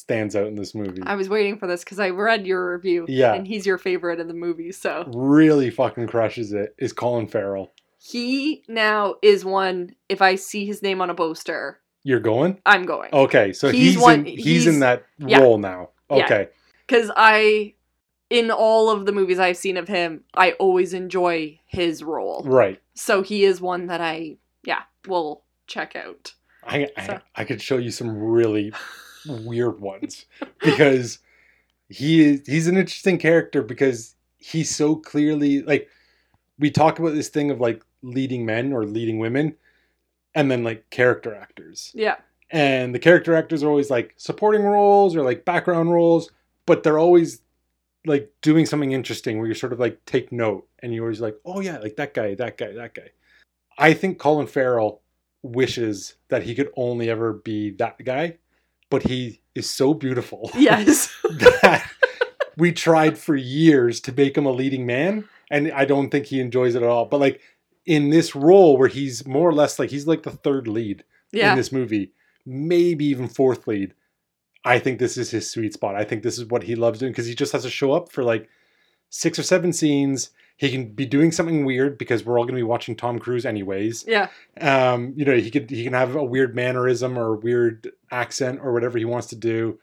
stands 0.00 0.34
out 0.34 0.46
in 0.46 0.54
this 0.54 0.74
movie, 0.74 1.02
I 1.04 1.14
was 1.14 1.28
waiting 1.28 1.58
for 1.58 1.66
this 1.66 1.84
because 1.84 2.00
I 2.00 2.10
read 2.10 2.46
your 2.46 2.74
review. 2.74 3.04
Yeah. 3.08 3.34
And 3.34 3.46
he's 3.46 3.66
your 3.66 3.78
favorite 3.78 4.18
in 4.20 4.28
the 4.28 4.34
movie, 4.34 4.72
so 4.72 5.04
really 5.14 5.70
fucking 5.70 6.06
crushes 6.08 6.52
it, 6.52 6.74
is 6.78 6.92
Colin 6.92 7.26
Farrell. 7.28 7.72
he 7.98 8.64
now 8.68 9.16
is 9.22 9.44
one. 9.44 9.94
If 10.08 10.22
I 10.22 10.34
see 10.36 10.64
his 10.66 10.82
name 10.82 11.00
on 11.00 11.10
a 11.10 11.14
poster, 11.14 11.80
You're 12.02 12.20
going? 12.20 12.58
I'm 12.66 12.84
going. 12.86 13.10
Okay, 13.12 13.52
so 13.52 13.70
He's 13.70 13.94
he's, 13.94 14.02
one- 14.02 14.20
in, 14.20 14.36
he's, 14.36 14.44
he's- 14.44 14.66
in 14.66 14.80
that 14.80 15.04
yeah. 15.18 15.38
role 15.40 15.58
now. 15.58 15.90
Okay. 16.10 16.48
Because 16.86 17.10
I, 17.16 17.74
in 18.30 18.50
all 18.50 18.90
of 18.90 19.06
the 19.06 19.12
movies 19.12 19.38
I've 19.38 19.56
seen 19.56 19.76
of 19.76 19.86
him, 19.86 20.24
I 20.34 20.52
always 20.52 20.92
enjoy 20.92 21.60
his 21.66 22.02
role. 22.02 22.42
Right. 22.44 22.80
So 22.94 23.22
he 23.22 23.44
is 23.44 23.60
one 23.60 23.86
that 23.86 24.00
I, 24.00 24.38
yeah, 24.64 24.82
will 25.06 25.44
check 25.68 25.94
out. 25.94 26.34
I, 26.64 26.88
I 26.96 27.20
I 27.36 27.44
could 27.44 27.62
show 27.62 27.76
you 27.78 27.90
some 27.90 28.16
really 28.18 28.72
weird 29.26 29.80
ones 29.80 30.26
because 30.62 31.18
he 31.88 32.24
is 32.24 32.46
he's 32.46 32.66
an 32.66 32.76
interesting 32.76 33.18
character 33.18 33.62
because 33.62 34.14
he's 34.38 34.74
so 34.74 34.96
clearly 34.96 35.62
like 35.62 35.88
we 36.58 36.70
talk 36.70 36.98
about 36.98 37.14
this 37.14 37.28
thing 37.28 37.50
of 37.50 37.60
like 37.60 37.82
leading 38.02 38.46
men 38.46 38.72
or 38.72 38.84
leading 38.84 39.18
women 39.18 39.54
and 40.34 40.50
then 40.50 40.62
like 40.62 40.88
character 40.90 41.34
actors. 41.34 41.90
Yeah. 41.94 42.16
And 42.50 42.94
the 42.94 42.98
character 42.98 43.34
actors 43.34 43.62
are 43.62 43.68
always 43.68 43.90
like 43.90 44.14
supporting 44.16 44.62
roles 44.62 45.16
or 45.16 45.22
like 45.22 45.44
background 45.44 45.92
roles, 45.92 46.30
but 46.66 46.82
they're 46.82 46.98
always 46.98 47.42
like 48.06 48.30
doing 48.42 48.66
something 48.66 48.92
interesting 48.92 49.38
where 49.38 49.46
you 49.46 49.54
sort 49.54 49.72
of 49.72 49.80
like 49.80 50.04
take 50.04 50.32
note 50.32 50.66
and 50.80 50.94
you're 50.94 51.04
always 51.04 51.20
like, 51.20 51.36
oh 51.44 51.60
yeah, 51.60 51.78
like 51.78 51.96
that 51.96 52.14
guy, 52.14 52.34
that 52.34 52.56
guy, 52.56 52.72
that 52.72 52.94
guy. 52.94 53.10
I 53.78 53.94
think 53.94 54.18
Colin 54.18 54.46
Farrell 54.46 55.02
wishes 55.42 56.16
that 56.28 56.42
he 56.42 56.54
could 56.54 56.70
only 56.76 57.08
ever 57.08 57.32
be 57.32 57.70
that 57.72 58.02
guy, 58.04 58.38
but 58.90 59.04
he 59.04 59.40
is 59.54 59.68
so 59.68 59.94
beautiful 59.94 60.50
Yes. 60.58 61.10
that 61.24 61.88
we 62.56 62.72
tried 62.72 63.16
for 63.16 63.34
years 63.34 64.00
to 64.00 64.12
make 64.12 64.36
him 64.36 64.46
a 64.46 64.52
leading 64.52 64.84
man, 64.84 65.28
and 65.50 65.72
I 65.72 65.84
don't 65.84 66.10
think 66.10 66.26
he 66.26 66.40
enjoys 66.40 66.74
it 66.74 66.82
at 66.82 66.88
all. 66.88 67.06
But 67.06 67.20
like 67.20 67.40
in 67.86 68.10
this 68.10 68.34
role 68.34 68.76
where 68.76 68.88
he's 68.88 69.26
more 69.26 69.48
or 69.48 69.54
less 69.54 69.78
like 69.78 69.90
he's 69.90 70.06
like 70.06 70.22
the 70.22 70.30
third 70.30 70.68
lead 70.68 71.04
yeah. 71.32 71.52
in 71.52 71.56
this 71.56 71.72
movie, 71.72 72.12
maybe 72.44 73.06
even 73.06 73.28
fourth 73.28 73.66
lead. 73.66 73.94
I 74.64 74.78
think 74.78 74.98
this 74.98 75.16
is 75.16 75.30
his 75.30 75.48
sweet 75.48 75.72
spot. 75.72 75.94
I 75.94 76.04
think 76.04 76.22
this 76.22 76.38
is 76.38 76.44
what 76.44 76.64
he 76.64 76.74
loves 76.74 76.98
doing 76.98 77.12
because 77.12 77.26
he 77.26 77.34
just 77.34 77.52
has 77.52 77.62
to 77.62 77.70
show 77.70 77.92
up 77.92 78.12
for 78.12 78.22
like 78.22 78.48
six 79.08 79.38
or 79.38 79.42
seven 79.42 79.72
scenes. 79.72 80.30
He 80.60 80.70
can 80.70 80.92
be 80.92 81.06
doing 81.06 81.32
something 81.32 81.64
weird 81.64 81.96
because 81.96 82.22
we're 82.22 82.38
all 82.38 82.44
going 82.44 82.54
to 82.54 82.58
be 82.58 82.62
watching 82.62 82.94
Tom 82.94 83.18
Cruise 83.18 83.46
anyways. 83.46 84.04
yeah. 84.06 84.28
Um, 84.60 85.14
you 85.16 85.24
know, 85.24 85.34
he 85.34 85.50
could 85.50 85.70
he 85.70 85.84
can 85.84 85.94
have 85.94 86.14
a 86.16 86.22
weird 86.22 86.54
mannerism 86.54 87.18
or 87.18 87.28
a 87.28 87.36
weird 87.38 87.90
accent 88.10 88.60
or 88.62 88.74
whatever 88.74 88.98
he 88.98 89.06
wants 89.06 89.28
to 89.28 89.36
do. 89.36 89.78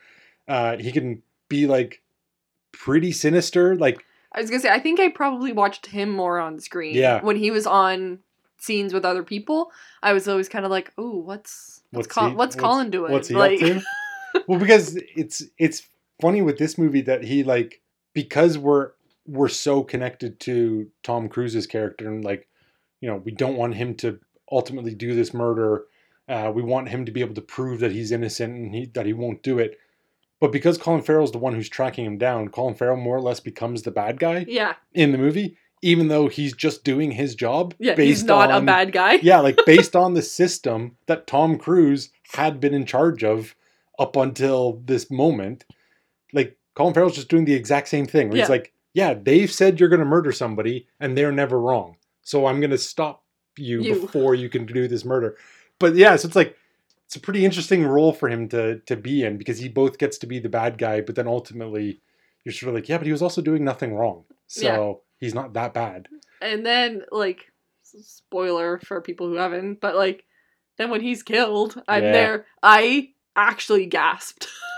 Uh, 0.47 0.77
he 0.77 0.91
can 0.91 1.23
be 1.49 1.65
like 1.65 2.03
pretty 2.71 3.11
sinister, 3.11 3.75
like 3.75 4.05
I 4.33 4.39
was 4.39 4.51
gonna 4.51 4.61
say, 4.61 4.69
I 4.69 4.79
think 4.79 4.99
I 4.99 5.09
probably 5.09 5.51
watched 5.51 5.87
him 5.87 6.11
more 6.11 6.37
on 6.37 6.59
screen. 6.59 6.93
Yeah. 6.95 7.23
When 7.23 7.37
he 7.37 7.49
was 7.49 7.65
on 7.65 8.19
scenes 8.59 8.93
with 8.93 9.03
other 9.03 9.23
people, 9.23 9.71
I 10.03 10.13
was 10.13 10.27
always 10.27 10.47
kind 10.47 10.63
of 10.63 10.69
like, 10.69 10.93
"Ooh, 10.99 11.17
what's 11.17 11.81
what's 11.89 12.05
What's 12.05 12.07
Col- 12.07 12.29
he- 12.29 12.35
what's, 12.35 12.55
what's- 12.55 12.63
Colin 12.63 12.91
doing?" 12.91 13.11
what's 13.11 13.29
he 13.29 13.33
like, 13.35 13.63
up 13.63 13.81
to? 14.33 14.43
well, 14.47 14.59
because 14.59 14.95
it's 15.15 15.41
it's 15.57 15.87
funny 16.21 16.43
with 16.43 16.59
this 16.59 16.77
movie 16.77 17.01
that 17.01 17.23
he 17.23 17.43
like 17.43 17.81
because 18.13 18.59
we're 18.59 18.91
we're 19.27 19.49
so 19.49 19.83
connected 19.83 20.39
to 20.39 20.89
Tom 21.03 21.29
Cruise's 21.29 21.67
character 21.67 22.07
and 22.07 22.23
like 22.23 22.47
you 23.01 23.09
know 23.09 23.17
we 23.17 23.31
don't 23.31 23.57
want 23.57 23.75
him 23.75 23.95
to 23.95 24.19
ultimately 24.51 24.95
do 24.95 25.13
this 25.13 25.33
murder. 25.33 25.85
Uh, 26.27 26.51
we 26.53 26.61
want 26.61 26.89
him 26.89 27.05
to 27.05 27.11
be 27.11 27.21
able 27.21 27.35
to 27.35 27.41
prove 27.41 27.79
that 27.79 27.91
he's 27.91 28.11
innocent 28.11 28.53
and 28.53 28.75
he, 28.75 28.85
that 28.87 29.05
he 29.05 29.13
won't 29.13 29.43
do 29.43 29.59
it. 29.59 29.77
But 30.39 30.51
because 30.51 30.77
Colin 30.77 31.01
Farrell's 31.01 31.31
the 31.31 31.37
one 31.37 31.55
who's 31.55 31.69
tracking 31.69 32.05
him 32.05 32.17
down, 32.17 32.49
Colin 32.49 32.75
Farrell 32.75 32.97
more 32.97 33.15
or 33.15 33.21
less 33.21 33.39
becomes 33.39 33.83
the 33.83 33.91
bad 33.91 34.19
guy 34.19 34.45
yeah, 34.47 34.75
in 34.93 35.11
the 35.11 35.17
movie, 35.17 35.57
even 35.81 36.09
though 36.09 36.27
he's 36.27 36.53
just 36.53 36.83
doing 36.83 37.11
his 37.11 37.33
job. 37.33 37.73
yeah, 37.79 37.95
he's 37.95 38.23
not 38.23 38.51
a 38.51 38.61
bad 38.61 38.91
guy. 38.91 39.13
yeah, 39.23 39.39
like 39.39 39.57
based 39.65 39.95
on 39.95 40.13
the 40.13 40.21
system 40.21 40.97
that 41.07 41.27
Tom 41.27 41.57
Cruise 41.57 42.11
had 42.33 42.59
been 42.59 42.73
in 42.73 42.85
charge 42.85 43.23
of 43.23 43.55
up 43.97 44.15
until 44.15 44.81
this 44.85 45.09
moment, 45.09 45.65
like 46.33 46.57
Colin 46.75 46.93
Farrell's 46.93 47.15
just 47.15 47.29
doing 47.29 47.45
the 47.45 47.53
exact 47.53 47.87
same 47.87 48.05
thing. 48.05 48.29
Where 48.29 48.37
he's 48.37 48.49
like, 48.49 48.73
"Yeah, 48.99 49.13
they've 49.13 49.51
said 49.59 49.79
you're 49.79 49.89
going 49.95 50.05
to 50.07 50.13
murder 50.15 50.31
somebody, 50.31 50.87
and 50.99 51.15
they're 51.15 51.31
never 51.43 51.57
wrong. 51.59 51.97
So 52.23 52.45
I'm 52.47 52.59
going 52.59 52.71
to 52.71 52.77
stop 52.93 53.23
you, 53.57 53.81
You. 53.81 53.93
before 54.01 54.33
you 54.35 54.49
can 54.49 54.65
do 54.65 54.87
this 54.87 55.05
murder." 55.05 55.37
But 55.79 55.95
yeah, 55.95 56.15
so 56.15 56.27
it's 56.27 56.35
like 56.35 56.55
it's 57.05 57.15
a 57.15 57.19
pretty 57.19 57.45
interesting 57.45 57.85
role 57.85 58.11
for 58.11 58.27
him 58.27 58.49
to 58.49 58.79
to 58.89 58.95
be 58.95 59.23
in 59.23 59.37
because 59.37 59.59
he 59.59 59.69
both 59.69 59.97
gets 59.97 60.17
to 60.19 60.27
be 60.27 60.39
the 60.39 60.49
bad 60.49 60.77
guy, 60.77 61.01
but 61.01 61.15
then 61.15 61.27
ultimately 61.27 62.01
you're 62.43 62.53
sort 62.53 62.69
of 62.69 62.75
like, 62.75 62.89
yeah, 62.89 62.97
but 62.97 63.05
he 63.05 63.11
was 63.11 63.21
also 63.21 63.41
doing 63.41 63.63
nothing 63.63 63.93
wrong, 63.93 64.23
so 64.47 65.01
he's 65.19 65.35
not 65.35 65.53
that 65.53 65.73
bad. 65.73 66.07
And 66.41 66.65
then 66.65 67.03
like 67.11 67.51
spoiler 67.83 68.79
for 68.79 69.01
people 69.01 69.27
who 69.27 69.35
haven't, 69.35 69.79
but 69.81 69.95
like 69.95 70.23
then 70.77 70.89
when 70.89 71.01
he's 71.01 71.23
killed, 71.23 71.81
I'm 71.87 72.03
Yeah. 72.05 72.11
there. 72.11 72.45
I 72.63 73.11
actually 73.35 73.85
gasped. 73.85 74.47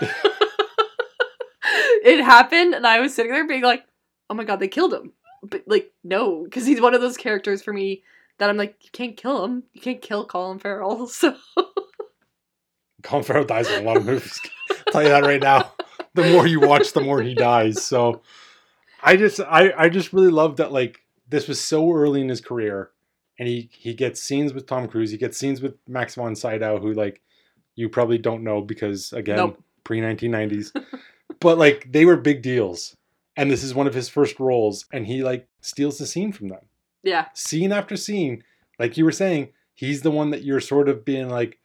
it 2.04 2.24
happened, 2.24 2.74
and 2.74 2.86
I 2.86 3.00
was 3.00 3.14
sitting 3.14 3.32
there 3.32 3.46
being 3.46 3.62
like, 3.62 3.84
"Oh 4.30 4.34
my 4.34 4.44
god, 4.44 4.60
they 4.60 4.68
killed 4.68 4.94
him!" 4.94 5.12
But 5.42 5.64
like, 5.66 5.92
no, 6.04 6.44
because 6.44 6.64
he's 6.66 6.80
one 6.80 6.94
of 6.94 7.00
those 7.02 7.16
characters 7.18 7.62
for 7.62 7.72
me 7.72 8.02
that 8.38 8.48
I'm 8.48 8.56
like, 8.56 8.76
you 8.82 8.88
can't 8.92 9.16
kill 9.16 9.44
him. 9.44 9.64
You 9.74 9.80
can't 9.82 10.00
kill 10.00 10.24
Colin 10.24 10.58
Farrell. 10.58 11.06
So 11.20 11.36
Colin 13.02 13.24
Farrell 13.24 13.44
dies 13.44 13.68
in 13.70 13.82
a 13.82 13.86
lot 13.86 13.96
of 13.96 14.04
movies. 14.04 14.40
I'll 14.70 14.92
tell 14.92 15.02
you 15.02 15.08
that 15.08 15.24
right 15.24 15.40
now. 15.42 15.72
The 16.14 16.30
more 16.32 16.46
you 16.46 16.60
watch, 16.60 16.92
the 16.92 17.00
more 17.00 17.22
he 17.22 17.34
dies. 17.34 17.82
So 17.84 18.20
I 19.02 19.16
just 19.16 19.40
I, 19.40 19.72
I 19.76 19.88
just 19.88 20.12
really 20.12 20.30
love 20.30 20.56
that 20.56 20.72
like 20.72 21.00
this 21.28 21.48
was 21.48 21.60
so 21.60 21.92
early 21.92 22.20
in 22.20 22.28
his 22.28 22.40
career 22.40 22.90
and 23.38 23.48
he 23.48 23.70
he 23.72 23.94
gets 23.94 24.20
scenes 24.20 24.52
with 24.52 24.66
Tom 24.66 24.88
Cruise, 24.88 25.10
he 25.10 25.16
gets 25.16 25.38
scenes 25.38 25.62
with 25.62 25.74
Max 25.88 26.16
von 26.16 26.34
Sydow, 26.34 26.78
who 26.80 26.92
like 26.92 27.22
you 27.76 27.88
probably 27.88 28.18
don't 28.18 28.42
know 28.42 28.60
because 28.60 29.12
again 29.12 29.36
Nope. 29.36 29.62
pre 29.84 30.00
nineteen 30.00 30.32
nineties. 30.32 30.72
but 31.40 31.56
like 31.56 31.90
they 31.90 32.04
were 32.04 32.16
big 32.16 32.42
deals. 32.42 32.96
And 33.40 33.50
this 33.50 33.62
is 33.64 33.74
one 33.74 33.86
of 33.86 33.94
his 33.94 34.08
first 34.10 34.38
roles, 34.38 34.84
and 34.92 35.06
he 35.06 35.22
like 35.22 35.48
steals 35.62 35.96
the 35.98 36.06
scene 36.06 36.30
from 36.32 36.48
them 36.48 36.60
yeah, 37.02 37.26
scene 37.32 37.72
after 37.72 37.96
scene, 37.96 38.44
like 38.78 38.98
you 38.98 39.04
were 39.06 39.12
saying, 39.12 39.48
he's 39.74 40.02
the 40.02 40.10
one 40.10 40.30
that 40.30 40.42
you're 40.42 40.60
sort 40.60 40.88
of 40.90 41.02
being 41.04 41.30
like, 41.30 41.58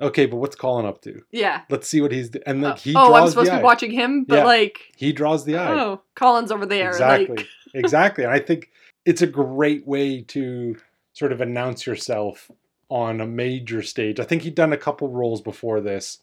okay, 0.00 0.24
but 0.24 0.36
what's 0.38 0.56
Colin 0.56 0.86
up 0.86 1.02
to? 1.02 1.20
yeah. 1.30 1.62
Let's 1.68 1.86
see 1.88 2.00
what 2.00 2.12
he's 2.12 2.30
do-. 2.30 2.40
and 2.46 2.62
like 2.62 2.72
Uh, 2.74 2.76
he 2.76 2.94
oh, 2.96 3.12
I'm 3.14 3.28
supposed 3.28 3.48
to 3.50 3.54
eye. 3.54 3.58
be 3.58 3.62
watching 3.64 3.90
him, 3.90 4.24
but 4.24 4.36
Yeah. 4.36 4.44
like, 4.44 4.78
He 4.96 5.12
draws 5.12 5.44
the 5.44 5.56
eye. 5.58 5.78
oh, 5.78 6.00
Colin's 6.14 6.50
over 6.50 6.64
there. 6.64 6.88
exactly, 6.88 7.36
Like, 7.36 7.46
exactly. 7.74 8.24
And 8.24 8.32
I 8.32 8.38
think 8.38 8.70
it's 9.04 9.20
a 9.20 9.26
great 9.26 9.86
way 9.86 10.22
to 10.22 10.76
sort 11.12 11.32
of 11.32 11.40
announce 11.42 11.86
yourself 11.86 12.50
on 12.88 13.20
a 13.20 13.26
major 13.26 13.82
stage. 13.82 14.18
I 14.18 14.24
think 14.24 14.42
he'd 14.42 14.54
done 14.54 14.72
a 14.72 14.78
couple 14.78 15.08
roles 15.08 15.42
before 15.42 15.80
this, 15.82 16.20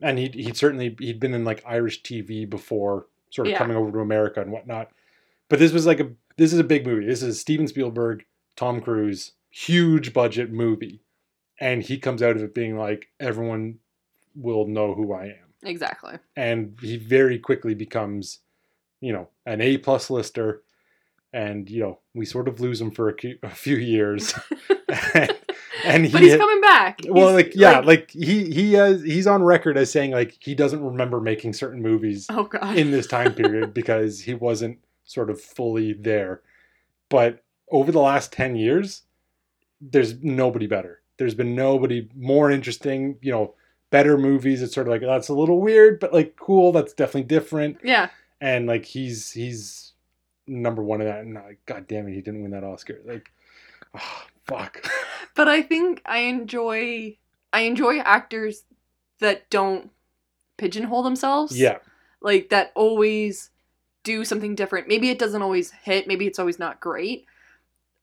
and 0.00 0.18
he'd, 0.18 0.34
he'd 0.34 0.56
certainly 0.56 0.96
he'd 0.98 1.20
been 1.20 1.34
in 1.34 1.44
like 1.44 1.62
Irish 1.64 2.02
TV 2.02 2.48
before, 2.50 3.06
sort 3.34 3.48
of 3.48 3.52
Yeah. 3.52 3.58
coming 3.58 3.76
over 3.76 3.90
to 3.92 3.98
America 3.98 4.40
and 4.40 4.52
whatnot. 4.52 4.90
But 5.48 5.58
this 5.58 5.72
was 5.72 5.86
like 5.86 6.00
a 6.00 6.10
this 6.36 6.52
is 6.52 6.58
a 6.58 6.64
big 6.64 6.86
movie. 6.86 7.06
This 7.06 7.22
is 7.22 7.40
Steven 7.40 7.66
Spielberg, 7.68 8.24
Tom 8.56 8.80
Cruise, 8.80 9.32
huge 9.50 10.12
budget 10.12 10.50
movie, 10.52 11.00
and 11.60 11.82
he 11.82 11.98
comes 11.98 12.22
out 12.22 12.36
of 12.36 12.42
it 12.42 12.54
being 12.54 12.76
like 12.76 13.08
everyone 13.20 13.78
will 14.34 14.66
know 14.66 14.94
who 14.94 15.12
I 15.12 15.26
am, 15.26 15.52
exactly. 15.62 16.14
and 16.36 16.76
he 16.80 16.96
very 16.96 17.38
quickly 17.38 17.74
becomes, 17.74 18.40
you 19.00 19.12
know, 19.12 19.28
an 19.46 19.60
A 19.60 19.78
plus 19.78 20.10
lister. 20.10 20.62
And 21.32 21.68
you 21.68 21.80
know 21.80 21.98
we 22.14 22.26
sort 22.26 22.46
of 22.46 22.60
lose 22.60 22.80
him 22.80 22.92
for 22.92 23.08
a, 23.42 23.50
few 23.50 23.76
years, 23.76 24.34
and, 25.14 25.36
and 25.84 26.06
he 26.06 26.12
but 26.12 26.22
he's 26.22 26.36
coming 26.36 26.60
back. 26.60 27.00
well, 27.08 27.28
He's, 27.28 27.46
like 27.46 27.54
yeah, 27.54 27.80
like, 27.80 28.10
he 28.10 28.50
he 28.52 28.72
has 28.74 29.02
he's 29.02 29.26
on 29.26 29.42
record 29.42 29.76
as 29.76 29.90
saying 29.90 30.10
like 30.12 30.36
he 30.40 30.54
doesn't 30.54 30.82
remember 30.82 31.20
making 31.20 31.52
certain 31.52 31.82
movies 31.82 32.26
oh 32.30 32.44
god. 32.44 32.76
in 32.76 32.90
this 32.90 33.06
time 33.06 33.34
period 33.40 33.74
because 33.74 34.20
he 34.20 34.34
wasn't 34.34 34.78
sort 35.04 35.30
of 35.30 35.40
fully 35.40 35.92
there. 35.92 36.40
But 37.08 37.42
over 37.70 37.92
the 37.92 38.00
last 38.00 38.32
ten 38.32 38.56
years, 38.56 39.02
there's 39.80 40.22
nobody 40.22 40.66
better. 40.66 41.00
There's 41.18 41.34
been 41.34 41.54
nobody 41.54 42.08
more 42.16 42.50
interesting. 42.50 43.18
You 43.20 43.32
know, 43.32 43.54
better 43.90 44.18
movies. 44.18 44.62
It's 44.62 44.74
sort 44.74 44.86
of 44.88 44.92
like 44.92 45.02
that's 45.02 45.28
a 45.28 45.34
little 45.34 45.60
weird, 45.60 46.00
but 46.00 46.12
like 46.12 46.36
cool. 46.36 46.72
That's 46.72 46.92
definitely 46.92 47.24
different. 47.28 47.78
yeah, 47.84 48.08
And 48.40 48.66
like 48.66 48.84
he's 48.84 49.30
he's 49.32 49.92
number 50.46 50.82
one 50.82 51.00
in 51.00 51.06
that. 51.06 51.20
And 51.20 51.34
like, 51.34 51.60
god 51.66 51.86
damn 51.86 52.08
it, 52.08 52.14
he 52.14 52.20
didn't 52.20 52.42
win 52.42 52.50
that 52.52 52.64
Oscar. 52.64 53.00
Like, 53.04 53.30
ah, 53.94 54.26
fuck. 54.46 54.86
but 55.34 55.48
I 55.48 55.62
think 55.62 56.02
I 56.06 56.18
enjoy 56.18 57.16
I 57.52 57.60
enjoy 57.60 57.98
actors 57.98 58.64
that 59.20 59.48
don't 59.50 59.90
pigeonhole 60.56 61.02
themselves. 61.02 61.58
yeah. 61.58 61.78
like 62.20 62.48
that 62.50 62.72
always 62.74 63.50
do 64.02 64.24
something 64.24 64.54
different. 64.54 64.88
Maybe 64.88 65.10
it 65.10 65.18
doesn't 65.18 65.42
always 65.42 65.70
hit, 65.70 66.06
maybe 66.06 66.26
it's 66.26 66.38
always 66.38 66.58
not 66.58 66.80
great, 66.80 67.26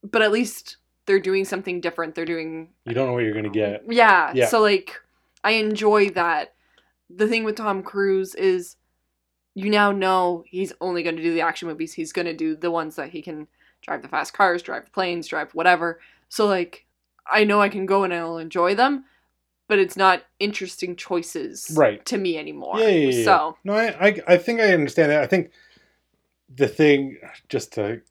but 0.04 0.22
at 0.22 0.32
least 0.32 0.78
they're 1.06 1.20
doing 1.20 1.46
something 1.46 1.82
different. 1.82 2.16
They're 2.16 2.26
doing 2.26 2.70
You 2.86 2.94
don't 2.94 3.08
know 3.08 3.14
what 3.14 3.24
you're 3.24 3.34
gonna 3.34 3.50
get. 3.50 3.84
Yeah. 3.88 4.32
Yeah. 4.34 4.48
So 4.48 4.62
like 4.62 5.00
I 5.44 5.52
enjoy 5.52 6.10
that. 6.12 6.54
The 7.14 7.28
thing 7.28 7.44
with 7.44 7.58
Tom 7.58 7.84
Cruise 7.84 8.36
is 8.36 8.78
you 9.54 9.70
now 9.70 9.92
know 9.92 10.44
he's 10.48 10.74
only 10.80 11.04
going 11.04 11.18
to 11.18 11.22
do 11.22 11.34
the 11.34 11.42
action 11.42 11.68
movies. 11.68 11.94
He's 11.94 12.14
going 12.14 12.26
to 12.26 12.36
do 12.36 12.56
the 12.56 12.72
ones 12.72 12.96
that 12.96 13.10
he 13.10 13.22
can 13.22 13.48
drive 13.82 14.02
the 14.02 14.08
fast 14.08 14.34
cars, 14.34 14.62
drive 14.62 14.86
the 14.86 14.92
planes, 14.92 15.28
drive 15.28 15.54
whatever. 15.54 16.00
So 16.32 16.48
like 16.48 16.86
I 17.30 17.44
know 17.44 17.62
I 17.62 17.68
can 17.70 17.86
go 17.86 18.04
and 18.04 18.14
I'll 18.14 18.38
enjoy 18.38 18.74
them, 18.74 19.04
but 19.68 19.80
it's 19.80 19.98
not 19.98 20.24
interesting 20.40 20.96
choices 20.96 21.72
Right. 21.76 22.04
to 22.06 22.18
me 22.18 22.38
anymore. 22.38 22.80
Yeah, 22.80 22.88
yeah, 22.88 23.10
yeah. 23.10 23.26
So 23.26 23.58
No, 23.66 23.74
I, 23.74 24.08
I, 24.08 24.22
I 24.28 24.38
think 24.38 24.62
I 24.62 24.74
understand 24.74 25.12
that. 25.12 25.22
I 25.22 25.28
think 25.28 25.52
the 26.56 26.68
thing, 26.70 27.18
just 27.50 27.74
to 27.74 28.02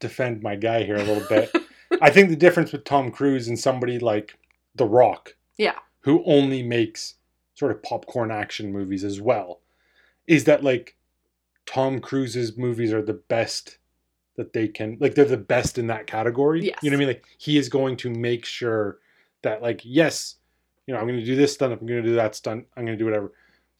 defend 0.00 0.42
my 0.42 0.54
guy 0.56 0.84
here 0.84 0.94
a 0.96 1.04
little 1.04 1.26
bit, 1.28 1.52
I 2.00 2.10
think 2.10 2.28
the 2.30 2.36
difference 2.36 2.70
with 2.72 2.84
Tom 2.84 3.10
Cruise 3.10 3.48
and 3.48 3.58
somebody 3.58 3.98
like 3.98 4.38
The 4.76 4.86
Rock, 4.86 5.34
Yeah. 5.58 5.78
who 6.00 6.22
only 6.24 6.62
makes 6.62 7.14
sort 7.54 7.72
of 7.72 7.82
popcorn 7.82 8.30
action 8.30 8.72
movies 8.72 9.02
as 9.02 9.20
well, 9.20 9.60
is 10.28 10.44
that 10.44 10.62
like 10.62 10.96
Tom 11.66 12.00
Cruise's 12.00 12.56
movies 12.56 12.92
are 12.92 13.02
the 13.02 13.14
best 13.28 13.78
that 14.36 14.52
they 14.52 14.68
can, 14.68 14.96
like 15.00 15.14
they're 15.14 15.24
the 15.24 15.36
best 15.36 15.78
in 15.78 15.86
that 15.88 16.06
category. 16.06 16.64
Yes. 16.66 16.78
You 16.82 16.90
know 16.90 16.96
what 16.96 17.04
I 17.04 17.06
mean? 17.06 17.08
Like 17.16 17.24
he 17.38 17.56
is 17.58 17.68
going 17.68 17.96
to 17.98 18.10
make 18.10 18.44
sure 18.44 18.98
that 19.42 19.62
like 19.62 19.80
yes, 19.84 20.36
you 20.86 20.94
know 20.94 21.00
I'm 21.00 21.06
going 21.06 21.18
to 21.20 21.24
do 21.24 21.36
this 21.36 21.54
stunt, 21.54 21.72
I'm 21.72 21.86
going 21.86 22.02
to 22.02 22.08
do 22.08 22.14
that 22.16 22.34
stunt, 22.34 22.66
I'm 22.76 22.84
going 22.84 22.96
to 22.96 23.02
do 23.02 23.06
whatever 23.06 23.32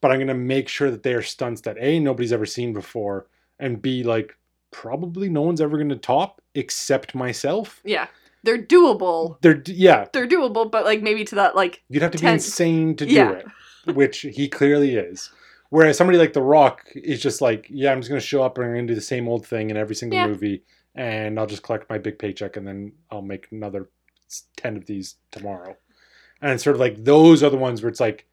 but 0.02 0.12
I'm 0.12 0.18
gonna 0.18 0.34
make 0.34 0.68
sure 0.68 0.90
that 0.90 1.02
they 1.02 1.14
are 1.14 1.22
stunts 1.22 1.62
that 1.62 1.76
a 1.80 1.98
nobody's 1.98 2.30
ever 2.32 2.44
seen 2.44 2.74
before, 2.74 3.26
and 3.58 3.80
b 3.80 4.02
like 4.04 4.36
probably 4.70 5.28
no 5.30 5.40
one's 5.40 5.60
ever 5.60 5.78
gonna 5.78 5.96
top 5.96 6.42
except 6.54 7.14
myself. 7.14 7.80
yeah, 7.82 8.06
they're 8.44 8.62
doable. 8.62 9.38
They're 9.40 9.62
yeah, 9.66 10.06
They're 10.12 10.28
doable, 10.28 10.70
but 10.70 10.84
like 10.84 11.00
maybe 11.02 11.24
to 11.24 11.34
that 11.36 11.56
like 11.56 11.82
you'd 11.88 12.02
have 12.02 12.12
to 12.12 12.18
be 12.18 12.26
insane 12.26 12.94
to 12.96 13.06
do 13.06 13.12
Yeah. 13.14 13.40
it, 13.86 13.96
which 13.96 14.20
he 14.20 14.48
clearly 14.48 14.96
is. 14.96 15.30
Whereas 15.70 15.96
somebody 15.96 16.18
like 16.18 16.32
The 16.32 16.42
Rock 16.42 16.84
is 16.94 17.20
just 17.20 17.40
like, 17.40 17.66
yeah, 17.70 17.92
I'm 17.92 18.00
just 18.00 18.08
gonna 18.08 18.20
show 18.20 18.42
up 18.42 18.58
and 18.58 18.66
I'm 18.66 18.74
gonna 18.74 18.86
do 18.86 18.94
the 18.94 19.00
same 19.00 19.28
old 19.28 19.46
thing 19.46 19.70
in 19.70 19.76
every 19.76 19.94
single 19.94 20.18
Yeah. 20.18 20.26
movie, 20.28 20.62
and 20.94 21.38
I'll 21.38 21.46
just 21.46 21.62
collect 21.62 21.90
my 21.90 21.98
big 21.98 22.18
paycheck 22.18 22.56
and 22.56 22.66
then 22.66 22.92
I'll 23.10 23.22
make 23.22 23.48
another 23.50 23.88
ten 24.56 24.76
of 24.76 24.86
these 24.86 25.16
tomorrow. 25.30 25.76
And 26.42 26.52
it's 26.52 26.62
sort 26.64 26.76
of 26.76 26.80
like 26.80 27.02
those 27.04 27.42
are 27.42 27.50
the 27.50 27.56
ones 27.56 27.82
where 27.82 27.88
it's 27.88 28.00
like, 28.00 28.26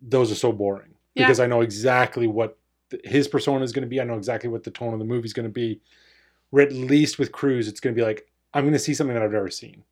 those 0.00 0.30
are 0.30 0.36
so 0.36 0.52
boring 0.52 0.94
Yeah. 1.14 1.24
because 1.26 1.40
I 1.40 1.46
know 1.46 1.60
exactly 1.62 2.26
what 2.26 2.58
his 3.04 3.26
persona 3.28 3.64
is 3.64 3.72
going 3.72 3.84
to 3.84 3.88
be. 3.88 4.00
I 4.00 4.04
know 4.04 4.16
exactly 4.16 4.50
what 4.50 4.64
the 4.64 4.70
tone 4.70 4.92
of 4.92 4.98
the 4.98 5.04
movie 5.04 5.26
is 5.26 5.32
going 5.32 5.48
to 5.48 5.52
be. 5.52 5.80
Where 6.50 6.66
at 6.66 6.72
least 6.72 7.18
with 7.18 7.32
Cruise, 7.32 7.66
it's 7.68 7.80
going 7.80 7.94
to 7.94 7.98
be 7.98 8.04
like 8.04 8.28
I'm 8.52 8.64
going 8.64 8.74
to 8.74 8.78
see 8.78 8.92
something 8.92 9.14
that 9.14 9.22
I've 9.22 9.32
never 9.32 9.48
seen, 9.48 9.82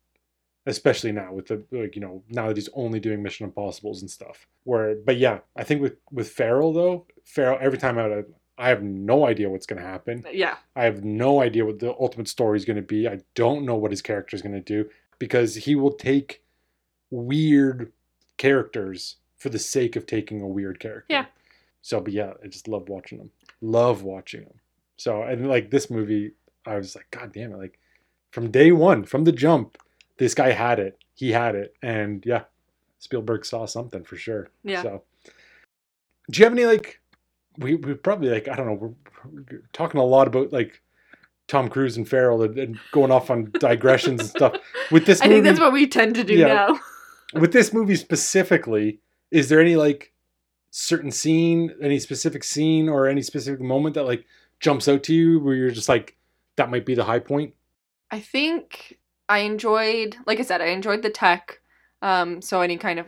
especially 0.65 1.11
now 1.11 1.33
with 1.33 1.47
the 1.47 1.63
like 1.71 1.95
you 1.95 2.01
know 2.01 2.23
now 2.29 2.47
that 2.47 2.57
he's 2.57 2.69
only 2.73 2.99
doing 2.99 3.21
Mission 3.21 3.45
Impossible's 3.45 4.01
and 4.01 4.09
stuff. 4.09 4.47
Where, 4.63 4.95
but 4.95 5.17
yeah, 5.17 5.39
I 5.55 5.63
think 5.63 5.81
with 5.81 5.95
with 6.11 6.29
Farrell 6.29 6.73
though, 6.73 7.05
Farrell 7.23 7.57
every 7.61 7.77
time 7.77 7.97
I 7.97 8.23
I 8.57 8.69
have 8.69 8.83
no 8.83 9.25
idea 9.25 9.49
what's 9.49 9.65
going 9.65 9.81
to 9.81 9.87
happen. 9.87 10.23
Uh, 10.25 10.29
yeah, 10.31 10.57
I 10.75 10.83
have 10.83 11.03
no 11.03 11.41
idea 11.41 11.65
what 11.65 11.79
the 11.79 11.95
ultimate 11.99 12.27
story 12.27 12.57
is 12.57 12.65
going 12.65 12.75
to 12.75 12.81
be. 12.81 13.07
I 13.07 13.21
don't 13.33 13.65
know 13.65 13.75
what 13.75 13.91
his 13.91 14.01
character 14.01 14.35
is 14.35 14.41
going 14.41 14.53
to 14.53 14.61
do 14.61 14.89
because 15.19 15.55
he 15.55 15.75
will 15.75 15.93
take 15.93 16.43
weird 17.09 17.91
characters 18.37 19.17
for 19.37 19.49
the 19.49 19.59
sake 19.59 19.95
of 19.95 20.05
taking 20.05 20.41
a 20.41 20.47
weird 20.47 20.79
character. 20.79 21.05
Yeah. 21.09 21.25
So, 21.81 21.99
but 21.99 22.13
yeah, 22.13 22.33
I 22.43 22.47
just 22.47 22.67
love 22.67 22.89
watching 22.89 23.17
them. 23.17 23.31
Love 23.61 24.03
watching 24.03 24.41
them. 24.41 24.59
So, 24.97 25.23
and 25.23 25.49
like 25.49 25.71
this 25.71 25.89
movie, 25.89 26.33
I 26.65 26.75
was 26.75 26.95
like, 26.95 27.07
God 27.09 27.33
damn 27.33 27.53
it! 27.53 27.57
Like 27.57 27.79
from 28.31 28.51
day 28.51 28.71
one, 28.71 29.03
from 29.03 29.23
the 29.23 29.31
jump, 29.31 29.77
this 30.21 30.35
guy 30.35 30.51
had 30.51 30.77
it. 30.77 30.99
He 31.15 31.31
had 31.31 31.55
it, 31.55 31.73
and 31.81 32.23
yeah, 32.27 32.43
Spielberg 32.99 33.43
saw 33.43 33.65
something 33.65 34.03
for 34.03 34.17
sure. 34.17 34.51
Yeah. 34.63 34.83
So, 34.83 35.01
do 36.29 36.39
you 36.39 36.45
have 36.45 36.53
any 36.53 36.65
like? 36.65 37.01
We 37.57 37.73
we 37.73 37.95
probably 37.95 38.29
like 38.29 38.47
I 38.47 38.55
don't 38.55 38.67
know. 38.67 38.73
We're, 38.73 39.61
talking 39.73 39.99
a 39.99 40.05
lot 40.05 40.27
about 40.27 40.53
like 40.53 40.79
Tom 41.47 41.69
Cruise 41.69 41.97
and 41.97 42.07
Farrell 42.07 42.43
and, 42.43 42.55
and 42.59 42.79
going 42.91 43.11
off 43.11 43.31
on 43.31 43.51
digressions 43.59 44.19
and 44.21 44.29
stuff. 44.29 44.57
With 44.91 45.07
this 45.07 45.21
I 45.21 45.27
think 45.27 45.43
that's 45.43 45.59
what 45.59 45.73
we 45.73 45.87
tend 45.87 46.13
to 46.15 46.23
do 46.23 46.35
Yeah. 46.35 46.47
now. 46.47 46.79
with 47.33 47.51
this 47.51 47.73
movie 47.73 47.95
specifically, 47.95 48.99
is 49.31 49.49
there 49.49 49.59
any 49.59 49.75
like 49.75 50.13
certain 50.69 51.11
scene, 51.11 51.73
any 51.81 51.97
specific 51.97 52.43
scene 52.43 52.89
or 52.89 53.07
any 53.07 53.23
specific 53.23 53.61
moment 53.61 53.95
that 53.95 54.05
like 54.05 54.23
jumps 54.59 54.87
out 54.87 55.01
to 55.03 55.15
you 55.15 55.39
where 55.39 55.55
you're 55.55 55.71
just 55.71 55.89
like 55.89 56.15
that 56.57 56.69
might 56.69 56.85
be 56.85 56.93
the 56.93 57.05
high 57.05 57.19
point? 57.19 57.55
I 58.11 58.19
think 58.19 58.99
I 59.31 59.39
enjoyed, 59.39 60.17
like 60.25 60.39
I 60.39 60.43
said, 60.43 60.61
I 60.61 60.67
enjoyed 60.67 61.01
the 61.03 61.09
tech. 61.09 61.59
Um, 62.01 62.41
so 62.41 62.59
any 62.61 62.77
kind 62.77 62.99
of 62.99 63.05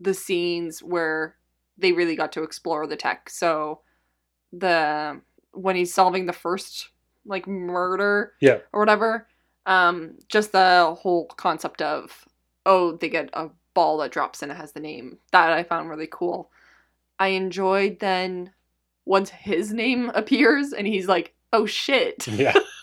the 0.00 0.14
scenes 0.14 0.82
where 0.82 1.36
they 1.76 1.92
really 1.92 2.16
got 2.16 2.32
to 2.32 2.42
explore 2.42 2.86
the 2.86 2.96
tech. 2.96 3.28
So 3.28 3.80
the 4.52 5.20
when 5.52 5.76
he's 5.76 5.92
solving 5.92 6.26
the 6.26 6.32
first 6.32 6.88
like 7.26 7.46
murder, 7.46 8.32
Yeah. 8.40 8.58
or 8.72 8.80
whatever, 8.80 9.28
um, 9.66 10.18
just 10.28 10.52
the 10.52 10.96
whole 10.98 11.26
concept 11.26 11.82
of 11.82 12.26
oh 12.64 12.92
they 12.96 13.08
get 13.10 13.28
a 13.34 13.50
ball 13.74 13.98
that 13.98 14.10
drops 14.12 14.42
and 14.42 14.50
it 14.50 14.56
has 14.56 14.72
the 14.72 14.80
name. 14.80 15.18
That 15.32 15.50
I 15.52 15.62
found 15.64 15.90
really 15.90 16.08
cool. 16.10 16.50
I 17.18 17.28
enjoyed 17.28 17.98
then 18.00 18.52
once 19.04 19.30
his 19.30 19.72
name 19.72 20.10
appears 20.14 20.72
and 20.72 20.86
he's 20.86 21.08
like, 21.08 21.34
"Oh 21.52 21.66
shit." 21.66 22.26
Yeah. 22.26 22.54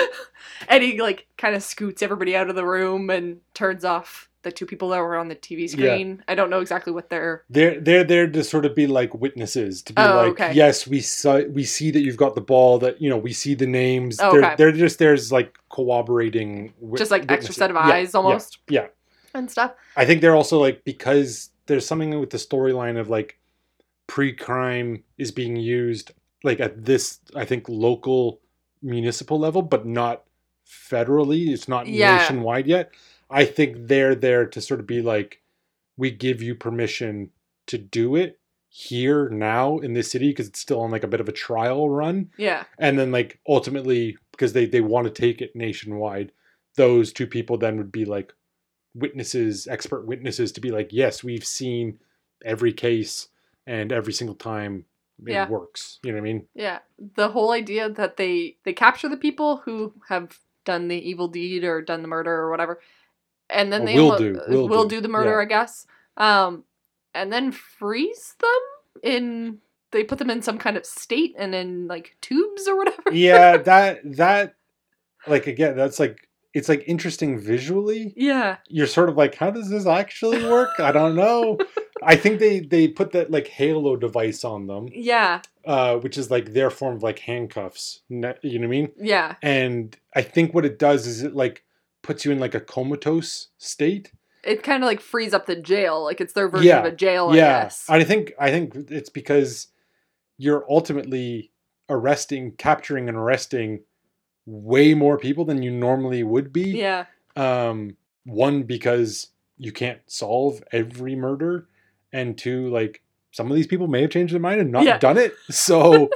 and 0.68 0.82
he 0.82 1.00
like 1.00 1.26
kind 1.38 1.54
of 1.54 1.62
scoots 1.62 2.02
everybody 2.02 2.36
out 2.36 2.48
of 2.50 2.56
the 2.56 2.64
room 2.64 3.10
and 3.10 3.40
turns 3.54 3.84
off 3.84 4.28
the 4.42 4.52
two 4.52 4.66
people 4.66 4.90
that 4.90 5.00
were 5.00 5.16
on 5.16 5.26
the 5.28 5.34
TV 5.34 5.68
screen. 5.68 6.22
I 6.28 6.36
don't 6.36 6.50
know 6.50 6.60
exactly 6.60 6.92
what 6.92 7.10
they're 7.10 7.42
They're 7.50 7.80
they're 7.80 8.04
there 8.04 8.28
to 8.30 8.44
sort 8.44 8.64
of 8.64 8.76
be 8.76 8.86
like 8.86 9.12
witnesses 9.12 9.82
to 9.82 9.92
be 9.92 10.00
Oh, 10.00 10.16
like, 10.16 10.26
okay. 10.32 10.52
yes, 10.54 10.86
we 10.86 11.00
saw 11.00 11.40
we 11.46 11.64
see 11.64 11.90
that 11.90 12.00
you've 12.00 12.16
got 12.16 12.34
the 12.36 12.40
ball. 12.40 12.78
That 12.78 13.02
you 13.02 13.10
know 13.10 13.16
we 13.16 13.32
see 13.32 13.54
the 13.54 13.66
names. 13.66 14.18
Oh, 14.20 14.30
they're 14.30 14.44
okay. 14.44 14.54
they're 14.56 14.72
just 14.72 14.98
there's 15.00 15.32
like 15.32 15.58
corroborating. 15.70 16.72
wit- 16.78 16.98
just 16.98 17.10
like 17.10 17.30
extra 17.30 17.54
set 17.54 17.70
of 17.70 17.76
eyes 17.76 18.12
yeah, 18.14 18.18
almost 18.20 18.58
Yeah, 18.68 18.86
and 19.34 19.50
stuff. 19.50 19.72
I 19.96 20.04
think 20.04 20.20
they're 20.20 20.36
also 20.36 20.60
like 20.60 20.84
because 20.84 21.50
there's 21.66 21.84
something 21.86 22.18
with 22.20 22.30
the 22.30 22.38
storyline 22.38 22.98
of 23.00 23.08
like 23.10 23.40
pre-crime 24.06 25.02
is 25.18 25.32
being 25.32 25.56
used 25.56 26.12
like 26.44 26.60
at 26.60 26.84
this 26.84 27.18
I 27.34 27.44
think 27.44 27.68
local 27.68 28.38
municipal 28.82 29.38
level, 29.38 29.62
but 29.62 29.86
not 29.86 30.24
federally. 30.66 31.48
It's 31.48 31.68
not 31.68 31.86
Yeah. 31.86 32.16
nationwide 32.16 32.66
yet. 32.66 32.92
I 33.30 33.44
think 33.44 33.88
they're 33.88 34.14
there 34.14 34.46
to 34.46 34.60
sort 34.60 34.80
of 34.80 34.86
be 34.86 35.02
like, 35.02 35.40
we 35.96 36.10
give 36.10 36.42
you 36.42 36.54
permission 36.54 37.30
to 37.66 37.78
do 37.78 38.14
it 38.16 38.38
here 38.68 39.28
now 39.30 39.78
in 39.78 39.94
this 39.94 40.10
city 40.10 40.28
because 40.28 40.46
it's 40.48 40.60
still 40.60 40.80
on 40.80 40.90
like 40.90 41.02
a 41.02 41.08
bit 41.08 41.20
of 41.20 41.28
a 41.28 41.32
trial 41.32 41.88
run 41.88 42.30
Yeah. 42.36 42.64
and 42.78 42.98
then 42.98 43.10
like 43.10 43.38
ultimately 43.48 44.18
because 44.32 44.52
they 44.52 44.66
they 44.66 44.82
want 44.82 45.06
to 45.06 45.10
take 45.10 45.40
it 45.40 45.56
nationwide 45.56 46.30
those 46.74 47.10
two 47.10 47.26
people 47.26 47.56
then 47.56 47.78
would 47.78 47.90
be 47.90 48.04
like 48.04 48.34
witnesses 48.94 49.66
expert 49.66 50.06
witnesses 50.06 50.52
to 50.52 50.60
be 50.60 50.70
like 50.70 50.92
yes 50.92 51.24
we've 51.24 51.44
seen 51.46 51.98
every 52.44 52.72
case 52.72 53.28
and 53.66 53.92
every 53.92 54.12
single 54.12 54.36
time 54.36 54.84
it 55.24 55.32
Yeah. 55.32 55.48
works 55.48 55.98
you 56.02 56.12
know 56.12 56.16
what 56.16 56.20
i 56.28 56.32
mean 56.32 56.46
Yeah. 56.54 56.78
The 57.14 57.28
whole 57.28 57.50
idea 57.52 57.88
that 57.90 58.16
they 58.16 58.56
they 58.64 58.72
capture 58.72 59.08
the 59.08 59.16
people 59.16 59.58
who 59.64 59.92
have 60.08 60.38
done 60.64 60.88
the 60.88 60.96
evil 61.10 61.28
deed 61.28 61.64
or 61.64 61.80
done 61.80 62.02
the 62.02 62.08
murder 62.08 62.32
or 62.32 62.50
whatever. 62.50 62.80
And 63.48 63.72
then 63.72 63.82
Or 63.82 63.86
they 63.86 63.94
will 63.94 64.12
almo- 64.12 64.18
do, 64.18 64.40
will 64.48 64.68
will 64.68 64.84
do, 64.88 64.96
do 64.96 65.00
the 65.00 65.08
murder, 65.08 65.30
yeah. 65.36 65.42
I 65.42 65.44
guess. 65.44 65.86
Um 66.16 66.64
and 67.14 67.32
then 67.32 67.52
freeze 67.52 68.34
them 68.40 68.62
in 69.02 69.58
they 69.92 70.02
put 70.04 70.18
them 70.18 70.28
in 70.30 70.42
some 70.42 70.58
kind 70.58 70.76
of 70.76 70.84
state 70.84 71.34
and 71.38 71.54
in 71.54 71.86
like 71.86 72.16
tubes 72.20 72.66
or 72.68 72.76
whatever. 72.76 73.12
yeah 73.12 73.56
that 73.70 74.00
that 74.16 74.54
like 75.26 75.46
again 75.46 75.76
that's 75.76 75.98
like 76.00 76.28
it's 76.52 76.68
like 76.68 76.84
interesting 76.86 77.38
visually 77.38 78.12
Yeah. 78.16 78.56
you're 78.68 78.86
sort 78.86 79.08
of 79.08 79.16
like 79.16 79.34
how 79.36 79.50
does 79.50 79.68
this 79.70 79.86
actually 79.86 80.44
work 80.44 80.70
i 80.80 80.90
don't 80.92 81.14
know 81.14 81.58
i 82.02 82.14
think 82.16 82.38
they 82.40 82.60
they 82.60 82.86
put 82.88 83.12
that 83.12 83.30
like 83.30 83.46
halo 83.48 83.96
device 83.96 84.44
on 84.44 84.66
them 84.66 84.88
Yeah. 84.92 85.40
uh, 85.64 85.96
which 85.96 86.16
is 86.18 86.30
like 86.30 86.52
their 86.52 86.70
form 86.70 86.96
of 86.96 87.02
like 87.02 87.18
handcuffs. 87.20 88.00
You 88.08 88.18
know 88.20 88.28
what 88.28 88.44
I 88.44 88.66
mean? 88.66 88.92
Yeah. 89.00 89.34
And 89.42 89.96
I 90.14 90.22
think 90.22 90.54
what 90.54 90.64
it 90.64 90.78
does 90.78 91.06
is 91.06 91.22
it 91.22 91.34
like 91.34 91.64
puts 92.02 92.24
you 92.24 92.30
in 92.32 92.38
like 92.38 92.54
a 92.54 92.60
comatose 92.60 93.48
state. 93.58 94.12
It 94.44 94.62
kind 94.62 94.82
of 94.84 94.86
like 94.86 95.00
frees 95.00 95.34
up 95.34 95.46
the 95.46 95.56
jail. 95.56 96.04
Like 96.04 96.20
it's 96.20 96.34
their 96.34 96.48
version 96.48 96.68
Yeah. 96.68 96.78
of 96.80 96.84
a 96.84 96.94
jail, 96.94 97.30
I 97.30 97.36
yeah, 97.36 97.62
guess. 97.64 97.84
I 97.88 98.04
think 98.04 98.32
I 98.38 98.50
think 98.50 98.74
it's 98.90 99.08
because 99.10 99.68
you're 100.38 100.64
ultimately 100.70 101.50
arresting, 101.88 102.52
capturing, 102.52 103.08
and 103.08 103.16
arresting 103.16 103.80
way 104.44 104.94
more 104.94 105.18
people 105.18 105.44
than 105.44 105.62
you 105.62 105.70
normally 105.70 106.22
would 106.22 106.52
be. 106.52 106.70
yeah. 106.78 107.06
Um, 107.34 107.96
one 108.24 108.62
because 108.64 109.28
you 109.58 109.72
can't 109.72 110.00
solve 110.06 110.62
every 110.72 111.14
murder, 111.16 111.68
and 112.12 112.36
two, 112.36 112.68
like 112.70 113.02
some 113.32 113.50
of 113.50 113.56
these 113.56 113.66
people 113.66 113.86
may 113.86 114.02
have 114.02 114.10
changed 114.10 114.32
their 114.32 114.40
mind 114.40 114.60
and 114.60 114.72
not 114.72 114.84
Yeah. 114.84 114.98
done 114.98 115.18
it. 115.18 115.34
So, 115.50 116.10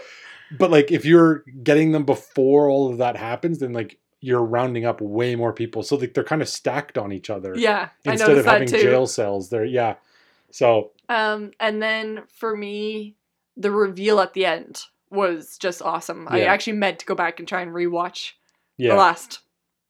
but 0.59 0.70
like 0.70 0.91
if 0.91 1.05
you're 1.05 1.45
getting 1.62 1.93
them 1.93 2.05
before 2.05 2.68
all 2.68 2.91
of 2.91 2.99
that 2.99 3.16
happens, 3.16 3.59
then 3.59 3.72
like 3.72 3.99
you're 4.20 4.43
rounding 4.45 4.84
up 4.84 5.01
way 5.01 5.34
more 5.36 5.53
people. 5.53 5.82
So 5.82 5.97
like 5.97 6.14
they're 6.14 6.24
kind 6.24 6.43
of 6.43 6.49
stacked 6.49 6.99
on 6.99 7.12
each 7.12 7.30
other. 7.30 7.55
Yeah. 7.57 7.88
Instead 8.05 8.36
of 8.38 8.45
having 8.45 8.68
too. 8.68 8.82
jail 8.82 9.07
cells, 9.07 9.49
they're 9.51 9.64
yeah. 9.64 9.95
So 10.51 10.91
Um, 11.09 11.53
and 11.61 11.80
then 11.82 12.22
for 12.34 12.57
me, 12.57 13.16
the 13.57 13.70
reveal 13.70 14.20
at 14.20 14.32
the 14.34 14.47
end 14.47 14.82
was 15.11 15.57
just 15.59 15.82
awesome. 15.82 16.26
I 16.30 16.43
actually 16.43 16.74
meant 16.74 16.99
to 17.01 17.07
go 17.07 17.14
back 17.14 17.38
and 17.38 17.49
try 17.49 17.62
and 17.62 17.72
rewatch 17.72 18.32
the 18.78 18.95
last 18.97 19.41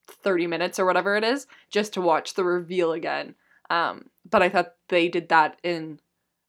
30 0.08 0.46
minutes 0.48 0.78
or 0.78 0.86
whatever 0.86 1.16
it 1.16 1.24
is 1.24 1.46
just 1.70 1.92
to 1.94 2.00
watch 2.00 2.34
the 2.34 2.44
reveal 2.44 2.92
again. 2.92 3.34
Um, 3.70 4.10
but 4.28 4.42
I 4.42 4.48
thought 4.50 4.74
they 4.88 5.08
did 5.08 5.28
that 5.30 5.58
in 5.62 6.00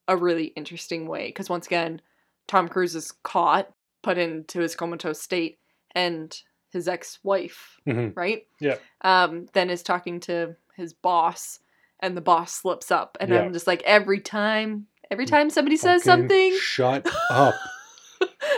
a 0.08 0.18
really 0.18 0.46
interesting 0.58 1.08
way 1.08 1.28
because 1.28 1.50
once 1.50 1.66
again, 1.68 2.02
Tom 2.48 2.68
Cruise 2.68 2.96
is 2.96 3.14
caught, 3.24 3.72
put 4.02 4.18
into 4.18 4.60
his 4.60 4.76
comatose 4.76 5.22
state, 5.22 5.58
and 5.96 6.36
his 6.72 6.88
ex-wife, 6.88 7.80
Mhm. 7.88 8.14
right? 8.16 8.48
Yeah. 8.60 8.78
Um, 9.02 9.48
then 9.54 9.70
is 9.70 9.84
talking 9.84 10.20
to 10.22 10.56
his 10.76 10.94
boss, 10.94 11.60
and 12.00 12.18
the 12.18 12.22
boss 12.22 12.54
slips 12.54 12.92
up, 12.92 13.18
and 13.22 13.30
Yeah. 13.30 13.42
I'm 13.42 13.54
just 13.54 13.68
like, 13.68 13.84
every 13.84 14.20
time, 14.20 14.88
every 15.12 15.26
time 15.26 15.50
somebody 15.50 15.78
says 15.78 16.04
Fucking 16.04 16.22
something, 16.24 16.58
Shut 16.60 17.06
up. 17.30 17.56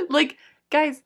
like, 0.09 0.37
guys, 0.69 1.01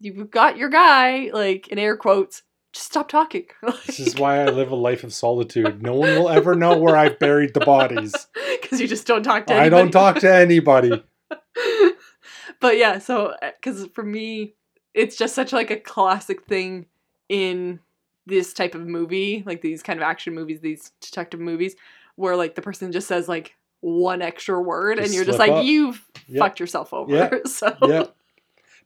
you've 0.00 0.30
got 0.30 0.56
your 0.56 0.68
guy, 0.68 1.30
like 1.32 1.68
in 1.68 1.78
air 1.78 1.96
quotes. 1.96 2.42
Just 2.72 2.86
stop 2.86 3.08
talking. 3.08 3.46
This 3.86 4.00
is 4.00 4.16
why 4.16 4.40
I 4.40 4.46
live 4.46 4.70
a 4.70 4.76
life 4.76 5.04
of 5.04 5.12
solitude. 5.12 5.82
No 5.82 5.94
one 5.94 6.14
will 6.16 6.28
ever 6.28 6.54
know 6.54 6.76
where 6.78 6.96
I've 6.96 7.18
buried 7.18 7.52
the 7.54 7.60
bodies. 7.60 8.14
because 8.62 8.80
you 8.80 8.88
just 8.88 9.06
don't 9.06 9.22
talk 9.22 9.46
to. 9.46 9.54
I 9.54 9.68
don't 9.68 9.90
talk 9.90 10.20
to 10.20 10.34
anybody. 10.34 11.02
but 12.60 12.78
yeah, 12.78 12.98
so 12.98 13.34
uh, 13.42 13.50
because 13.60 13.86
for 13.94 14.02
me, 14.02 14.54
it's 14.94 15.16
just 15.16 15.34
such 15.34 15.52
like 15.52 15.70
a 15.70 15.76
classic 15.76 16.44
thing 16.46 16.86
in 17.28 17.80
this 18.26 18.52
type 18.52 18.74
of 18.74 18.86
movie, 18.86 19.42
like 19.46 19.62
these 19.62 19.82
kind 19.82 19.98
of 19.98 20.02
action 20.04 20.34
movies, 20.34 20.60
these 20.60 20.92
detective 21.00 21.40
movies, 21.40 21.74
where 22.16 22.36
like 22.36 22.54
the 22.54 22.62
person 22.62 22.92
just 22.92 23.08
says 23.08 23.28
like 23.28 23.54
one 23.80 24.22
extra 24.22 24.60
word, 24.60 24.96
Just 24.98 25.06
and 25.08 25.14
you're 25.14 25.24
just 25.24 25.38
like, 25.38 25.50
up. 25.50 25.64
you've 25.64 26.02
Yeah. 26.28 26.38
fucked 26.38 26.60
yourself 26.60 26.94
over. 26.94 27.12
Yeah. 27.14 27.30
So 27.46 27.76
yeah. 27.82 28.04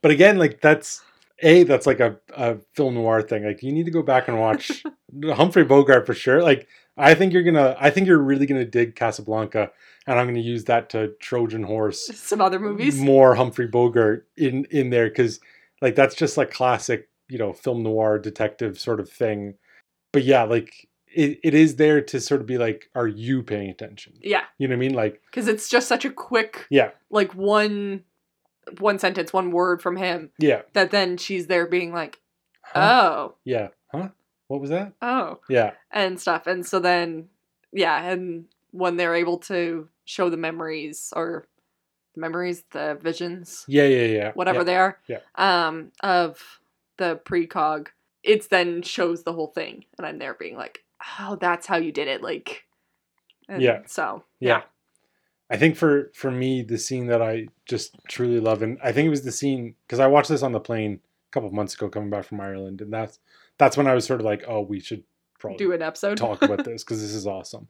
But 0.01 0.11
again, 0.11 0.39
like 0.39 0.61
that's 0.61 1.03
a 1.41 1.63
that's 1.65 1.87
like 1.87 2.01
a, 2.01 2.19
a 2.35 2.57
film 2.75 2.95
noir 2.95 3.23
thing. 3.23 3.45
Like 3.45 3.63
you 3.63 3.73
need 3.73 3.87
to 3.87 3.91
go 3.91 4.03
back 4.03 4.29
and 4.29 4.39
watch 4.39 4.83
Humphrey 5.25 5.65
Bogart 5.65 6.07
for 6.07 6.15
sure. 6.15 6.43
Like 6.43 6.69
I 6.97 7.15
think 7.15 7.33
you're 7.33 7.43
gonna 7.43 7.77
I 7.79 7.91
think 7.91 8.07
you're 8.07 8.19
really 8.19 8.47
gonna 8.47 8.65
dig 8.65 8.95
Casablanca, 8.95 9.71
and 10.07 10.19
I'm 10.19 10.27
gonna 10.27 10.41
use 10.41 10.65
that 10.65 10.91
to 10.91 11.09
Trojan 11.21 11.63
horse 11.63 12.07
some 12.15 12.41
other 12.41 12.59
movies. 12.59 12.99
more 12.99 13.35
Humphrey 13.35 13.67
Bogart 13.67 14.27
in 14.37 14.67
in 14.71 14.91
there 14.91 15.09
because 15.09 15.41
like 15.83 15.95
that's 15.95 16.15
just 16.15 16.37
like 16.37 16.51
classic 16.51 17.09
you 17.29 17.39
know 17.39 17.53
film 17.53 17.83
noir 17.83 18.19
detective 18.19 18.79
sort 18.79 19.01
of 19.01 19.11
thing. 19.11 19.55
But 20.13 20.25
yeah, 20.25 20.45
like 20.45 20.89
it, 21.17 21.41
it 21.43 21.55
is 21.55 21.77
there 21.77 22.01
to 22.03 22.21
sort 22.21 22.41
of 22.41 22.47
be 22.47 22.59
like, 22.59 22.91
are 22.95 23.09
you 23.09 23.43
paying 23.43 23.71
attention? 23.71 24.15
Yeah, 24.23 24.43
You 24.59 24.69
know 24.69 24.73
what 24.73 24.77
I 24.77 24.81
mean? 24.81 24.95
Like 24.95 25.23
because 25.31 25.49
it's 25.49 25.69
just 25.69 25.89
such 25.89 26.05
a 26.05 26.11
quick, 26.11 26.67
yeah, 26.71 26.91
like 27.11 27.35
one, 27.35 28.05
one 28.79 28.99
sentence, 28.99 29.33
one 29.33 29.51
word 29.51 29.81
from 29.81 29.97
him 29.97 30.31
yeah, 30.39 30.63
that 30.73 30.91
then 30.91 31.17
she's 31.17 31.47
there 31.47 31.67
being 31.67 31.93
like, 31.93 32.21
huh? 32.63 32.81
oh, 32.81 33.35
yeah, 33.45 33.69
huh? 33.93 34.09
What 34.49 34.61
was 34.61 34.71
that? 34.71 34.93
oh, 35.03 35.41
Yeah, 35.49 35.73
and 35.91 36.21
stuff. 36.21 36.47
And 36.47 36.65
so 36.65 36.79
then, 36.79 37.29
yeah, 37.73 38.11
and 38.11 38.47
when 38.71 38.97
they're 38.97 39.15
able 39.15 39.39
to 39.39 39.89
show 40.05 40.31
the 40.31 40.37
memories 40.37 41.13
or 41.17 41.47
the 42.15 42.21
memories, 42.21 42.65
the 42.73 42.99
visions, 43.01 43.65
yeah, 43.69 43.85
yeah, 43.87 44.07
yeah. 44.07 44.33
whatever 44.35 44.59
yeah. 44.59 44.65
they 44.65 44.77
are, 44.77 44.99
Yeah. 45.09 45.19
um, 45.35 45.93
of 46.03 46.61
the 46.97 47.21
precog, 47.25 47.89
it's 48.23 48.49
then 48.49 48.83
shows 48.83 49.23
the 49.23 49.33
whole 49.33 49.49
thing, 49.49 49.85
and 49.99 50.07
I'm 50.07 50.19
there 50.19 50.35
being 50.35 50.57
like, 50.57 50.81
oh, 51.21 51.37
that's 51.41 51.67
how 51.67 51.77
you 51.77 51.93
did 51.93 52.09
it, 52.09 52.23
like, 52.23 52.65
and 53.49 53.63
Yeah. 53.63 53.83
So 53.87 54.25
yeah. 54.41 54.63
I 55.49 55.57
think 55.57 55.77
for 55.77 56.11
for 56.15 56.31
me, 56.31 56.63
the 56.63 56.79
scene 56.79 57.07
that 57.07 57.23
I 57.23 57.47
just 57.67 57.97
truly 58.09 58.41
love, 58.41 58.63
and 58.63 58.79
I 58.83 58.93
think 58.93 59.07
it 59.07 59.11
was 59.11 59.23
the 59.23 59.33
scene 59.33 59.75
because 59.87 60.01
I 60.01 60.07
watched 60.07 60.29
this 60.29 60.43
on 60.43 60.53
the 60.53 60.61
plane 60.61 61.01
a 61.29 61.33
couple 61.33 61.49
of 61.49 61.55
months 61.55 61.75
ago 61.75 61.89
coming 61.89 62.11
back 62.11 62.25
from 62.25 62.41
Ireland, 62.41 62.81
and 62.81 62.93
that's 62.93 63.19
that's 63.59 63.77
when 63.77 63.87
I 63.87 63.95
was 63.95 64.05
sort 64.05 64.21
of 64.21 64.27
like, 64.27 64.45
oh, 64.49 64.61
we 64.61 64.81
should 64.81 65.05
probably 65.39 65.59
do 65.59 65.73
an 65.73 65.83
episode. 65.83 66.17
talk 66.17 66.43
about 66.43 66.65
this 66.65 66.83
because 66.83 67.01
this 67.01 67.15
is 67.15 67.27
awesome. 67.27 67.69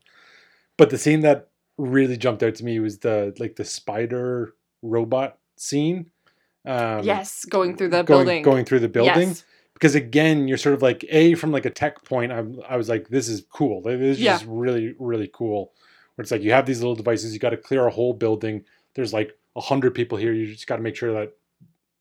But 0.77 0.91
the 0.91 0.99
scene 0.99 1.21
that 1.21 1.49
really 1.79 2.17
jumped 2.17 2.43
out 2.43 2.55
to 2.57 2.65
me 2.65 2.79
was 2.81 2.99
the 2.99 3.35
like 3.39 3.57
the 3.57 3.65
spider 3.65 4.55
robot 4.83 5.39
scene. 5.57 6.11
Um, 6.65 7.05
yes, 7.05 7.45
going 7.45 7.77
through 7.77 7.91
the 7.91 8.03
going, 8.03 8.25
building. 8.25 8.43
going 8.43 8.65
through 8.65 8.81
the 8.81 8.89
building. 8.89 9.29
Yes. 9.29 9.45
Because 9.75 9.95
again, 9.95 10.49
you're 10.49 10.57
sort 10.57 10.75
of 10.75 10.81
like 10.81 11.05
a 11.11 11.35
from 11.35 11.53
like 11.53 11.67
a 11.67 11.71
tech 11.71 12.03
point. 12.05 12.33
I'm, 12.33 12.61
I 12.67 12.79
was 12.79 12.89
like, 12.89 13.09
this 13.09 13.29
is 13.29 13.45
cool. 13.53 13.83
Like, 13.85 13.99
This 13.99 14.17
is 14.17 14.23
Yeah. 14.23 14.33
just 14.35 14.47
really 14.49 14.95
really 14.99 15.31
cool. 15.33 15.73
Where 16.17 16.23
it's 16.23 16.31
like 16.33 16.43
you 16.43 16.53
have 16.53 16.67
these 16.67 16.81
little 16.81 16.95
devices. 16.97 17.33
You 17.33 17.39
got 17.39 17.51
to 17.51 17.57
clear 17.57 17.87
a 17.87 17.91
whole 17.91 18.13
building. 18.15 18.65
There's 18.95 19.13
like 19.13 19.39
a 19.55 19.61
hundred 19.61 19.95
people 19.95 20.19
here. 20.19 20.33
You 20.33 20.53
just 20.53 20.67
got 20.67 20.77
to 20.77 20.83
make 20.83 20.97
sure 20.97 21.13
that 21.13 21.33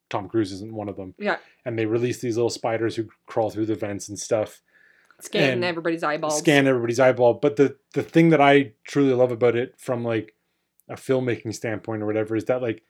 Tom 0.10 0.28
Cruise 0.28 0.52
isn't 0.52 0.74
one 0.74 0.90
of 0.90 0.96
them. 0.96 1.14
Yeah. 1.18 1.38
And 1.66 1.78
they 1.78 1.86
release 1.86 2.20
these 2.20 2.38
little 2.38 2.50
spiders 2.50 2.96
who 2.96 3.08
crawl 3.26 3.50
through 3.50 3.66
the 3.66 3.76
vents 3.76 4.10
and 4.10 4.18
stuff. 4.18 4.62
Scan 5.22 5.54
And 5.54 5.64
everybody's 5.64 6.04
eyeballs. 6.04 6.38
scan 6.38 6.68
everybody's 6.68 7.00
eyeball. 7.00 7.36
But 7.36 7.56
the 7.56 7.78
the 7.94 8.04
thing 8.04 8.30
that 8.30 8.42
I 8.42 8.74
truly 8.84 9.14
love 9.14 9.32
about 9.32 9.56
it 9.56 9.76
from 9.78 10.04
like 10.04 10.36
a 10.90 10.96
filmmaking 10.96 11.56
standpoint 11.56 12.04
or 12.04 12.06
whatever 12.06 12.36
is 12.36 12.46
that 12.46 12.62
like 12.62 12.84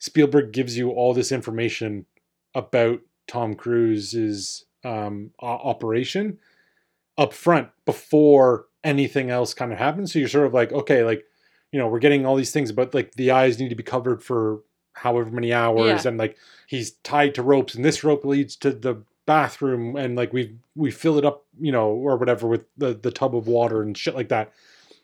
Spielberg 0.00 0.52
gives 0.52 0.76
you 0.76 0.90
all 0.90 1.14
this 1.14 1.32
information 1.32 2.06
about 2.54 3.00
Tom 3.26 3.54
Cruise's 3.54 4.64
um, 4.84 5.30
operation 5.40 6.38
up 7.16 7.32
front 7.32 7.68
before 7.84 8.66
anything 8.84 9.30
else 9.30 9.54
kind 9.54 9.72
of 9.72 9.78
happens. 9.78 10.12
So 10.12 10.18
you're 10.18 10.28
sort 10.28 10.46
of 10.46 10.54
like, 10.54 10.72
okay, 10.72 11.02
like 11.04 11.24
you 11.72 11.78
know, 11.78 11.88
we're 11.88 11.98
getting 11.98 12.24
all 12.24 12.36
these 12.36 12.52
things, 12.52 12.72
but 12.72 12.94
like 12.94 13.12
the 13.14 13.30
eyes 13.30 13.58
need 13.58 13.68
to 13.68 13.74
be 13.74 13.82
covered 13.82 14.22
for 14.22 14.60
however 14.94 15.30
many 15.30 15.52
hours, 15.52 16.04
and 16.06 16.18
like 16.18 16.36
he's 16.66 16.92
tied 17.02 17.34
to 17.34 17.42
ropes, 17.42 17.74
and 17.74 17.84
this 17.84 18.02
rope 18.02 18.24
leads 18.24 18.56
to 18.56 18.70
the 18.72 19.02
bathroom, 19.26 19.94
and 19.96 20.16
like 20.16 20.32
we 20.32 20.56
we 20.74 20.90
fill 20.90 21.18
it 21.18 21.24
up, 21.24 21.44
you 21.60 21.70
know, 21.72 21.88
or 21.90 22.16
whatever 22.16 22.46
with 22.46 22.64
the 22.76 22.94
the 22.94 23.10
tub 23.10 23.36
of 23.36 23.46
water 23.46 23.82
and 23.82 23.96
shit 23.98 24.14
like 24.14 24.28
that. 24.30 24.52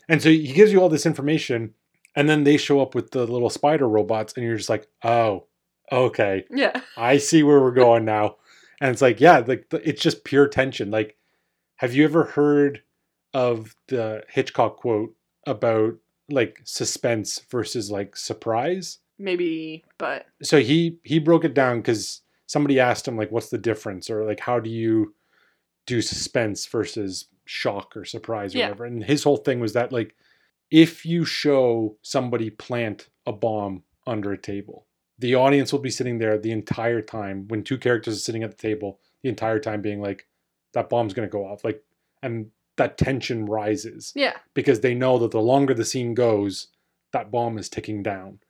And 0.08 0.22
so 0.22 0.30
he 0.30 0.52
gives 0.52 0.72
you 0.72 0.80
all 0.80 0.88
this 0.88 1.06
information, 1.06 1.74
and 2.16 2.28
then 2.28 2.44
they 2.44 2.56
show 2.56 2.80
up 2.80 2.94
with 2.94 3.10
the 3.10 3.26
little 3.26 3.50
spider 3.50 3.88
robots, 3.88 4.32
and 4.34 4.44
you're 4.44 4.56
just 4.56 4.68
like, 4.70 4.86
oh, 5.02 5.44
okay, 5.92 6.44
Yeah. 6.50 6.80
I 6.96 7.18
see 7.18 7.42
where 7.42 7.60
we're 7.60 7.72
going 7.72 8.04
now. 8.04 8.36
And 8.80 8.90
it's 8.90 9.02
like, 9.02 9.20
yeah, 9.20 9.38
like 9.46 9.66
it's 9.72 10.02
just 10.02 10.24
pure 10.24 10.48
tension. 10.48 10.90
Like, 10.90 11.16
have 11.76 11.94
you 11.94 12.04
ever 12.04 12.24
heard 12.24 12.82
of 13.34 13.74
the 13.88 14.22
Hitchcock 14.28 14.76
quote 14.78 15.14
about 15.46 15.94
like 16.30 16.60
suspense 16.64 17.40
versus 17.50 17.90
like 17.90 18.16
surprise? 18.16 18.98
Maybe, 19.18 19.84
but 19.98 20.26
So 20.42 20.60
he 20.60 20.98
he 21.02 21.18
broke 21.18 21.44
it 21.44 21.54
down 21.54 21.80
because 21.80 22.22
somebody 22.46 22.80
asked 22.80 23.06
him 23.06 23.16
like, 23.16 23.30
what's 23.30 23.50
the 23.50 23.58
difference, 23.58 24.08
or 24.08 24.24
like, 24.24 24.40
how 24.40 24.58
do 24.60 24.70
you 24.70 25.14
do 25.86 26.00
suspense 26.00 26.66
versus 26.66 27.26
shock 27.44 27.96
or 27.96 28.04
surprise 28.04 28.54
or 28.54 28.58
Yeah. 28.58 28.66
whatever? 28.68 28.86
And 28.86 29.04
his 29.04 29.22
whole 29.24 29.36
thing 29.36 29.60
was 29.60 29.72
that 29.74 29.92
like, 29.92 30.14
if 30.70 31.04
you 31.04 31.24
show 31.24 31.96
somebody 32.02 32.50
plant 32.50 33.08
a 33.26 33.32
bomb 33.32 33.82
under 34.06 34.32
a 34.32 34.38
table, 34.38 34.86
the 35.18 35.34
audience 35.34 35.72
will 35.72 35.80
be 35.80 35.90
sitting 35.90 36.18
there 36.18 36.38
the 36.38 36.50
entire 36.50 37.00
time 37.00 37.46
when 37.48 37.62
two 37.62 37.78
characters 37.78 38.16
are 38.16 38.20
sitting 38.20 38.42
at 38.42 38.50
the 38.50 38.56
table, 38.56 38.98
the 39.22 39.28
entire 39.28 39.58
time 39.58 39.80
being 39.82 40.00
like, 40.00 40.26
that 40.72 40.88
bomb's 40.90 41.14
gonna 41.14 41.28
go 41.28 41.46
off, 41.46 41.64
like, 41.64 41.84
and 42.22 42.50
that 42.76 42.98
tension 42.98 43.46
rises 43.46 44.12
yeah. 44.16 44.34
because 44.54 44.80
they 44.80 44.94
know 44.94 45.18
that 45.18 45.30
the 45.30 45.40
longer 45.40 45.74
the 45.74 45.84
scene 45.84 46.14
goes, 46.14 46.68
that 47.12 47.30
bomb 47.30 47.56
is 47.58 47.68
ticking 47.68 48.02
down. 48.02 48.40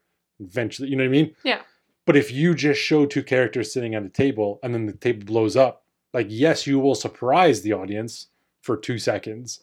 Eventually, 0.40 0.88
you 0.88 0.96
know 0.96 1.04
what 1.04 1.08
I 1.08 1.12
mean? 1.12 1.34
Yeah. 1.44 1.60
But 2.06 2.16
if 2.16 2.32
you 2.32 2.54
just 2.54 2.80
show 2.80 3.06
two 3.06 3.22
characters 3.22 3.72
sitting 3.72 3.94
at 3.94 4.02
a 4.02 4.08
table 4.08 4.58
and 4.62 4.74
then 4.74 4.86
the 4.86 4.92
table 4.92 5.24
blows 5.24 5.56
up, 5.56 5.84
like 6.12 6.26
yes, 6.30 6.66
you 6.66 6.78
will 6.78 6.94
surprise 6.94 7.62
the 7.62 7.72
audience 7.72 8.28
for 8.62 8.76
two 8.76 8.98
seconds, 8.98 9.62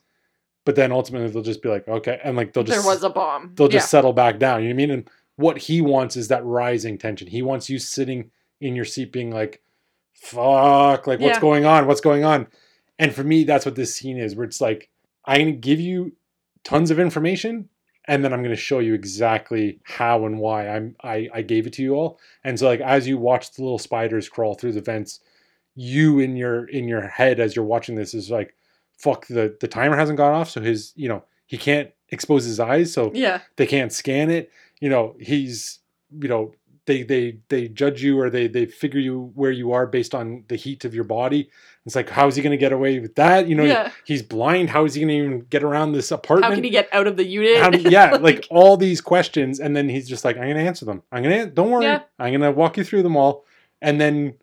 but 0.65 0.75
then 0.75 0.91
ultimately 0.91 1.27
they'll 1.29 1.41
just 1.41 1.61
be 1.61 1.69
like, 1.69 1.87
okay, 1.87 2.19
and 2.23 2.37
like 2.37 2.53
they'll 2.53 2.63
just 2.63 2.83
there 2.83 2.93
was 2.93 3.03
a 3.03 3.09
bomb. 3.09 3.53
they'll 3.55 3.67
just 3.67 3.89
settle 3.89 4.13
back 4.13 4.37
down. 4.37 4.61
You 4.61 4.69
know 4.69 4.75
what 4.75 4.83
I 4.83 4.87
mean? 4.87 4.91
And 4.91 5.09
what 5.37 5.57
he 5.57 5.81
wants 5.81 6.15
is 6.15 6.27
that 6.27 6.45
rising 6.45 6.97
tension. 6.97 7.27
He 7.27 7.41
wants 7.41 7.69
you 7.69 7.79
sitting 7.79 8.31
in 8.59 8.75
your 8.75 8.85
seat 8.85 9.11
being 9.11 9.31
like, 9.31 9.61
fuck, 10.13 11.07
like 11.07 11.19
what's 11.19 11.37
Yeah. 11.37 11.41
going 11.41 11.65
on? 11.65 11.87
What's 11.87 12.01
going 12.01 12.23
on? 12.23 12.47
And 13.01 13.13
for 13.13 13.23
me, 13.23 13.43
that's 13.43 13.65
what 13.65 13.75
this 13.75 13.93
scene 13.95 14.17
is, 14.17 14.35
where 14.35 14.45
it's 14.45 14.61
like, 14.61 14.89
I'm 15.25 15.39
gonna 15.41 15.51
give 15.53 15.79
you 15.79 16.13
tons 16.63 16.91
of 16.91 16.99
information 16.99 17.67
and 18.05 18.23
then 18.23 18.31
I'm 18.31 18.43
gonna 18.43 18.55
show 18.55 18.79
you 18.79 18.93
exactly 18.93 19.79
how 19.83 20.25
and 20.25 20.39
why 20.39 20.67
I'm 20.67 20.95
I, 21.03 21.27
I 21.33 21.41
gave 21.41 21.65
it 21.67 21.73
to 21.73 21.81
you 21.83 21.95
all. 21.95 22.19
And 22.43 22.57
so 22.59 22.67
like 22.67 22.79
as 22.79 23.07
you 23.07 23.17
watch 23.17 23.51
the 23.51 23.63
little 23.63 23.79
spiders 23.79 24.29
crawl 24.29 24.53
through 24.53 24.73
the 24.73 24.81
vents, 24.81 25.19
you 25.75 26.19
in 26.19 26.35
your 26.35 26.65
in 26.69 26.87
your 26.87 27.07
head 27.07 27.39
as 27.39 27.55
you're 27.55 27.65
watching 27.65 27.95
this 27.95 28.13
is 28.13 28.29
like, 28.29 28.55
fuck 28.97 29.25
the 29.27 29.57
the 29.59 29.67
timer 29.67 29.97
hasn't 29.97 30.17
gone 30.17 30.33
off, 30.33 30.49
so 30.49 30.61
his 30.61 30.93
you 30.95 31.09
know, 31.09 31.23
he 31.47 31.57
can't 31.57 31.89
expose 32.09 32.45
his 32.45 32.59
eyes, 32.59 32.93
so 32.93 33.11
Yeah. 33.15 33.41
they 33.55 33.65
can't 33.65 33.91
scan 33.91 34.29
it 34.29 34.51
you 34.79 34.89
know 34.89 35.15
he's 35.19 35.79
you 36.19 36.27
know 36.27 36.53
they 36.87 37.03
they 37.03 37.37
they 37.49 37.67
judge 37.67 38.03
you 38.03 38.19
or 38.19 38.29
they 38.29 38.47
they 38.47 38.65
figure 38.65 38.99
you 38.99 39.31
where 39.35 39.51
you 39.51 39.71
are 39.71 39.85
based 39.85 40.15
on 40.15 40.43
the 40.47 40.55
heat 40.55 40.83
of 40.83 40.95
your 40.95 41.03
body 41.03 41.49
it's 41.85 41.95
like 41.95 42.09
how 42.09 42.27
is 42.27 42.35
he 42.35 42.41
going 42.41 42.51
to 42.51 42.57
get 42.57 42.71
away 42.71 42.99
with 42.99 43.15
that 43.15 43.47
you 43.47 43.55
know 43.55 43.63
yeah. 43.63 43.91
he's 44.05 44.23
blind 44.23 44.69
how 44.69 44.83
is 44.85 44.93
he 44.95 45.01
going 45.01 45.09
to 45.09 45.15
even 45.15 45.39
get 45.49 45.63
around 45.63 45.91
this 45.91 46.11
apartment 46.11 46.51
How 46.51 46.55
can 46.55 46.63
he 46.63 46.69
get 46.69 46.89
out 46.91 47.07
of 47.07 47.17
the 47.17 47.25
unit? 47.25 47.57
How 47.61 47.71
yeah 47.89 48.15
like 48.15 48.47
all 48.49 48.77
these 48.77 49.01
questions 49.01 49.59
and 49.59 49.75
then 49.75 49.89
he's 49.89 50.09
just 50.09 50.25
like 50.25 50.37
i'm 50.37 50.43
going 50.43 50.55
to 50.55 50.61
answer 50.61 50.85
them 50.85 51.03
i'm 51.11 51.23
going 51.23 51.47
to 51.47 51.53
don't 51.53 51.69
worry 51.69 51.85
Yeah. 51.85 52.01
i'm 52.19 52.31
going 52.31 52.41
to 52.41 52.51
walk 52.51 52.77
you 52.77 52.83
through 52.83 53.03
them 53.03 53.15
all 53.15 53.45
and 53.81 54.01
then 54.01 54.35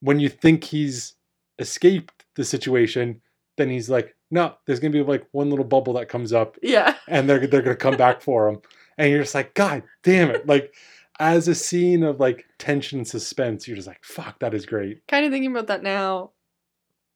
when 0.00 0.20
you 0.20 0.28
think 0.28 0.64
he's 0.64 1.14
escaped 1.58 2.24
the 2.36 2.44
situation 2.44 3.20
then 3.56 3.68
he's 3.68 3.90
like 3.90 4.16
no 4.30 4.54
there's 4.66 4.80
going 4.80 4.92
to 4.92 4.98
be 4.98 5.08
like 5.08 5.26
one 5.32 5.50
little 5.50 5.64
bubble 5.64 5.92
that 5.94 6.08
comes 6.08 6.32
up 6.32 6.56
yeah. 6.62 6.94
and 7.08 7.28
they're 7.28 7.46
they're 7.46 7.62
gonna 7.62 7.76
come 7.76 7.96
back 7.96 8.22
for 8.22 8.48
him, 8.48 8.60
and 8.98 9.10
you're 9.10 9.22
just 9.22 9.34
like, 9.34 9.54
God 9.54 9.82
damn 10.02 10.30
it! 10.30 10.46
Like, 10.46 10.74
as 11.20 11.48
a 11.48 11.54
scene 11.54 12.02
of 12.02 12.20
like 12.20 12.44
tension 12.58 12.98
and 13.00 13.08
suspense, 13.08 13.66
you're 13.68 13.76
just 13.76 13.88
like, 13.88 14.02
fuck, 14.04 14.38
that 14.40 14.54
is 14.54 14.66
great. 14.66 15.06
Kind 15.08 15.24
of 15.26 15.32
thinking 15.32 15.50
about 15.50 15.66
that 15.68 15.82
now. 15.82 16.30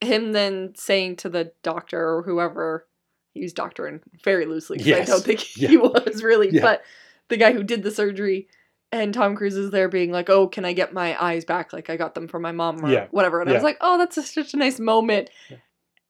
Him 0.00 0.32
then 0.32 0.74
saying 0.76 1.16
to 1.16 1.28
the 1.28 1.52
doctor 1.62 1.98
or 2.16 2.22
whoever, 2.22 2.86
he 3.32 3.40
used 3.40 3.56
doctoring 3.56 4.00
very 4.22 4.44
loosely 4.46 4.76
because 4.76 4.86
Yes. 4.88 5.08
I 5.08 5.12
don't 5.12 5.24
think 5.24 5.40
he 5.40 5.72
Yeah. 5.74 5.78
was 5.80 6.22
really, 6.22 6.50
Yeah. 6.50 6.62
but 6.62 6.82
the 7.28 7.36
guy 7.38 7.52
who 7.52 7.62
did 7.62 7.82
the 7.82 7.90
surgery 7.90 8.48
and 8.92 9.12
Tom 9.12 9.34
Cruise 9.34 9.56
is 9.56 9.70
there 9.72 9.88
being 9.88 10.12
like, 10.12 10.30
"Oh, 10.30 10.46
can 10.46 10.64
I 10.64 10.72
get 10.72 10.92
my 10.92 11.20
eyes 11.22 11.44
back? 11.44 11.72
Like 11.72 11.90
I 11.90 11.96
got 11.96 12.14
them 12.14 12.28
from 12.28 12.42
my 12.42 12.52
mom 12.52 12.84
or 12.84 12.88
Yeah. 12.90 13.06
whatever." 13.10 13.40
And 13.40 13.50
I 13.50 13.54
was 13.54 13.62
like, 13.64 13.78
"Oh, 13.80 13.98
that's 13.98 14.16
a, 14.16 14.22
such 14.22 14.54
a 14.54 14.56
nice 14.58 14.78
moment." 14.78 15.30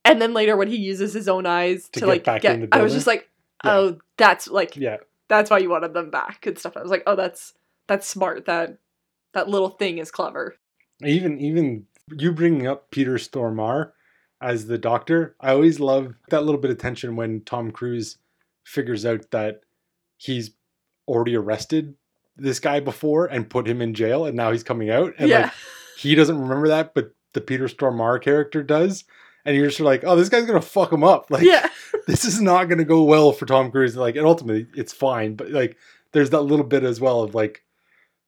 And 0.05 0.21
then 0.21 0.35
later 0.35 0.57
when 0.57 0.69
he 0.69 0.77
uses 0.77 1.15
his 1.15 1.27
own 1.29 1.47
eyes 1.47 1.85
To 1.85 1.93
to, 1.93 2.01
get 2.01 2.07
like 2.07 2.25
back 2.25 2.43
get, 2.43 2.55
in 2.57 2.61
the 2.63 2.69
I 2.73 2.83
was 2.83 2.93
just 2.93 3.07
like. 3.07 3.29
"Oh, 3.65 3.97
that's 4.19 4.47
like 4.49 4.77
Yeah, 4.77 4.99
that's 5.29 5.51
why 5.51 5.59
you 5.59 5.71
wanted 5.71 5.95
them 5.95 6.11
back 6.11 6.47
and 6.47 6.59
stuff." 6.59 6.77
I 6.77 6.83
was 6.83 6.91
like, 6.91 7.03
"Oh, 7.07 7.17
that's 7.17 7.55
that's 7.87 8.07
smart. 8.07 8.47
That 8.47 8.79
that 9.35 9.49
little 9.49 9.71
thing 9.71 9.99
is 9.99 10.11
clever." 10.11 10.57
even 11.03 11.39
even 11.41 11.87
you 12.11 12.33
bringing 12.33 12.67
up 12.67 12.91
Peter 12.91 13.15
Stormare 13.15 13.93
as 14.41 14.67
the 14.67 14.79
doctor, 14.79 15.35
I 15.41 15.53
always 15.53 15.81
love 15.81 16.15
that 16.31 16.45
little 16.45 16.61
bit 16.61 16.71
of 16.71 16.79
tension 16.79 17.17
when 17.17 17.43
Tom 17.43 17.71
Cruise 17.71 18.19
figures 18.65 19.07
out 19.07 19.31
that 19.31 19.61
he's 20.17 20.51
already 21.09 21.37
arrested 21.37 21.95
this 22.37 22.61
guy 22.61 22.81
before 22.81 23.27
and 23.27 23.49
put 23.49 23.67
him 23.67 23.81
in 23.81 23.95
jail, 23.95 24.27
and 24.27 24.37
now 24.37 24.53
he's 24.53 24.63
coming 24.63 24.91
out, 24.91 25.15
and 25.19 25.29
yeah. 25.29 25.43
like 25.43 25.53
he 25.99 26.15
doesn't 26.15 26.41
remember 26.41 26.69
that, 26.69 26.95
but 26.95 27.13
the 27.33 27.41
Peter 27.41 27.67
Stormare 27.67 28.21
character 28.21 28.63
does. 28.63 29.05
And 29.45 29.55
you're 29.55 29.69
just 29.69 29.79
like, 29.79 30.03
oh, 30.03 30.17
this 30.17 30.29
guy's 30.29 30.45
gonna 30.45 30.61
fuck 30.61 30.93
him 30.93 31.05
up. 31.05 31.27
Like, 31.31 31.45
yeah. 31.45 31.69
this 32.09 32.25
is 32.25 32.41
not 32.41 32.65
going 32.65 32.79
to 32.79 32.85
go 32.85 33.05
well 33.05 33.31
for 33.31 33.47
Tom 33.47 33.71
Cruise. 33.71 33.97
Like, 33.97 34.17
and 34.17 34.27
ultimately, 34.27 34.67
it's 34.75 34.93
fine, 34.93 35.37
but 35.37 35.51
like, 35.51 35.77
there's 36.11 36.31
that 36.31 36.41
little 36.41 36.65
bit 36.65 36.83
as 36.83 37.01
well 37.01 37.23
of 37.23 37.35
like, 37.35 37.63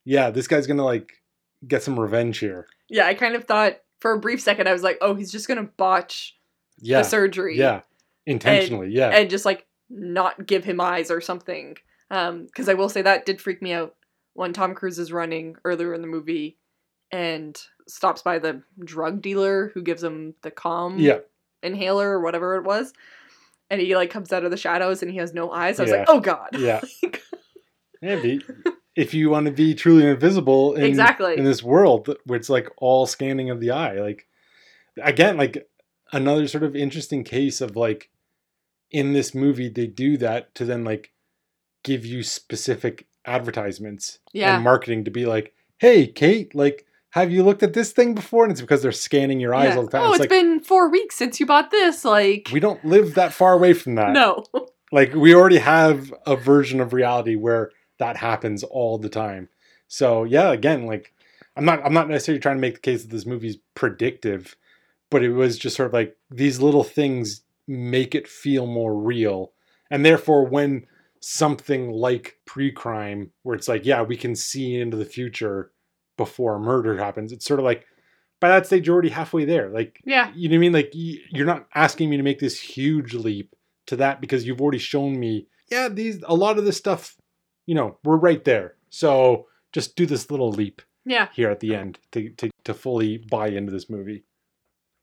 yeah, 0.08 0.30
this 0.30 0.48
guy's 0.48 0.66
going 0.66 0.78
to 0.78 0.84
like 0.84 1.12
get 1.66 1.82
some 1.82 2.00
revenge 2.00 2.38
here. 2.38 2.66
Yeah, 2.88 3.06
I 3.06 3.12
kind 3.14 3.34
of 3.34 3.44
thought 3.44 3.74
for 4.00 4.12
a 4.12 4.18
brief 4.18 4.40
second 4.40 4.66
I 4.68 4.72
was 4.72 4.82
like, 4.82 4.96
oh, 5.02 5.14
he's 5.14 5.30
just 5.30 5.48
gonna 5.48 5.68
botch 5.76 6.34
Yeah, 6.80 6.98
the 6.98 7.04
surgery. 7.04 7.58
yeah, 7.58 7.82
intentionally, 8.26 8.88
yeah, 8.90 9.10
And 9.10 9.28
just 9.28 9.44
like 9.44 9.66
not 9.90 10.46
give 10.46 10.64
him 10.64 10.80
eyes 10.80 11.10
or 11.10 11.20
something. 11.20 11.76
Um, 12.10 12.46
because 12.46 12.68
I 12.70 12.74
will 12.74 12.88
say 12.88 13.02
that 13.02 13.26
did 13.26 13.40
freak 13.40 13.60
me 13.60 13.72
out 13.72 13.94
when 14.32 14.52
Tom 14.54 14.74
Cruise 14.74 14.98
is 14.98 15.12
running 15.12 15.56
earlier 15.64 15.92
in 15.92 16.00
the 16.00 16.06
movie 16.06 16.56
and 17.12 17.60
stops 17.86 18.22
by 18.22 18.38
the 18.38 18.62
drug 18.84 19.20
dealer 19.20 19.70
who 19.74 19.82
gives 19.82 20.02
him 20.02 20.34
the 20.42 20.50
calm 20.50 20.98
yeah, 20.98 21.18
inhaler 21.62 22.08
or 22.10 22.20
whatever 22.22 22.56
it 22.56 22.64
was. 22.64 22.92
And 23.68 23.80
he 23.80 23.94
like 23.96 24.10
comes 24.10 24.32
out 24.32 24.44
of 24.44 24.50
the 24.50 24.56
shadows 24.56 25.02
and 25.02 25.10
he 25.10 25.18
has 25.18 25.34
no 25.34 25.50
eyes. 25.50 25.78
I 25.78 25.82
was 25.82 25.90
Yeah. 25.90 25.98
like, 25.98 26.08
oh 26.08 26.20
god. 26.20 26.50
yeah. 26.56 26.80
be, 28.00 28.40
if 28.98 29.14
you 29.14 29.30
want 29.30 29.46
to 29.46 29.52
be 29.52 29.74
truly 29.74 30.04
invisible 30.06 30.74
in, 30.74 30.82
Exactly. 30.84 31.36
in 31.38 31.44
this 31.44 31.62
world 31.62 32.12
where 32.24 32.36
it's 32.36 32.50
like 32.50 32.68
all 32.78 33.06
scanning 33.06 33.48
of 33.50 33.60
the 33.60 33.70
eye, 33.70 34.00
like 34.00 34.26
again, 35.00 35.36
like 35.36 35.68
another 36.12 36.48
sort 36.48 36.64
of 36.64 36.74
interesting 36.74 37.22
case 37.22 37.60
of 37.60 37.76
like 37.76 38.10
in 38.90 39.12
this 39.12 39.34
movie 39.34 39.68
they 39.68 39.86
do 39.86 40.16
that 40.16 40.54
to 40.54 40.64
then 40.64 40.82
like 40.84 41.12
give 41.84 42.04
you 42.04 42.22
specific 42.22 43.06
advertisements 43.24 44.18
Yeah. 44.32 44.56
and 44.56 44.64
marketing 44.64 45.04
to 45.04 45.10
be 45.10 45.26
like, 45.26 45.54
hey, 45.78 46.06
Kate, 46.06 46.54
like, 46.54 46.84
have 47.10 47.30
you 47.30 47.42
looked 47.42 47.62
at 47.62 47.72
this 47.74 47.92
thing 47.92 48.14
before? 48.14 48.44
And 48.44 48.50
it's 48.52 48.60
because 48.60 48.82
they're 48.82 48.92
scanning 48.92 49.38
your 49.40 49.54
eyes 49.54 49.70
Yeah. 49.70 49.76
all 49.76 49.84
the 49.84 49.90
time. 49.90 50.02
Oh, 50.02 50.06
it's 50.12 50.16
it's 50.16 50.20
like 50.22 50.30
been 50.30 50.60
four 50.60 50.90
weeks 50.90 51.14
since 51.16 51.38
you 51.38 51.46
bought 51.46 51.70
this. 51.70 52.04
Like, 52.04 52.48
we 52.52 52.60
don't 52.60 52.84
live 52.84 53.14
that 53.14 53.32
far 53.32 53.52
away 53.54 53.72
from 53.74 53.94
that. 53.94 54.12
no. 54.12 54.44
Like 54.90 55.14
we 55.14 55.34
already 55.34 55.58
have 55.58 56.12
a 56.26 56.34
version 56.34 56.80
of 56.80 56.92
reality 56.92 57.36
where 57.36 57.70
that 57.98 58.16
happens 58.16 58.62
all 58.62 58.98
the 58.98 59.08
time. 59.08 59.48
So 59.86 60.24
yeah, 60.24 60.52
again, 60.52 60.86
like 60.86 61.12
I'm 61.56 61.64
not 61.64 61.84
I'm 61.84 61.94
not 61.94 62.08
necessarily 62.08 62.40
trying 62.40 62.56
to 62.56 62.60
make 62.60 62.74
the 62.74 62.80
case 62.80 63.02
that 63.02 63.10
this 63.10 63.26
movie's 63.26 63.58
predictive, 63.74 64.56
but 65.10 65.22
it 65.22 65.30
was 65.32 65.58
just 65.58 65.76
sort 65.76 65.88
of 65.88 65.92
like 65.92 66.16
these 66.30 66.60
little 66.60 66.84
things 66.84 67.42
make 67.66 68.14
it 68.14 68.28
feel 68.28 68.66
more 68.66 68.94
real. 68.96 69.52
And 69.90 70.04
therefore 70.04 70.46
when 70.46 70.86
something 71.20 71.90
like 71.90 72.38
pre-crime 72.44 73.32
where 73.42 73.56
it's 73.56 73.68
like, 73.68 73.84
yeah, 73.84 74.02
we 74.02 74.16
can 74.16 74.36
see 74.36 74.80
into 74.80 74.96
the 74.96 75.04
future 75.04 75.72
before 76.16 76.56
a 76.56 76.60
murder 76.60 76.96
happens, 76.96 77.32
it's 77.32 77.44
sort 77.44 77.60
of 77.60 77.64
like 77.64 77.84
by 78.40 78.48
that 78.48 78.66
stage 78.66 78.86
you're 78.86 78.94
already 78.94 79.08
halfway 79.08 79.44
there. 79.44 79.68
Like 79.68 80.00
Yeah. 80.04 80.30
you 80.34 80.48
know 80.48 80.54
what 80.54 80.58
I 80.58 80.60
mean? 80.60 80.72
Like 80.72 80.90
you're 80.92 81.46
not 81.46 81.66
asking 81.74 82.10
me 82.10 82.16
to 82.18 82.22
make 82.22 82.38
this 82.38 82.60
huge 82.60 83.14
leap 83.14 83.54
to 83.86 83.96
that 83.96 84.20
because 84.20 84.46
you've 84.46 84.60
already 84.60 84.78
shown 84.78 85.18
me, 85.18 85.48
yeah, 85.70 85.88
these 85.88 86.22
a 86.26 86.34
lot 86.34 86.58
of 86.58 86.64
this 86.64 86.76
stuff, 86.76 87.16
you 87.68 87.74
know, 87.74 87.98
we're 88.02 88.16
right 88.16 88.42
there. 88.44 88.74
So 88.88 89.46
just 89.72 89.94
do 89.94 90.06
this 90.06 90.30
little 90.30 90.50
leap 90.50 90.80
Yeah. 91.04 91.28
here 91.34 91.50
at 91.50 91.60
the 91.60 91.74
end 91.76 91.98
to 92.12 92.30
to, 92.30 92.50
to 92.64 92.72
fully 92.74 93.18
buy 93.18 93.48
into 93.48 93.70
this 93.70 93.90
movie. 93.90 94.24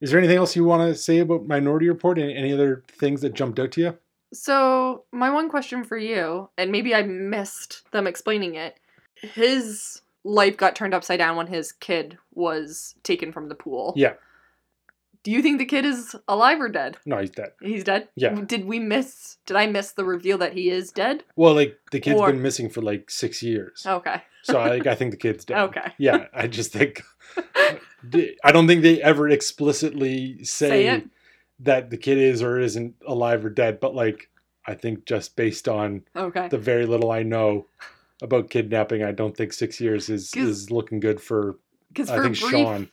Is 0.02 0.10
there 0.10 0.20
anything 0.20 0.38
else 0.38 0.56
you 0.56 0.66
want 0.66 0.82
to 0.90 0.96
say 1.00 1.20
about 1.20 1.48
Minority 1.48 1.88
Report? 1.88 2.18
and 2.18 2.32
any 2.32 2.52
other 2.52 2.84
things 2.90 3.22
that 3.22 3.34
jumped 3.36 3.60
out 3.60 3.72
to 3.74 3.82
you? 3.82 3.98
So, 4.34 5.04
my 5.14 5.30
one 5.30 5.48
question 5.50 5.84
for 5.86 5.98
you, 5.98 6.50
and 6.58 6.72
maybe 6.72 6.94
I 6.94 7.04
missed 7.04 7.84
them 7.92 8.08
explaining 8.08 8.56
it. 8.56 8.78
His 9.22 10.02
life 10.26 10.58
got 10.58 10.76
turned 10.76 10.94
upside 10.96 11.20
down 11.20 11.38
when 11.38 11.48
his 11.48 11.72
kid 11.72 12.18
was 12.34 12.96
taken 13.04 13.32
from 13.32 13.48
the 13.48 13.56
pool. 13.56 13.94
Yeah. 13.96 14.14
Do 15.26 15.32
you 15.32 15.42
think 15.42 15.58
the 15.58 15.66
kid 15.66 15.84
is 15.86 16.16
alive 16.28 16.62
or 16.62 16.70
dead? 16.70 16.98
No, 17.06 17.18
he's 17.18 17.32
dead. 17.32 17.52
He's 17.62 17.84
dead? 17.84 18.08
Yeah. 18.16 18.36
Did 18.46 18.64
we 18.66 18.80
miss 18.80 19.38
did 19.46 19.58
I 19.58 19.66
miss 19.68 19.92
the 19.92 20.06
reveal 20.06 20.38
that 20.38 20.54
he 20.54 20.70
is 20.70 20.92
dead? 20.92 21.24
Well, 21.36 21.54
like 21.56 21.78
the 21.92 22.00
kid's 22.00 22.20
Or- 22.22 22.32
been 22.32 22.42
missing 22.42 22.70
for 22.70 22.82
like 22.82 23.10
six 23.12 23.44
years, 23.44 23.84
Okay. 23.86 24.22
so 24.44 24.60
I, 24.60 24.76
I 24.76 24.96
think 24.96 25.12
the 25.12 25.18
kid's 25.18 25.44
dead. 25.44 25.58
Okay. 25.70 25.92
Yeah, 25.98 26.28
I 26.34 26.48
just 26.48 26.72
think 26.72 27.04
I 28.44 28.52
don't 28.52 28.68
think 28.68 28.82
they 28.84 29.02
ever 29.02 29.28
explicitly 29.30 30.44
say, 30.44 30.70
Say 30.70 30.88
it. 30.88 31.10
that 31.60 31.90
the 31.90 31.98
kid 31.98 32.18
is 32.18 32.42
or 32.42 32.60
isn't 32.60 32.96
alive 33.08 33.44
or 33.46 33.50
dead, 33.50 33.80
but 33.80 33.96
like 33.96 34.30
I 34.68 34.74
think 34.76 35.06
just 35.06 35.36
based 35.36 35.68
on 35.68 36.04
Okay. 36.16 36.48
the 36.50 36.58
very 36.58 36.86
little 36.86 37.12
I 37.12 37.24
know 37.24 37.68
about 38.22 38.50
kidnapping, 38.50 39.04
I 39.04 39.12
don't 39.12 39.36
think 39.36 39.54
six 39.54 39.82
years 39.82 40.10
is 40.10 40.32
'Cause- 40.32 40.48
is 40.48 40.72
looking 40.72 41.00
good 41.00 41.20
for 41.22 41.58
Because 41.90 42.10
I 42.10 42.16
for 42.18 42.22
a 42.22 42.24
think 42.26 42.40
brief 42.40 42.52
Sean. 42.52 42.90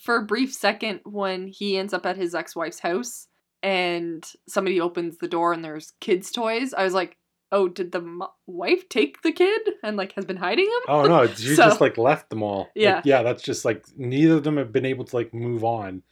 For 0.00 0.16
a 0.16 0.22
brief 0.22 0.52
second 0.52 1.00
when 1.04 1.46
he 1.48 1.76
ends 1.76 1.92
up 1.94 2.06
at 2.06 2.16
his 2.16 2.34
ex-wife's 2.34 2.80
house 2.80 3.28
and 3.62 4.24
somebody 4.48 4.80
opens 4.80 5.18
the 5.18 5.28
door 5.28 5.52
and 5.52 5.64
there's 5.64 5.92
kids 6.00 6.30
toys, 6.30 6.74
I 6.74 6.84
was 6.84 6.94
like, 6.94 7.16
"Oh, 7.52 7.68
did 7.68 7.92
the 7.92 8.00
mo- 8.00 8.32
wife 8.46 8.88
take 8.88 9.22
the 9.22 9.32
kid 9.32 9.60
and 9.82 9.96
like 9.96 10.12
has 10.12 10.24
been 10.24 10.36
hiding 10.36 10.66
him?" 10.66 10.80
Oh 10.88 11.06
no, 11.06 11.22
it's 11.22 11.40
you 11.44 11.54
So- 11.54 11.64
just 11.64 11.80
like 11.80 11.96
left 11.98 12.30
them 12.30 12.42
all. 12.42 12.60
Like, 12.60 12.70
Yeah. 12.76 13.02
yeah, 13.04 13.22
that's 13.22 13.42
just 13.42 13.64
like 13.64 13.84
neither 13.96 14.34
of 14.34 14.44
them 14.44 14.56
have 14.56 14.72
been 14.72 14.86
able 14.86 15.04
to 15.06 15.16
like 15.16 15.32
move 15.32 15.64
on, 15.64 16.02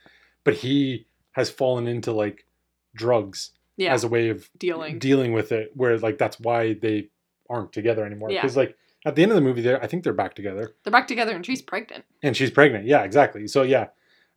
but 0.44 0.54
he 0.54 1.06
has 1.32 1.50
fallen 1.50 1.86
into 1.86 2.12
like 2.12 2.46
drugs 2.94 3.50
Yeah. 3.76 3.92
as 3.94 4.04
a 4.04 4.08
way 4.08 4.28
of 4.28 4.48
dealing. 4.58 4.98
dealing 4.98 5.32
with 5.32 5.52
it 5.52 5.72
where 5.74 5.98
like 5.98 6.18
that's 6.18 6.38
why 6.40 6.74
they 6.74 7.08
aren't 7.50 7.72
together 7.72 8.04
anymore 8.04 8.30
Yeah. 8.30 8.40
because 8.42 8.56
like 8.56 8.76
at 9.04 9.16
the 9.16 9.22
end 9.22 9.32
of 9.32 9.36
the 9.36 9.40
movie 9.42 9.62
there 9.62 9.82
i 9.82 9.86
think 9.86 10.04
they're 10.04 10.12
back 10.12 10.34
together 10.34 10.74
They're 10.84 10.92
back 10.92 11.08
together 11.08 11.32
and 11.32 11.44
she's 11.44 11.62
pregnant. 11.62 12.04
and 12.22 12.36
she's 12.36 12.50
pregnant 12.50 12.86
yeah 12.86 13.02
exactly 13.02 13.46
so 13.48 13.62
yeah 13.62 13.88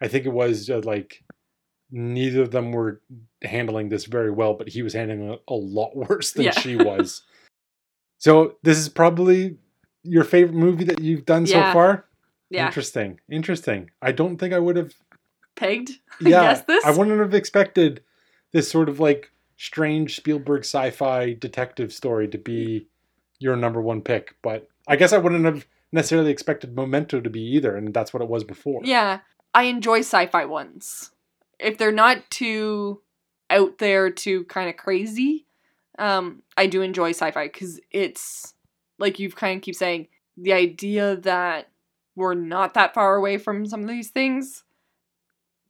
i 0.01 0.07
think 0.07 0.25
it 0.25 0.33
was 0.33 0.69
uh, 0.69 0.81
like 0.83 1.23
neither 1.91 2.41
of 2.41 2.51
them 2.51 2.71
were 2.71 3.01
handling 3.43 3.89
this 3.89 4.05
very 4.05 4.31
well 4.31 4.53
but 4.55 4.69
he 4.69 4.81
was 4.81 4.93
handling 4.93 5.31
it 5.33 5.41
a 5.47 5.53
lot 5.53 5.95
worse 6.09 6.31
than 6.33 6.45
Yeah. 6.45 6.51
she 6.59 6.75
was 6.75 7.21
so 8.17 8.55
this 8.63 8.77
is 8.77 8.89
probably 8.89 9.57
your 10.03 10.23
favorite 10.23 10.55
movie 10.55 10.83
that 10.85 10.99
you've 10.99 11.25
done 11.25 11.45
Yeah. 11.45 11.69
so 11.69 11.73
far 11.73 12.05
Yeah. 12.49 12.65
interesting 12.67 13.19
interesting 13.29 13.91
i 14.01 14.11
don't 14.11 14.37
think 14.37 14.53
i 14.53 14.59
would 14.59 14.75
have 14.77 14.93
Pegged. 15.55 15.91
yeah 16.19 16.61
this? 16.67 16.83
i 16.85 16.91
wouldn't 16.91 17.19
have 17.19 17.33
expected 17.33 18.01
this 18.51 18.69
sort 18.69 18.89
of 18.89 18.99
like 18.99 19.31
strange 19.57 20.15
spielberg 20.17 20.61
sci-fi 20.61 21.33
detective 21.33 21.93
story 21.93 22.27
to 22.27 22.37
be 22.37 22.87
your 23.45 23.55
number 23.55 23.81
one 23.81 24.01
pick 24.01 24.35
but 24.41 24.67
i 24.87 24.95
guess 24.95 25.13
i 25.13 25.17
wouldn't 25.17 25.45
have 25.45 25.65
necessarily 25.91 26.31
expected 26.31 26.75
memento 26.75 27.21
to 27.21 27.29
be 27.29 27.39
either 27.41 27.75
and 27.77 27.93
that's 27.93 28.13
what 28.13 28.21
it 28.21 28.27
was 28.29 28.43
before 28.43 28.81
Yeah. 28.83 29.19
I 29.53 29.63
enjoy 29.63 29.99
sci-fi 29.99 30.43
ones. 30.43 31.11
If 31.59 31.77
they're 31.77 31.93
not 31.93 32.29
too 32.29 33.01
out 33.49 33.77
there, 33.77 34.09
too 34.09 34.43
kind 34.45 34.69
of 34.69 34.75
crazy, 34.75 35.45
um, 35.97 36.43
I 36.57 36.67
do 36.67 36.81
enjoy 36.81 37.11
sci-fi 37.11 37.45
because 37.47 37.79
it's 37.89 38.53
like 38.99 39.17
you've 39.17 39.37
kind 39.37 39.55
of 39.55 39.63
keep 39.63 39.75
saying 39.75 40.09
the 40.35 40.51
idea 40.51 41.15
that 41.21 41.69
we're 42.17 42.33
not 42.33 42.73
that 42.73 42.93
far 42.93 43.15
away 43.15 43.37
from 43.37 43.65
some 43.65 43.81
of 43.83 43.87
these 43.87 44.09
things 44.09 44.65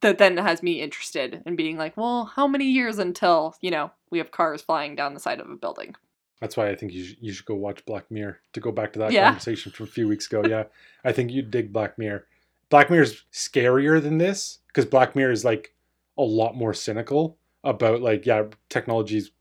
that 0.02 0.18
then 0.18 0.38
has 0.38 0.64
me 0.64 0.82
interested 0.82 1.44
in 1.46 1.56
being 1.56 1.78
like, 1.78 1.96
well, 1.96 2.26
how 2.36 2.48
many 2.48 2.66
years 2.66 2.98
until 2.98 3.56
you 3.62 3.70
know 3.70 3.92
we 4.10 4.18
have 4.18 4.32
cars 4.32 4.64
flying 4.64 4.96
down 4.96 5.14
the 5.14 5.20
side 5.20 5.40
of 5.40 5.48
a 5.52 5.56
building? 5.56 5.94
That's 6.40 6.56
why 6.58 6.70
i 6.70 6.76
think 6.76 6.92
you 6.94 7.04
should, 7.04 7.18
you 7.22 7.32
should 7.34 7.46
go 7.46 7.56
watch 7.56 7.86
black 7.86 8.10
mirror 8.12 8.40
to 8.54 8.60
go 8.60 8.72
back 8.72 8.94
to 8.94 9.00
that 9.00 9.12
Yeah. 9.12 9.26
conversation 9.26 9.72
from 9.72 9.86
a 9.86 9.90
few 9.90 10.08
weeks 10.08 10.28
ago 10.28 10.44
yeah 10.48 10.64
i 11.04 11.12
think 11.12 11.32
you'd 11.32 11.52
dig 11.52 11.72
black 11.74 11.98
mirror 11.98 12.26
black 12.70 12.90
Mirror 12.90 13.04
is 13.04 13.24
scarier 13.32 14.02
than 14.02 14.18
this 14.18 14.60
because 14.68 14.86
black 14.86 15.16
mirror 15.16 15.32
is 15.32 15.46
like 15.46 15.74
a 16.18 16.24
lot 16.24 16.56
more 16.56 16.74
cynical 16.74 17.38
about 17.64 18.02
like 18.02 18.26
yeah 18.26 18.44
technologies 18.70 19.32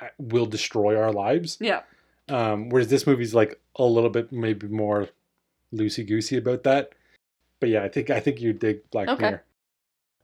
uh, 0.00 0.06
will 0.18 0.46
destroy 0.46 0.96
our 1.00 1.12
lives 1.12 1.58
Yeah. 1.60 1.82
Um, 2.28 2.68
whereas 2.68 2.88
this 2.88 3.06
movie's 3.08 3.34
like 3.34 3.60
a 3.76 3.82
little 3.84 4.08
bit 4.10 4.30
maybe 4.30 4.68
more 4.68 5.08
loosey 5.74 6.06
goosey 6.06 6.36
about 6.36 6.62
that. 6.62 6.90
But 7.58 7.70
yeah, 7.70 7.82
I 7.82 7.88
think 7.88 8.08
I 8.08 8.20
think 8.20 8.40
you 8.40 8.52
dig 8.52 8.88
Black 8.90 9.08
Okay. 9.08 9.22
Mirror. 9.22 9.42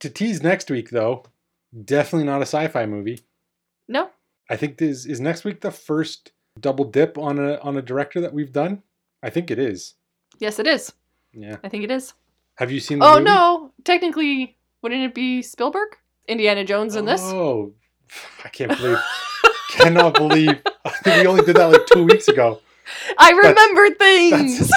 To 0.00 0.10
tease 0.10 0.40
next 0.40 0.70
week 0.70 0.90
though, 0.90 1.24
definitely 1.84 2.26
not 2.26 2.38
a 2.38 2.46
sci-fi 2.46 2.86
movie. 2.86 3.20
No. 3.88 4.10
I 4.50 4.56
think 4.56 4.78
this 4.78 5.06
is 5.06 5.20
next 5.20 5.44
week 5.44 5.60
the 5.60 5.70
first 5.70 6.32
double 6.60 6.84
dip 6.84 7.18
on 7.18 7.38
a 7.38 7.58
on 7.60 7.76
a 7.76 7.82
director 7.82 8.20
that 8.20 8.32
we've 8.32 8.52
done. 8.52 8.82
I 9.22 9.30
think 9.30 9.50
it 9.50 9.58
is. 9.58 9.94
Yes, 10.38 10.58
it 10.58 10.66
is. 10.66 10.92
Yeah. 11.32 11.56
I 11.64 11.68
think 11.68 11.84
it 11.84 11.90
is. 11.90 12.14
Have 12.56 12.70
you 12.70 12.80
seen 12.80 12.98
the 13.00 13.04
Oh 13.06 13.12
movie? 13.14 13.24
no! 13.24 13.72
Technically, 13.84 14.56
wouldn't 14.82 15.02
it 15.02 15.14
be 15.14 15.42
Spielberg? 15.42 15.88
Indiana 16.28 16.64
Jones 16.64 16.96
in 16.96 17.04
this? 17.04 17.20
Oh, 17.22 17.72
I 18.44 18.48
can't 18.48 18.76
believe 18.76 18.98
cannot 19.70 20.14
believe 20.14 20.62
I 20.84 20.90
think 20.90 21.22
we 21.22 21.26
only 21.26 21.44
did 21.44 21.56
that 21.56 21.66
like 21.66 21.86
2 21.86 22.04
weeks 22.04 22.28
ago. 22.28 22.60
I 23.18 23.30
remember 23.32 23.94
things. 23.96 24.70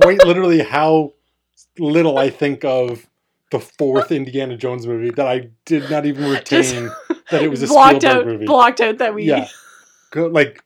quite 0.00 0.24
literally 0.24 0.60
how 0.62 1.12
little 1.78 2.16
I 2.18 2.30
think 2.30 2.64
of 2.64 3.06
the 3.50 3.60
fourth 3.60 4.12
Indiana 4.12 4.56
Jones 4.56 4.86
movie 4.86 5.10
that 5.10 5.26
I 5.26 5.48
did 5.64 5.90
not 5.90 6.06
even 6.06 6.30
retain 6.30 6.90
that 7.30 7.42
it 7.42 7.48
was 7.48 7.62
a 7.62 7.66
blocked 7.66 8.02
Spielberg 8.02 8.20
out, 8.20 8.26
movie. 8.26 8.46
blocked 8.46 8.80
out 8.80 8.98
that 8.98 9.14
we. 9.14 9.24
Yeah. 9.24 9.48
Go- 10.10 10.26
Like, 10.26 10.62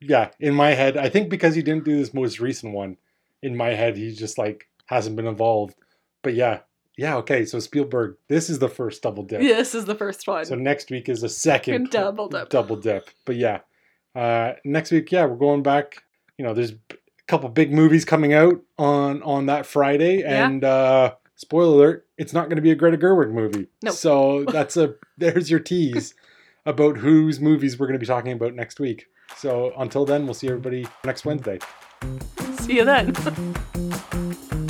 yeah, 0.00 0.30
in 0.40 0.54
my 0.54 0.70
head, 0.70 0.96
I 0.96 1.08
think 1.08 1.28
because 1.28 1.54
he 1.54 1.62
didn't 1.62 1.84
do 1.84 1.96
this 1.96 2.14
most 2.14 2.40
recent 2.40 2.72
one, 2.72 2.96
in 3.42 3.56
my 3.56 3.70
head, 3.70 3.96
he 3.96 4.14
just 4.14 4.38
like 4.38 4.68
hasn't 4.86 5.16
been 5.16 5.26
involved. 5.26 5.74
But 6.22 6.34
yeah, 6.34 6.60
yeah, 6.96 7.16
okay. 7.16 7.44
So 7.44 7.58
Spielberg, 7.58 8.16
this 8.28 8.48
is 8.50 8.58
the 8.58 8.68
first 8.68 9.02
double 9.02 9.22
dip. 9.22 9.40
This 9.40 9.74
is 9.74 9.84
the 9.86 9.94
first 9.94 10.26
one. 10.26 10.44
So 10.44 10.54
next 10.54 10.90
week 10.90 11.08
is 11.08 11.22
a 11.22 11.28
second 11.28 11.90
Double 11.90 12.28
dip. 12.28 12.48
Double 12.48 12.76
dip. 12.76 13.08
But 13.24 13.36
yeah, 13.36 13.60
uh, 14.14 14.52
next 14.64 14.90
week, 14.90 15.10
yeah, 15.12 15.24
we're 15.26 15.36
going 15.36 15.62
back. 15.62 16.02
You 16.38 16.44
know, 16.44 16.54
there's 16.54 16.72
a 16.72 16.76
couple 17.26 17.48
big 17.50 17.72
movies 17.72 18.04
coming 18.04 18.32
out 18.34 18.60
on 18.78 19.22
on 19.22 19.46
that 19.46 19.66
Friday, 19.66 20.20
Yeah. 20.20 20.46
and 20.46 20.64
uh, 20.64 21.14
spoiler 21.40 21.74
alert, 21.74 22.06
it's 22.18 22.34
not 22.34 22.48
going 22.48 22.56
to 22.56 22.62
be 22.62 22.70
a 22.70 22.74
Greta 22.74 22.98
Gerwig 22.98 23.32
movie. 23.32 23.68
No. 23.82 23.90
So 23.90 24.44
that's 24.52 24.76
a 24.76 24.94
there's 25.16 25.50
your 25.50 25.60
tease 25.60 26.14
about 26.66 26.98
whose 26.98 27.40
movies 27.40 27.78
we're 27.78 27.86
going 27.86 27.98
to 27.98 28.00
be 28.00 28.06
talking 28.06 28.32
about 28.32 28.54
next 28.54 28.78
week. 28.78 29.06
So 29.36 29.72
until 29.78 30.04
then, 30.04 30.24
we'll 30.24 30.34
see 30.34 30.48
everybody 30.48 30.86
next 31.04 31.24
Wednesday. 31.24 31.58
See 32.58 32.76
you 32.76 32.84
then. 32.84 33.14